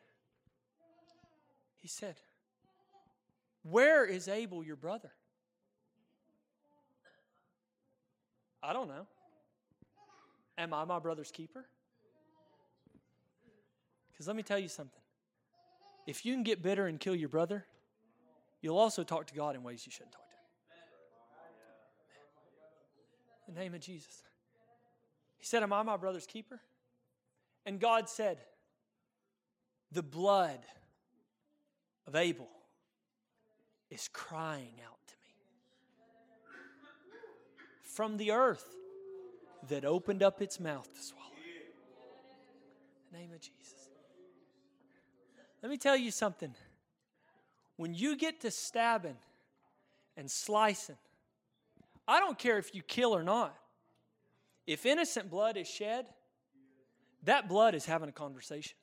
He 1.80 1.88
said, 1.88 2.16
Where 3.62 4.05
is 4.05 4.26
Abel, 4.28 4.64
your 4.64 4.76
brother? 4.76 5.12
I 8.62 8.72
don't 8.72 8.88
know. 8.88 9.07
Am 10.57 10.72
I 10.72 10.84
my 10.84 10.99
brother's 10.99 11.30
keeper? 11.30 11.66
Because 14.11 14.26
let 14.26 14.36
me 14.36 14.42
tell 14.42 14.59
you 14.59 14.68
something. 14.68 15.03
If 16.07 16.24
you 16.24 16.34
can 16.34 16.42
get 16.42 16.62
bitter 16.62 16.86
and 16.86 16.99
kill 16.99 17.14
your 17.14 17.28
brother, 17.28 17.66
you'll 18.62 18.78
also 18.78 19.05
talk 19.05 19.26
to 19.26 19.34
God 19.34 19.57
in 19.57 19.62
ways 19.62 19.84
you 19.84 19.92
shouldn't 19.92 20.12
talk 20.12 20.28
to 20.28 20.34
him. 20.34 20.40
In 23.49 23.55
the 23.55 23.61
name 23.61 23.74
of 23.74 23.80
Jesus. 23.80 24.22
He 25.45 25.47
said, 25.47 25.62
Am 25.62 25.74
I 25.74 25.82
my 25.82 25.99
brother's 25.99 26.26
keeper? 26.26 26.59
And 27.66 27.78
God 27.78 28.09
said, 28.09 28.38
The 29.92 30.03
blood 30.03 30.61
of 32.07 32.16
Abel 32.16 32.49
is 33.90 34.09
crying 34.11 34.80
out 34.82 35.07
to 35.07 35.14
me. 35.22 35.34
From 37.82 38.16
the 38.16 38.30
earth 38.30 38.64
that 39.68 39.84
opened 39.84 40.22
up 40.22 40.40
its 40.40 40.59
mouth 40.59 40.88
to 40.95 41.03
swallow. 41.03 41.26
In 41.36 43.12
the 43.12 43.18
name 43.18 43.32
of 43.34 43.40
Jesus. 43.42 43.90
Let 45.62 45.68
me 45.68 45.76
tell 45.76 45.95
you 45.99 46.11
something. 46.11 46.55
When 47.76 47.92
you 47.92 48.16
get 48.16 48.40
to 48.40 48.51
stabbing 48.51 49.18
and 50.16 50.30
slicing, 50.30 50.97
I 52.09 52.18
don't 52.18 52.38
care 52.38 52.57
if 52.57 52.74
you 52.74 52.80
kill 52.80 53.14
or 53.14 53.22
not. 53.22 53.55
If 54.66 54.86
innocent 54.86 55.30
blood 55.30 55.56
is 55.56 55.68
shed, 55.68 56.06
that 57.24 57.48
blood 57.48 57.74
is 57.74 57.84
having 57.84 58.08
a 58.08 58.12
conversation. 58.12 58.76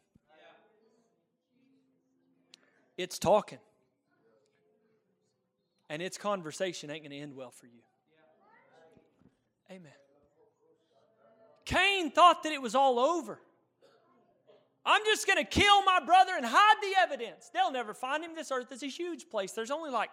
It's 2.98 3.18
talking. 3.18 3.60
And 5.90 6.02
its 6.02 6.18
conversation 6.18 6.90
ain't 6.90 7.04
going 7.04 7.12
to 7.12 7.18
end 7.18 7.36
well 7.36 7.52
for 7.52 7.66
you. 7.66 7.82
Amen. 9.70 9.92
Cain 11.66 12.12
thought 12.12 12.44
that 12.44 12.52
it 12.52 12.62
was 12.62 12.76
all 12.76 13.00
over. 13.00 13.40
I'm 14.86 15.04
just 15.06 15.28
going 15.28 15.38
to 15.38 15.44
kill 15.44 15.84
my 15.84 16.00
brother 16.04 16.34
and 16.36 16.46
hide 16.46 16.76
the 16.82 17.00
evidence. 17.00 17.50
They'll 17.54 17.72
never 17.72 17.94
find 17.94 18.24
him. 18.24 18.32
This 18.36 18.52
earth 18.52 18.72
is 18.72 18.84
a 18.84 18.88
huge 18.88 19.30
place. 19.30 19.52
There's 19.52 19.72
only 19.72 19.92
like 19.92 20.10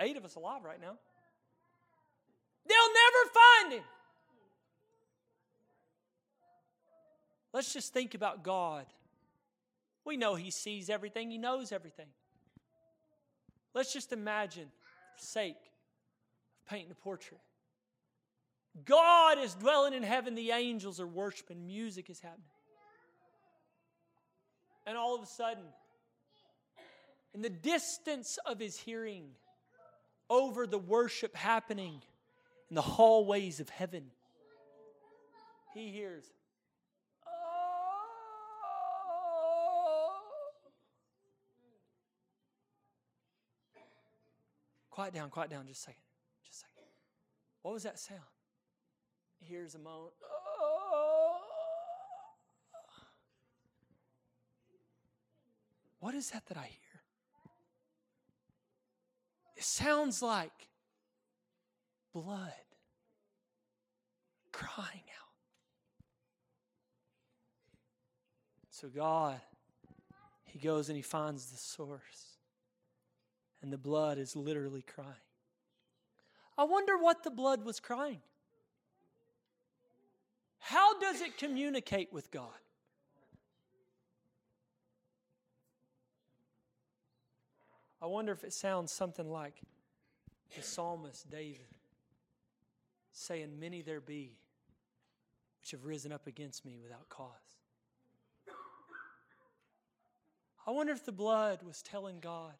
eight 0.00 0.16
of 0.16 0.24
us 0.24 0.34
alive 0.34 0.64
right 0.64 0.80
now. 0.80 0.96
They'll 2.66 2.94
never 2.94 3.30
find 3.32 3.72
him. 3.74 3.84
Let's 7.54 7.72
just 7.72 7.94
think 7.94 8.14
about 8.14 8.42
God. 8.42 8.84
We 10.04 10.16
know 10.16 10.34
He 10.34 10.50
sees 10.50 10.90
everything, 10.90 11.30
He 11.30 11.38
knows 11.38 11.70
everything. 11.72 12.08
Let's 13.72 13.92
just 13.92 14.12
imagine, 14.12 14.66
for 15.14 15.20
the 15.20 15.26
sake 15.26 15.56
of 15.56 16.70
painting 16.70 16.90
a 16.90 16.94
portrait. 16.96 17.40
God 18.84 19.38
is 19.38 19.54
dwelling 19.54 19.94
in 19.94 20.02
heaven, 20.02 20.34
the 20.34 20.50
angels 20.50 20.98
are 21.00 21.06
worshiping, 21.06 21.64
music 21.64 22.10
is 22.10 22.18
happening. 22.18 22.42
And 24.84 24.98
all 24.98 25.14
of 25.14 25.22
a 25.22 25.26
sudden, 25.26 25.62
in 27.34 27.40
the 27.40 27.50
distance 27.50 28.36
of 28.44 28.58
his 28.58 28.76
hearing, 28.76 29.26
over 30.28 30.66
the 30.66 30.78
worship 30.78 31.36
happening 31.36 32.02
in 32.68 32.74
the 32.74 32.82
hallways 32.82 33.60
of 33.60 33.68
heaven, 33.68 34.06
he 35.72 35.90
hears, 35.90 36.24
oh. 37.26 37.44
Quiet 44.94 45.12
down, 45.12 45.28
quiet 45.28 45.50
down 45.50 45.66
just 45.66 45.80
a 45.80 45.82
second. 45.86 46.02
Just 46.44 46.54
a 46.54 46.60
second. 46.60 46.88
What 47.62 47.74
was 47.74 47.82
that 47.82 47.98
sound? 47.98 48.20
He 49.40 49.46
hears 49.46 49.74
a 49.74 49.78
moan. 49.80 50.10
Oh. 50.22 51.40
What 55.98 56.14
is 56.14 56.30
that 56.30 56.46
that 56.46 56.56
I 56.56 56.66
hear? 56.66 57.00
It 59.56 59.64
sounds 59.64 60.22
like 60.22 60.68
blood 62.12 62.52
crying 64.52 64.86
out. 65.20 65.32
So 68.70 68.86
God, 68.86 69.40
He 70.44 70.60
goes 70.60 70.88
and 70.88 70.96
He 70.96 71.02
finds 71.02 71.50
the 71.50 71.56
source, 71.56 72.33
and 73.64 73.72
the 73.72 73.78
blood 73.78 74.18
is 74.18 74.36
literally 74.36 74.82
crying. 74.82 75.08
I 76.58 76.64
wonder 76.64 76.98
what 76.98 77.24
the 77.24 77.30
blood 77.30 77.64
was 77.64 77.80
crying. 77.80 78.20
How 80.58 81.00
does 81.00 81.22
it 81.22 81.38
communicate 81.38 82.12
with 82.12 82.30
God? 82.30 82.50
I 88.02 88.06
wonder 88.06 88.32
if 88.32 88.44
it 88.44 88.52
sounds 88.52 88.92
something 88.92 89.30
like 89.30 89.62
the 90.54 90.62
psalmist 90.62 91.30
David 91.30 91.60
saying, 93.12 93.58
Many 93.58 93.80
there 93.80 94.02
be 94.02 94.36
which 95.58 95.70
have 95.70 95.86
risen 95.86 96.12
up 96.12 96.26
against 96.26 96.66
me 96.66 96.76
without 96.82 97.08
cause. 97.08 97.30
I 100.66 100.70
wonder 100.70 100.92
if 100.92 101.06
the 101.06 101.12
blood 101.12 101.62
was 101.62 101.80
telling 101.80 102.20
God, 102.20 102.52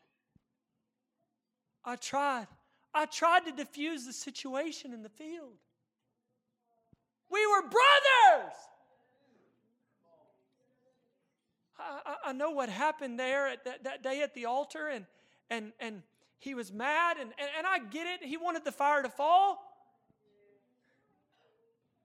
I 1.84 1.96
tried. 1.96 2.46
I 2.94 3.06
tried 3.06 3.44
to 3.46 3.52
diffuse 3.52 4.06
the 4.06 4.12
situation 4.12 4.92
in 4.92 5.02
the 5.02 5.08
field. 5.08 5.52
We 7.30 7.46
were 7.46 7.62
brothers. 7.62 8.54
I, 11.76 12.16
I, 12.26 12.32
know 12.32 12.52
what 12.52 12.68
happened 12.68 13.18
there 13.18 13.48
at 13.48 13.64
that, 13.64 13.84
that 13.84 14.02
day 14.02 14.22
at 14.22 14.32
the 14.34 14.46
altar, 14.46 14.88
and 14.88 15.04
and, 15.50 15.72
and 15.80 16.02
he 16.38 16.54
was 16.54 16.72
mad, 16.72 17.16
and, 17.18 17.32
and, 17.38 17.48
and 17.58 17.66
I 17.66 17.78
get 17.78 18.06
it. 18.06 18.26
He 18.26 18.36
wanted 18.36 18.64
the 18.64 18.72
fire 18.72 19.02
to 19.02 19.08
fall. 19.08 19.58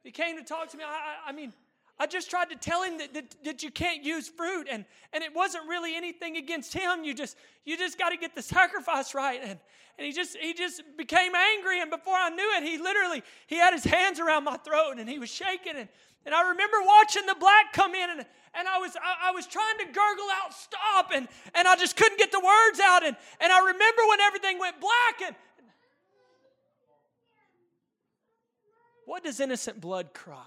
He 0.04 0.12
came 0.12 0.38
to 0.38 0.44
talk 0.44 0.70
to 0.70 0.78
me. 0.78 0.84
I, 0.84 0.90
I, 0.90 1.30
I 1.30 1.32
mean, 1.32 1.54
I 2.02 2.08
just 2.08 2.30
tried 2.30 2.50
to 2.50 2.56
tell 2.56 2.82
him 2.82 2.98
that, 3.00 3.14
that, 3.14 3.36
that, 3.44 3.64
you 3.64 3.72
can't 3.72 4.06
use 4.06 4.30
fruit, 4.30 4.68
and, 4.72 4.86
and 5.12 5.22
it 5.22 5.36
wasn't 5.36 5.68
really 5.68 5.98
anything 5.98 6.38
against 6.38 6.74
him. 6.74 7.04
You 7.04 7.14
just 7.14 7.36
you 7.66 7.78
just 7.78 8.00
got 8.00 8.10
to 8.10 8.18
get 8.18 8.36
the 8.36 8.42
sacrifice 8.58 9.14
right. 9.14 9.42
And, 9.44 9.60
and 9.98 10.06
he 10.06 10.14
just 10.14 10.38
he 10.38 10.54
just 10.54 10.82
became 10.98 11.36
angry, 11.36 11.82
and 11.82 11.92
before 11.92 12.16
I 12.16 12.30
knew 12.30 12.50
it, 12.56 12.64
he 12.64 12.78
literally 12.78 13.22
he 13.48 13.58
had 13.58 13.74
his 13.74 13.84
hands 13.84 14.22
around 14.22 14.46
my 14.46 14.56
throat 14.58 14.96
and 14.98 15.10
he 15.10 15.20
was 15.20 15.30
shaking. 15.30 15.76
And, 15.76 15.90
and 16.26 16.34
I 16.34 16.50
remember 16.50 16.78
watching 16.86 17.26
the 17.26 17.36
black 17.38 17.74
come 17.74 17.94
in, 17.94 18.10
and, 18.10 18.26
and 18.54 18.68
I 18.68 18.78
was 18.78 18.96
I, 18.96 19.30
I 19.30 19.32
was 19.32 19.46
trying 19.46 19.78
to 19.80 19.86
gurgle 19.86 20.28
out 20.42 20.54
stop, 20.54 21.12
and, 21.14 21.28
and 21.54 21.68
I 21.68 21.76
just 21.76 21.98
couldn't 21.98 22.18
get 22.18 22.32
the 22.32 22.40
words 22.40 22.80
out. 22.80 23.06
And, 23.06 23.18
and 23.42 23.52
I 23.52 23.60
remember 23.60 24.02
when 24.08 24.22
everything 24.22 24.58
went 24.58 24.80
black, 24.80 25.28
and 25.28 25.36
what 29.06 29.26
does 29.26 29.42
innocent 29.42 29.82
blood 29.82 30.14
cry? 30.14 30.46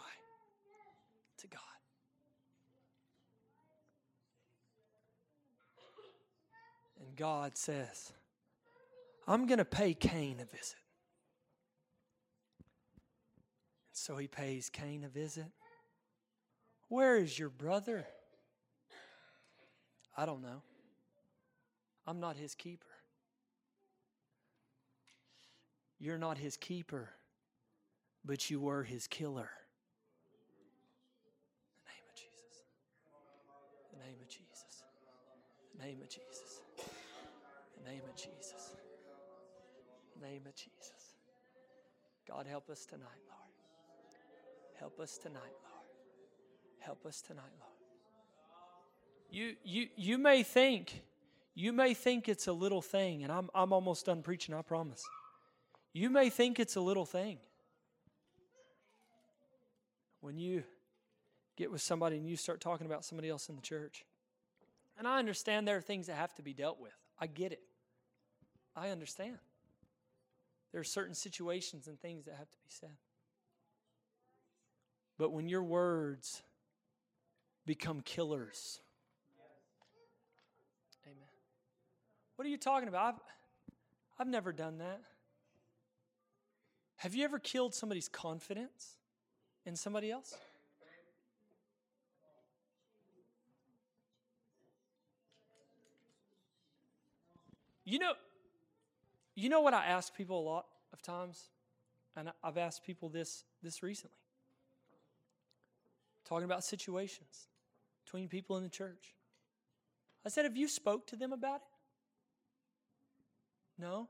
to 1.43 1.49
God. 1.49 1.61
God 7.17 7.57
says, 7.57 8.13
I'm 9.27 9.47
going 9.47 9.59
to 9.59 9.65
pay 9.65 9.95
Cain 9.95 10.37
a 10.41 10.45
visit. 10.45 10.77
And 13.91 13.97
so 13.97 14.17
he 14.17 14.27
pays 14.27 14.69
Cain 14.69 15.05
a 15.05 15.09
visit. 15.09 15.47
Where 16.89 17.17
is 17.17 17.39
your 17.39 17.49
brother? 17.49 18.07
I 20.17 20.27
don't 20.27 20.43
know. 20.43 20.63
I'm 22.07 22.21
not 22.21 22.37
his 22.37 22.55
keeper. 22.55 22.87
You're 25.99 26.19
not 26.19 26.37
his 26.37 26.57
keeper, 26.57 27.11
but 28.25 28.51
you 28.51 28.61
were 28.61 28.83
his 28.83 29.07
killer. 29.07 29.51
The 31.87 31.93
name 31.93 32.03
of 32.11 32.15
Jesus. 32.17 32.65
The 33.93 33.99
name 34.05 34.17
of 34.21 34.29
Jesus. 34.29 34.83
The 35.79 35.85
name 35.85 36.01
of 36.03 36.09
Jesus. 36.09 36.52
God, 42.29 42.47
help 42.47 42.71
us 42.71 42.87
tonight, 42.87 43.07
Lord. 43.29 43.43
Help 44.79 45.01
us 45.01 45.19
tonight, 45.19 45.41
Lord. 45.41 45.87
Help 46.79 47.07
us 47.07 47.21
tonight, 47.21 47.53
Lord. 47.61 47.73
You, 49.31 49.55
you, 49.65 49.89
you 49.97 50.19
may 50.19 50.43
think, 50.43 51.03
you 51.55 51.73
may 51.73 51.95
think 51.95 52.29
it's 52.29 52.47
a 52.47 52.53
little 52.53 52.83
thing, 52.83 53.23
and 53.23 53.33
I'm, 53.33 53.49
I'm 53.55 53.73
almost 53.73 54.07
done 54.07 54.23
preaching, 54.23 54.55
I 54.55 54.63
promise. 54.63 55.03
You 55.93 56.11
may 56.11 56.31
think 56.31 56.59
it's 56.61 56.77
a 56.77 56.81
little 56.81 57.07
thing. 57.07 57.39
When 60.21 60.39
you 60.39 60.65
get 61.57 61.71
with 61.71 61.81
somebody 61.81 62.17
and 62.17 62.29
you 62.29 62.37
start 62.37 62.61
talking 62.61 62.87
about 62.87 63.05
somebody 63.05 63.29
else 63.29 63.49
in 63.49 63.57
the 63.57 63.63
church, 63.63 64.05
and 64.99 65.09
I 65.09 65.19
understand 65.19 65.67
there 65.67 65.77
are 65.77 65.81
things 65.81 66.07
that 66.07 66.17
have 66.17 66.35
to 66.35 66.43
be 66.43 66.53
dealt 66.53 66.81
with. 66.81 66.93
I 67.19 67.27
get 67.27 67.53
it. 67.53 67.61
I 68.75 68.91
understand. 68.91 69.39
There 70.73 70.81
are 70.81 70.85
certain 70.85 71.15
situations 71.15 71.87
and 71.87 72.01
things 72.01 72.25
that 72.25 72.35
have 72.39 72.51
to 72.51 72.59
be 72.59 72.69
said. 72.69 72.97
But 75.19 75.31
when 75.31 75.49
your 75.49 75.63
words 75.63 76.43
become 77.67 78.01
killers, 78.01 78.81
amen. 81.07 81.17
What 82.37 82.47
are 82.47 82.51
you 82.51 82.57
talking 82.57 82.89
about? 82.89 83.15
I've, 83.15 83.21
I've 84.19 84.29
never 84.29 84.53
done 84.53 84.79
that. 84.79 85.01
Have 86.97 87.15
you 87.15 87.25
ever 87.25 87.39
killed 87.39 87.75
somebody's 87.75 88.09
confidence 88.09 88.97
in 89.67 89.77
somebody 89.77 90.11
else? 90.11 90.37
You 97.85 97.99
know, 97.99 98.13
you 99.35 99.49
know 99.49 99.61
what 99.61 99.75
I 99.75 99.87
ask 99.87 100.15
people 100.15 100.39
a 100.39 100.47
lot 100.47 100.67
of 100.93 101.03
times? 101.03 101.51
And 102.17 102.31
I've 102.43 102.59
asked 102.59 102.85
people 102.85 103.09
this 103.09 103.45
this 103.63 103.83
recently. 103.83 104.17
Talking 106.25 106.45
about 106.45 106.65
situations 106.65 107.49
between 108.05 108.29
people 108.29 108.57
in 108.57 108.63
the 108.63 108.69
church. 108.69 109.15
I 110.25 110.29
said, 110.29 110.45
have 110.45 110.57
you 110.57 110.69
spoke 110.69 111.07
to 111.09 111.17
them 111.17 111.33
about 111.33 111.57
it? 111.57 111.63
No? 113.83 114.09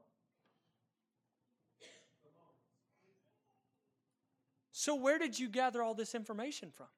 So 4.72 4.96
where 4.96 5.18
did 5.18 5.38
you 5.38 5.48
gather 5.48 5.80
all 5.82 5.94
this 5.94 6.14
information 6.14 6.70
from? 6.70 6.88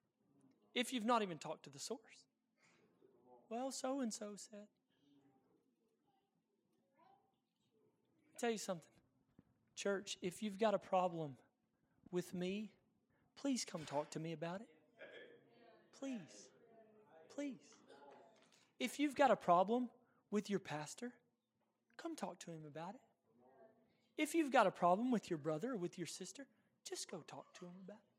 If 0.74 0.92
you've 0.92 1.04
not 1.04 1.22
even 1.22 1.38
talked 1.38 1.64
to 1.64 1.70
the 1.70 1.78
source. 1.78 2.00
Well, 3.50 3.70
so 3.70 4.00
and 4.00 4.12
so 4.12 4.32
said. 4.36 4.66
Tell 8.38 8.50
you 8.50 8.58
something. 8.58 8.84
Church, 9.76 10.16
if 10.22 10.42
you've 10.42 10.58
got 10.58 10.74
a 10.74 10.78
problem 10.78 11.36
with 12.10 12.32
me, 12.34 12.70
please 13.36 13.64
come 13.64 13.82
talk 13.84 14.10
to 14.10 14.20
me 14.20 14.32
about 14.32 14.60
it. 14.60 14.68
Please. 15.98 16.20
Please. 17.34 17.58
If 18.78 19.00
you've 19.00 19.14
got 19.14 19.30
a 19.30 19.36
problem 19.36 19.88
with 20.30 20.50
your 20.50 20.58
pastor, 20.58 21.12
come 21.96 22.14
talk 22.14 22.38
to 22.40 22.50
him 22.50 22.64
about 22.66 22.94
it. 22.94 23.00
If 24.16 24.34
you've 24.34 24.52
got 24.52 24.66
a 24.66 24.70
problem 24.70 25.10
with 25.10 25.30
your 25.30 25.38
brother 25.38 25.72
or 25.72 25.76
with 25.76 25.98
your 25.98 26.06
sister, 26.06 26.46
just 26.88 27.10
go 27.10 27.24
talk 27.26 27.52
to 27.54 27.64
him 27.64 27.72
about 27.84 27.96
it. 27.96 28.14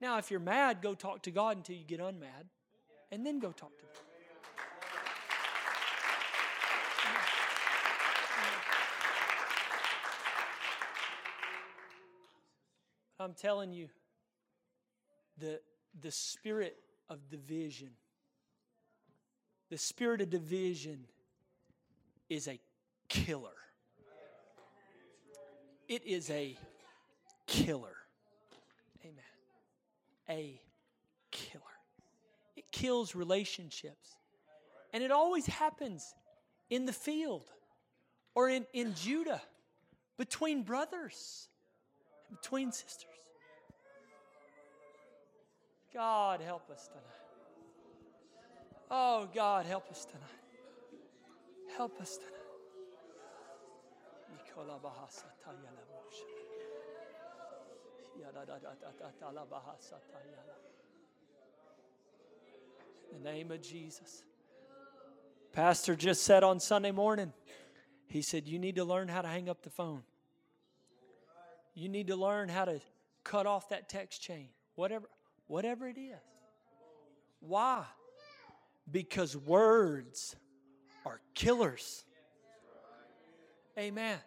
Now, 0.00 0.18
if 0.18 0.30
you're 0.30 0.40
mad, 0.40 0.82
go 0.82 0.94
talk 0.94 1.22
to 1.22 1.30
God 1.30 1.58
until 1.58 1.76
you 1.76 1.84
get 1.84 2.00
unmad, 2.00 2.48
and 3.10 3.24
then 3.24 3.38
go 3.38 3.52
talk 3.52 3.76
to 3.78 3.84
him. 3.84 4.11
I'm 13.22 13.34
telling 13.34 13.72
you, 13.72 13.88
the, 15.38 15.60
the 16.00 16.10
spirit 16.10 16.76
of 17.08 17.28
division, 17.30 17.90
the 19.70 19.78
spirit 19.78 20.20
of 20.20 20.30
division 20.30 21.06
is 22.28 22.48
a 22.48 22.58
killer. 23.08 23.50
It 25.88 26.06
is 26.06 26.30
a 26.30 26.56
killer. 27.46 27.96
Amen. 29.04 29.14
A 30.28 30.60
killer. 31.30 31.62
It 32.56 32.64
kills 32.72 33.14
relationships. 33.14 34.16
And 34.92 35.02
it 35.02 35.10
always 35.10 35.46
happens 35.46 36.14
in 36.70 36.86
the 36.86 36.92
field 36.92 37.44
or 38.34 38.48
in, 38.48 38.66
in 38.72 38.94
Judah 38.94 39.42
between 40.16 40.62
brothers, 40.62 41.48
between 42.30 42.72
sisters. 42.72 43.11
God, 45.94 46.40
help 46.40 46.70
us 46.70 46.88
tonight. 46.88 47.02
Oh, 48.90 49.28
God, 49.34 49.66
help 49.66 49.90
us 49.90 50.04
tonight. 50.04 50.22
Help 51.76 52.00
us 52.00 52.16
tonight. 52.16 52.32
In 63.10 63.22
the 63.22 63.30
name 63.30 63.50
of 63.50 63.62
Jesus. 63.62 64.24
Pastor 65.52 65.94
just 65.94 66.22
said 66.22 66.42
on 66.42 66.60
Sunday 66.60 66.92
morning, 66.92 67.32
he 68.06 68.22
said, 68.22 68.46
You 68.46 68.58
need 68.58 68.76
to 68.76 68.84
learn 68.84 69.08
how 69.08 69.22
to 69.22 69.28
hang 69.28 69.48
up 69.48 69.62
the 69.62 69.70
phone. 69.70 70.02
You 71.74 71.88
need 71.88 72.06
to 72.08 72.16
learn 72.16 72.48
how 72.48 72.64
to 72.66 72.80
cut 73.24 73.46
off 73.46 73.68
that 73.70 73.88
text 73.88 74.22
chain. 74.22 74.48
Whatever 74.74 75.08
whatever 75.52 75.86
it 75.86 75.98
is. 75.98 76.18
Why? 77.40 77.84
Because 78.90 79.36
words 79.36 80.34
are 81.04 81.20
killers. 81.34 82.04
Amen. 83.78 84.18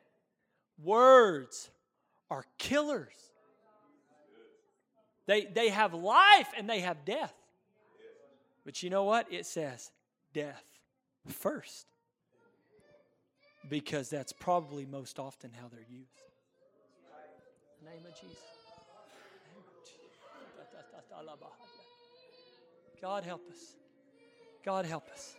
Words 0.84 1.72
are 2.30 2.46
killers. 2.60 3.16
They, 5.26 5.46
they 5.46 5.70
have 5.70 5.96
life 5.96 6.50
and 6.56 6.70
they 6.70 6.82
have 6.82 7.04
death. 7.06 7.34
But 8.64 8.84
you 8.84 8.92
know 8.92 9.06
what? 9.06 9.26
It 9.34 9.48
says 9.48 9.90
death 10.32 10.64
first. 11.28 11.88
Because 13.68 14.12
that's 14.12 14.32
probably 14.32 14.86
most 14.86 15.18
often 15.18 15.50
how 15.60 15.70
they're 15.70 15.80
used. 15.90 16.22
In 17.80 17.86
the 17.86 17.92
name 17.92 18.06
of 18.06 18.14
Jesus. 18.14 18.55
God 23.02 23.24
help 23.24 23.48
us. 23.50 23.76
God 24.64 24.86
help 24.86 25.08
us. 25.10 25.36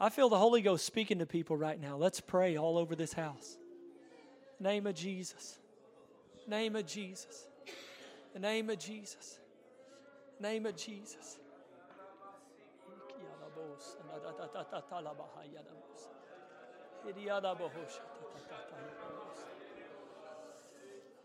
I 0.00 0.08
feel 0.08 0.28
the 0.28 0.38
Holy 0.38 0.62
Ghost 0.62 0.84
speaking 0.84 1.18
to 1.18 1.26
people 1.26 1.56
right 1.56 1.80
now. 1.80 1.96
Let's 1.96 2.20
pray 2.20 2.56
all 2.56 2.78
over 2.78 2.96
this 2.96 3.12
house. 3.12 3.58
Name 4.58 4.86
of 4.86 4.94
Jesus. 4.94 5.58
Name 6.48 6.74
of 6.74 6.86
Jesus. 6.86 7.46
The 8.32 8.40
name 8.40 8.70
of 8.70 8.78
Jesus. 8.78 9.38
Name 10.40 10.66
of 10.66 10.76
Jesus. 10.76 11.38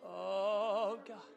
Oh 0.03 0.97
God. 1.07 1.37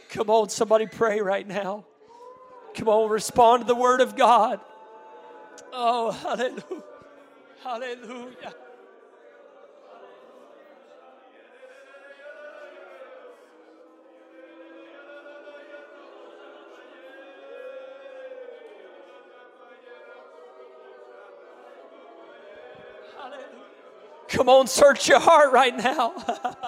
Come 0.11 0.29
on, 0.29 0.49
somebody 0.49 0.87
pray 0.87 1.21
right 1.21 1.47
now. 1.47 1.85
Come 2.75 2.89
on, 2.89 3.09
respond 3.09 3.61
to 3.61 3.67
the 3.67 3.75
word 3.75 4.01
of 4.01 4.17
God. 4.17 4.59
Oh, 5.71 6.11
hallelujah. 6.11 6.83
Hallelujah. 7.63 8.53
Come 24.27 24.49
on, 24.49 24.67
search 24.67 25.07
your 25.07 25.19
heart 25.19 25.53
right 25.53 25.75
now. 25.75 26.13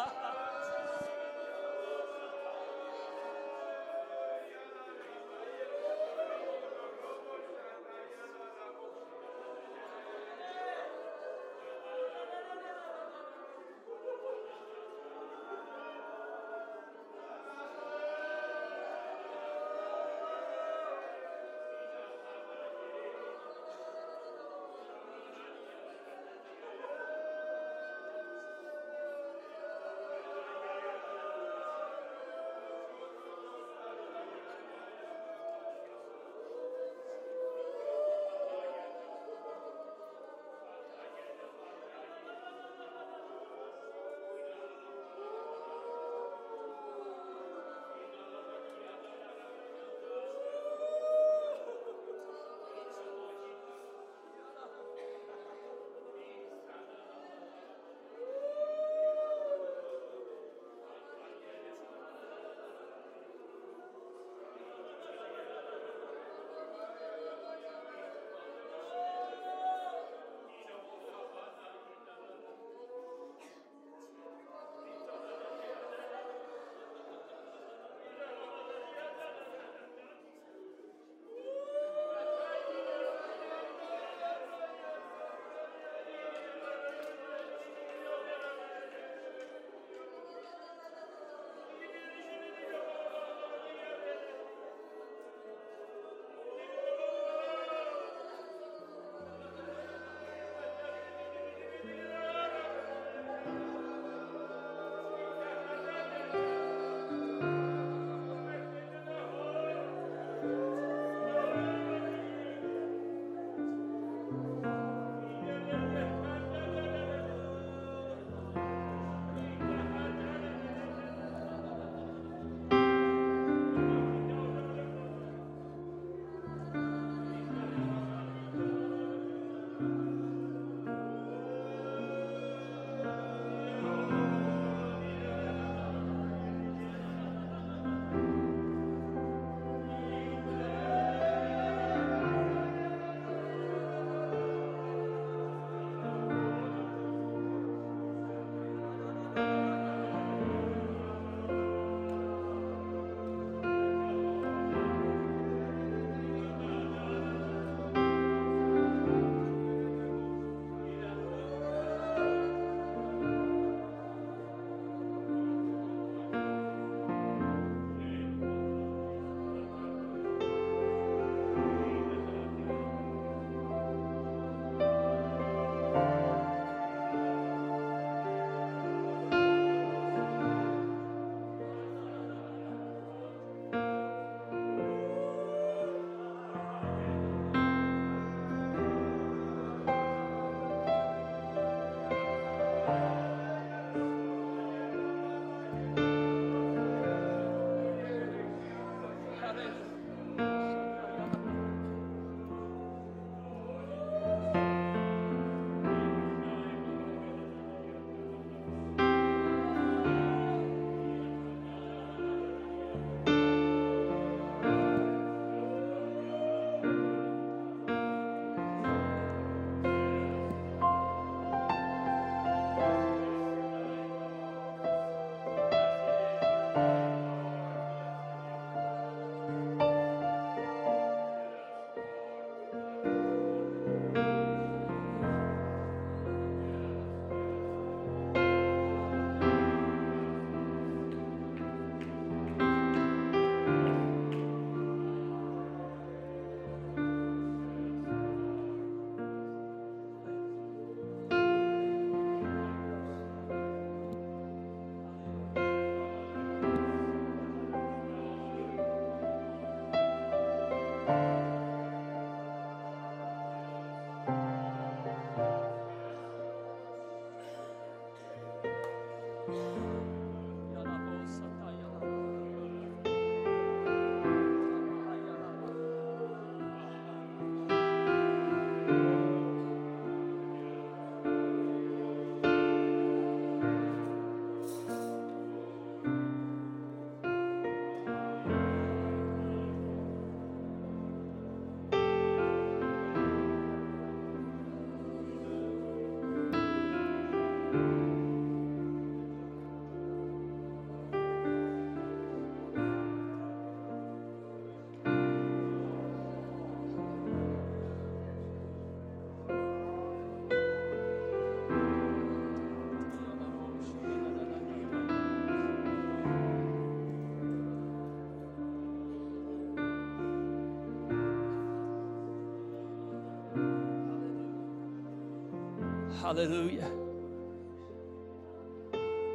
Hallelujah. 326.34 326.90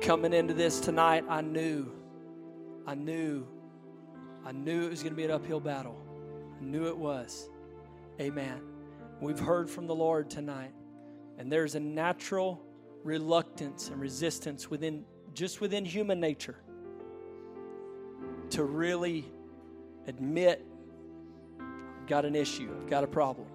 Coming 0.01 0.33
into 0.33 0.53
this 0.53 0.81
tonight, 0.81 1.25
I 1.29 1.43
knew, 1.43 1.93
I 2.89 2.97
knew, 2.97 3.47
I 4.45 4.51
knew 4.51 4.87
it 4.87 4.91
was 4.91 5.05
going 5.05 5.13
to 5.13 5.17
be 5.17 5.23
an 5.23 5.31
uphill 5.31 5.61
battle. 5.61 5.97
I 6.61 6.65
knew 6.65 6.89
it 6.89 6.99
was. 6.99 7.51
Amen. 8.21 8.63
We've 9.21 9.39
heard 9.39 9.71
from 9.71 9.87
the 9.87 9.95
Lord 9.95 10.29
tonight, 10.29 10.73
and 11.39 11.53
there's 11.53 11.77
a 11.77 11.81
natural 11.81 12.61
reluctance 13.05 13.91
and 13.91 14.01
resistance 14.01 14.69
within 14.69 15.05
just 15.35 15.61
within 15.61 15.85
human 15.85 16.19
nature 16.19 16.57
to 18.51 18.65
really 18.65 19.31
admit 20.09 20.67
I've 21.61 22.09
got 22.09 22.25
an 22.25 22.35
issue, 22.35 22.75
I've 22.77 22.91
got 22.91 23.05
a 23.05 23.09
problem. 23.09 23.47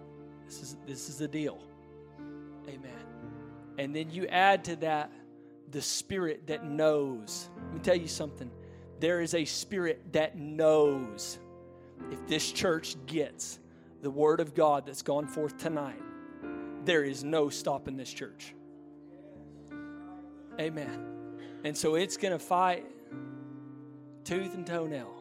This 0.45 0.61
is 0.61 0.77
this 0.87 1.09
is 1.09 1.17
the 1.17 1.27
deal. 1.27 1.61
Amen. 2.69 3.02
And 3.77 3.95
then 3.95 4.09
you 4.11 4.27
add 4.27 4.65
to 4.65 4.75
that 4.77 5.11
the 5.71 5.81
spirit 5.81 6.47
that 6.47 6.65
knows. 6.65 7.49
Let 7.65 7.73
me 7.73 7.79
tell 7.79 7.95
you 7.95 8.07
something. 8.07 8.49
There 8.99 9.21
is 9.21 9.33
a 9.33 9.45
spirit 9.45 10.13
that 10.13 10.37
knows 10.37 11.39
if 12.11 12.27
this 12.27 12.51
church 12.51 12.95
gets 13.05 13.59
the 14.01 14.11
word 14.11 14.39
of 14.39 14.53
God 14.53 14.85
that's 14.85 15.01
gone 15.01 15.27
forth 15.27 15.57
tonight, 15.57 16.01
there 16.85 17.03
is 17.03 17.23
no 17.23 17.49
stopping 17.49 17.97
this 17.97 18.11
church. 18.11 18.53
Amen. 20.59 21.07
And 21.63 21.75
so 21.75 21.95
it's 21.95 22.17
going 22.17 22.33
to 22.33 22.39
fight 22.39 22.85
tooth 24.23 24.53
and 24.53 24.67
toenail 24.67 25.13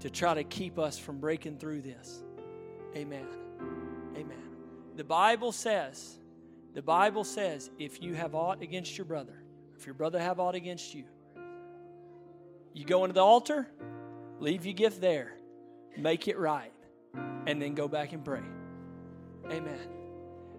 to 0.00 0.10
try 0.10 0.34
to 0.34 0.44
keep 0.44 0.78
us 0.78 0.98
from 0.98 1.18
breaking 1.18 1.58
through 1.58 1.82
this. 1.82 2.22
Amen. 2.96 3.26
Amen. 4.16 4.36
The 4.96 5.04
Bible 5.04 5.52
says, 5.52 6.18
the 6.74 6.82
Bible 6.82 7.24
says, 7.24 7.70
if 7.78 8.02
you 8.02 8.14
have 8.14 8.34
aught 8.34 8.62
against 8.62 8.96
your 8.96 9.04
brother, 9.04 9.42
if 9.76 9.86
your 9.86 9.94
brother 9.94 10.20
have 10.20 10.38
aught 10.38 10.54
against 10.54 10.94
you, 10.94 11.04
you 12.72 12.84
go 12.84 13.04
into 13.04 13.14
the 13.14 13.24
altar, 13.24 13.66
leave 14.38 14.64
your 14.64 14.74
gift 14.74 15.00
there, 15.00 15.34
make 15.96 16.28
it 16.28 16.38
right, 16.38 16.72
and 17.46 17.60
then 17.60 17.74
go 17.74 17.88
back 17.88 18.12
and 18.12 18.24
pray. 18.24 18.42
Amen. 19.50 19.88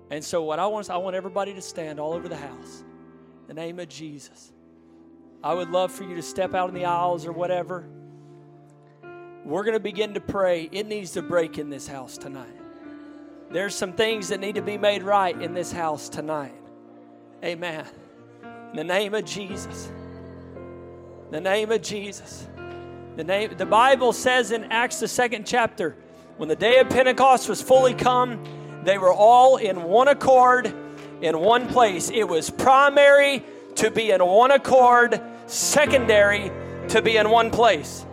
And 0.09 0.23
so 0.23 0.43
what 0.43 0.59
I 0.59 0.65
want 0.67 0.85
is 0.85 0.89
I 0.89 0.97
want 0.97 1.15
everybody 1.15 1.53
to 1.53 1.61
stand 1.61 1.99
all 1.99 2.13
over 2.13 2.27
the 2.27 2.35
house. 2.35 2.83
In 3.47 3.55
the 3.55 3.61
name 3.61 3.79
of 3.79 3.89
Jesus. 3.89 4.51
I 5.43 5.53
would 5.53 5.69
love 5.69 5.91
for 5.91 6.03
you 6.03 6.15
to 6.15 6.21
step 6.21 6.53
out 6.53 6.69
in 6.69 6.75
the 6.75 6.85
aisles 6.85 7.25
or 7.25 7.31
whatever. 7.31 7.87
We're 9.45 9.63
going 9.63 9.75
to 9.75 9.79
begin 9.79 10.13
to 10.15 10.19
pray. 10.19 10.69
It 10.71 10.85
needs 10.85 11.11
to 11.11 11.21
break 11.21 11.57
in 11.57 11.69
this 11.69 11.87
house 11.87 12.17
tonight. 12.17 12.58
There's 13.51 13.73
some 13.73 13.93
things 13.93 14.27
that 14.29 14.39
need 14.39 14.55
to 14.55 14.61
be 14.61 14.77
made 14.77 15.01
right 15.01 15.39
in 15.41 15.53
this 15.53 15.71
house 15.71 16.07
tonight. 16.07 16.53
Amen. 17.43 17.85
In 18.71 18.75
the 18.75 18.83
name 18.83 19.15
of 19.15 19.25
Jesus. 19.25 19.91
The 21.31 21.41
name 21.41 21.71
of 21.71 21.81
Jesus. 21.81 22.47
The 23.15 23.23
name 23.23 23.55
the 23.57 23.65
Bible 23.65 24.13
says 24.13 24.51
in 24.51 24.65
Acts 24.65 24.99
the 24.99 25.07
second 25.07 25.47
chapter, 25.47 25.95
when 26.37 26.47
the 26.47 26.55
day 26.55 26.79
of 26.79 26.89
Pentecost 26.89 27.49
was 27.49 27.61
fully 27.61 27.93
come, 27.93 28.43
they 28.83 28.97
were 28.97 29.11
all 29.11 29.57
in 29.57 29.83
one 29.83 30.07
accord 30.07 30.73
in 31.21 31.39
one 31.39 31.67
place. 31.67 32.09
It 32.09 32.27
was 32.27 32.49
primary 32.49 33.43
to 33.75 33.91
be 33.91 34.11
in 34.11 34.25
one 34.25 34.51
accord, 34.51 35.21
secondary 35.47 36.51
to 36.89 37.01
be 37.01 37.17
in 37.17 37.29
one 37.29 37.51
place. 37.51 38.05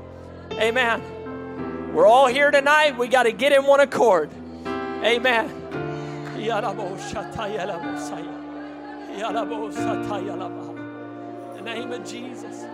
Amen. 0.52 1.92
We're 1.92 2.06
all 2.06 2.26
here 2.26 2.50
tonight. 2.50 2.96
We 2.98 3.08
got 3.08 3.24
to 3.24 3.32
get 3.32 3.52
in 3.52 3.64
one 3.64 3.80
accord. 3.80 4.30
Amen. 5.04 5.50
In 11.56 11.64
the 11.64 11.74
name 11.74 11.92
of 11.92 12.04
Jesus. 12.04 12.64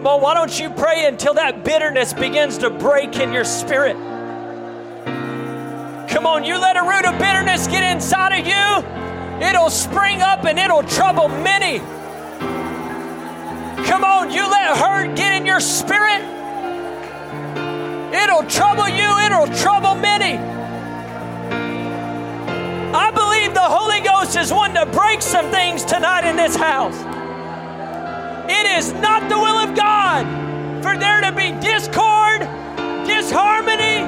Come 0.00 0.06
on, 0.06 0.22
why 0.22 0.32
don't 0.32 0.58
you 0.58 0.70
pray 0.70 1.04
until 1.04 1.34
that 1.34 1.62
bitterness 1.62 2.14
begins 2.14 2.56
to 2.56 2.70
break 2.70 3.16
in 3.16 3.34
your 3.34 3.44
spirit? 3.44 3.96
Come 6.08 6.26
on, 6.26 6.42
you 6.42 6.58
let 6.58 6.78
a 6.78 6.82
root 6.82 7.04
of 7.04 7.18
bitterness 7.18 7.66
get 7.66 7.82
inside 7.82 8.40
of 8.40 8.46
you, 8.46 9.46
it'll 9.46 9.68
spring 9.68 10.22
up 10.22 10.46
and 10.46 10.58
it'll 10.58 10.84
trouble 10.84 11.28
many. 11.28 11.80
Come 13.86 14.02
on, 14.02 14.30
you 14.30 14.48
let 14.50 14.74
hurt 14.78 15.14
get 15.16 15.34
in 15.34 15.44
your 15.44 15.60
spirit, 15.60 16.22
it'll 18.14 18.44
trouble 18.44 18.88
you, 18.88 19.18
it'll 19.26 19.54
trouble 19.54 19.96
many. 19.96 20.38
I 22.96 23.10
believe 23.10 23.52
the 23.52 23.60
Holy 23.60 24.00
Ghost 24.00 24.34
is 24.34 24.50
one 24.50 24.72
to 24.72 24.86
break 24.86 25.20
some 25.20 25.50
things 25.50 25.84
tonight 25.84 26.26
in 26.26 26.36
this 26.36 26.56
house. 26.56 27.09
It 28.60 28.66
is 28.66 28.92
not 28.92 29.26
the 29.30 29.38
will 29.38 29.56
of 29.56 29.74
God 29.74 30.26
for 30.82 30.94
there 30.94 31.22
to 31.22 31.32
be 31.32 31.52
discord, 31.60 32.40
disharmony. 33.06 34.04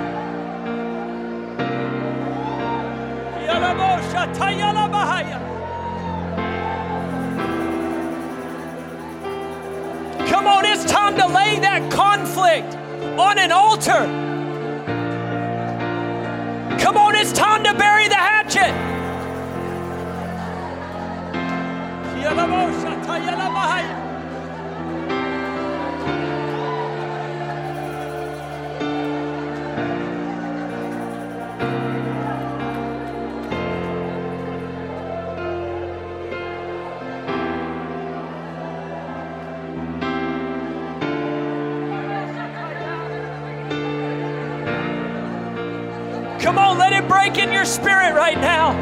Come 10.28 10.46
on, 10.46 10.66
it's 10.66 10.84
time 10.84 11.16
to 11.16 11.26
lay 11.28 11.58
that 11.60 11.90
conflict 11.90 12.74
on 13.18 13.38
an 13.38 13.52
altar. 13.52 14.06
Come 16.78 16.98
on, 16.98 17.14
it's 17.14 17.32
time 17.32 17.64
to 17.64 17.72
bury 17.72 18.08
the 18.08 18.16
hatchet. 18.16 18.72
Come 22.22 24.01
your 47.62 47.66
spirit 47.70 48.12
right 48.16 48.40
now. 48.40 48.74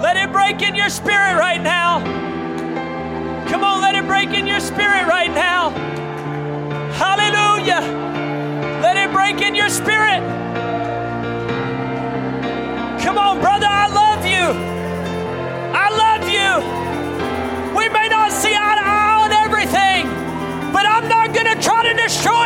Let 0.00 0.16
it 0.16 0.30
break 0.30 0.62
in 0.62 0.76
your 0.76 0.88
spirit 0.88 1.34
right 1.36 1.60
now. 1.60 1.98
Come 3.48 3.64
on, 3.64 3.80
let 3.80 3.96
it 3.96 4.06
break 4.06 4.28
in 4.28 4.46
your 4.46 4.60
spirit 4.60 5.08
right 5.08 5.32
now. 5.34 5.70
Hallelujah. 6.94 7.82
Let 8.80 8.96
it 8.96 9.12
break 9.12 9.42
in 9.42 9.56
your 9.56 9.68
spirit. 9.68 10.22
Come 13.02 13.18
on, 13.18 13.40
brother, 13.40 13.66
I 13.68 13.88
love 13.88 14.24
you. 14.24 14.46
I 15.74 15.88
love 15.90 16.22
you. 16.30 17.74
We 17.76 17.88
may 17.88 18.06
not 18.06 18.30
see 18.30 18.54
eye 18.54 18.76
to 18.78 18.86
eye 18.86 19.24
on 19.24 19.32
everything, 19.32 20.06
but 20.72 20.86
I'm 20.86 21.08
not 21.08 21.34
going 21.34 21.52
to 21.52 21.60
try 21.60 21.82
to 21.82 22.00
destroy 22.00 22.45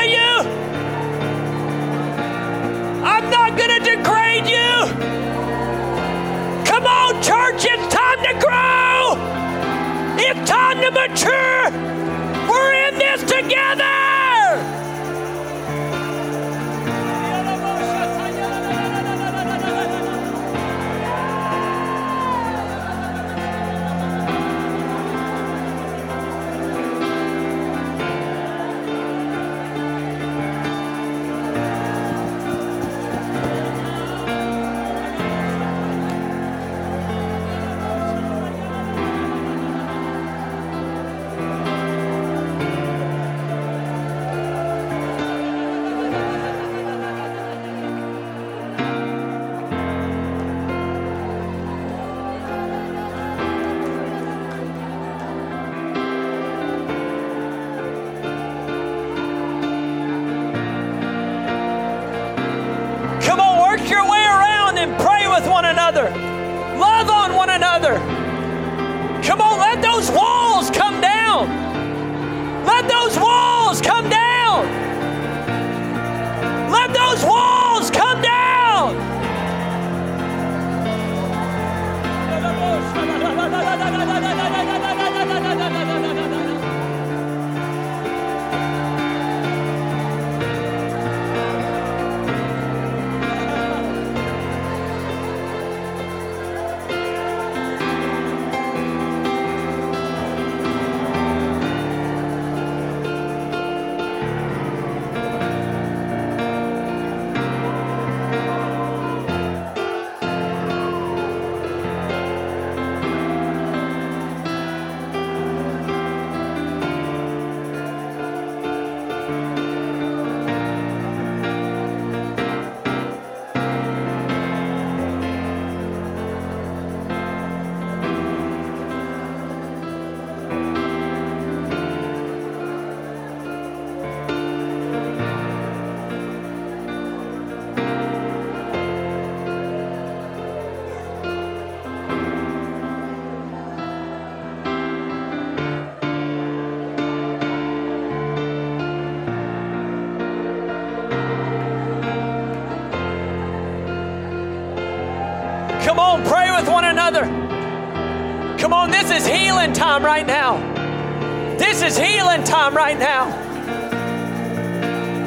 this 159.11 159.27
is 159.27 159.27
healing 159.27 159.73
time 159.73 160.05
right 160.05 160.25
now. 160.25 161.57
This 161.59 161.83
is 161.83 161.99
healing 161.99 162.45
time 162.45 162.77
right 162.77 162.97
now. 162.97 163.25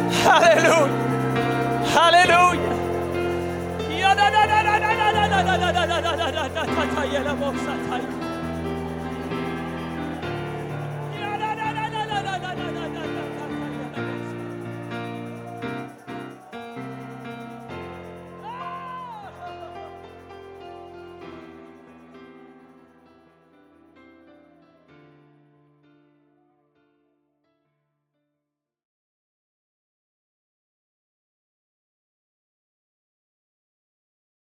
Hallelujah. 0.09 1.02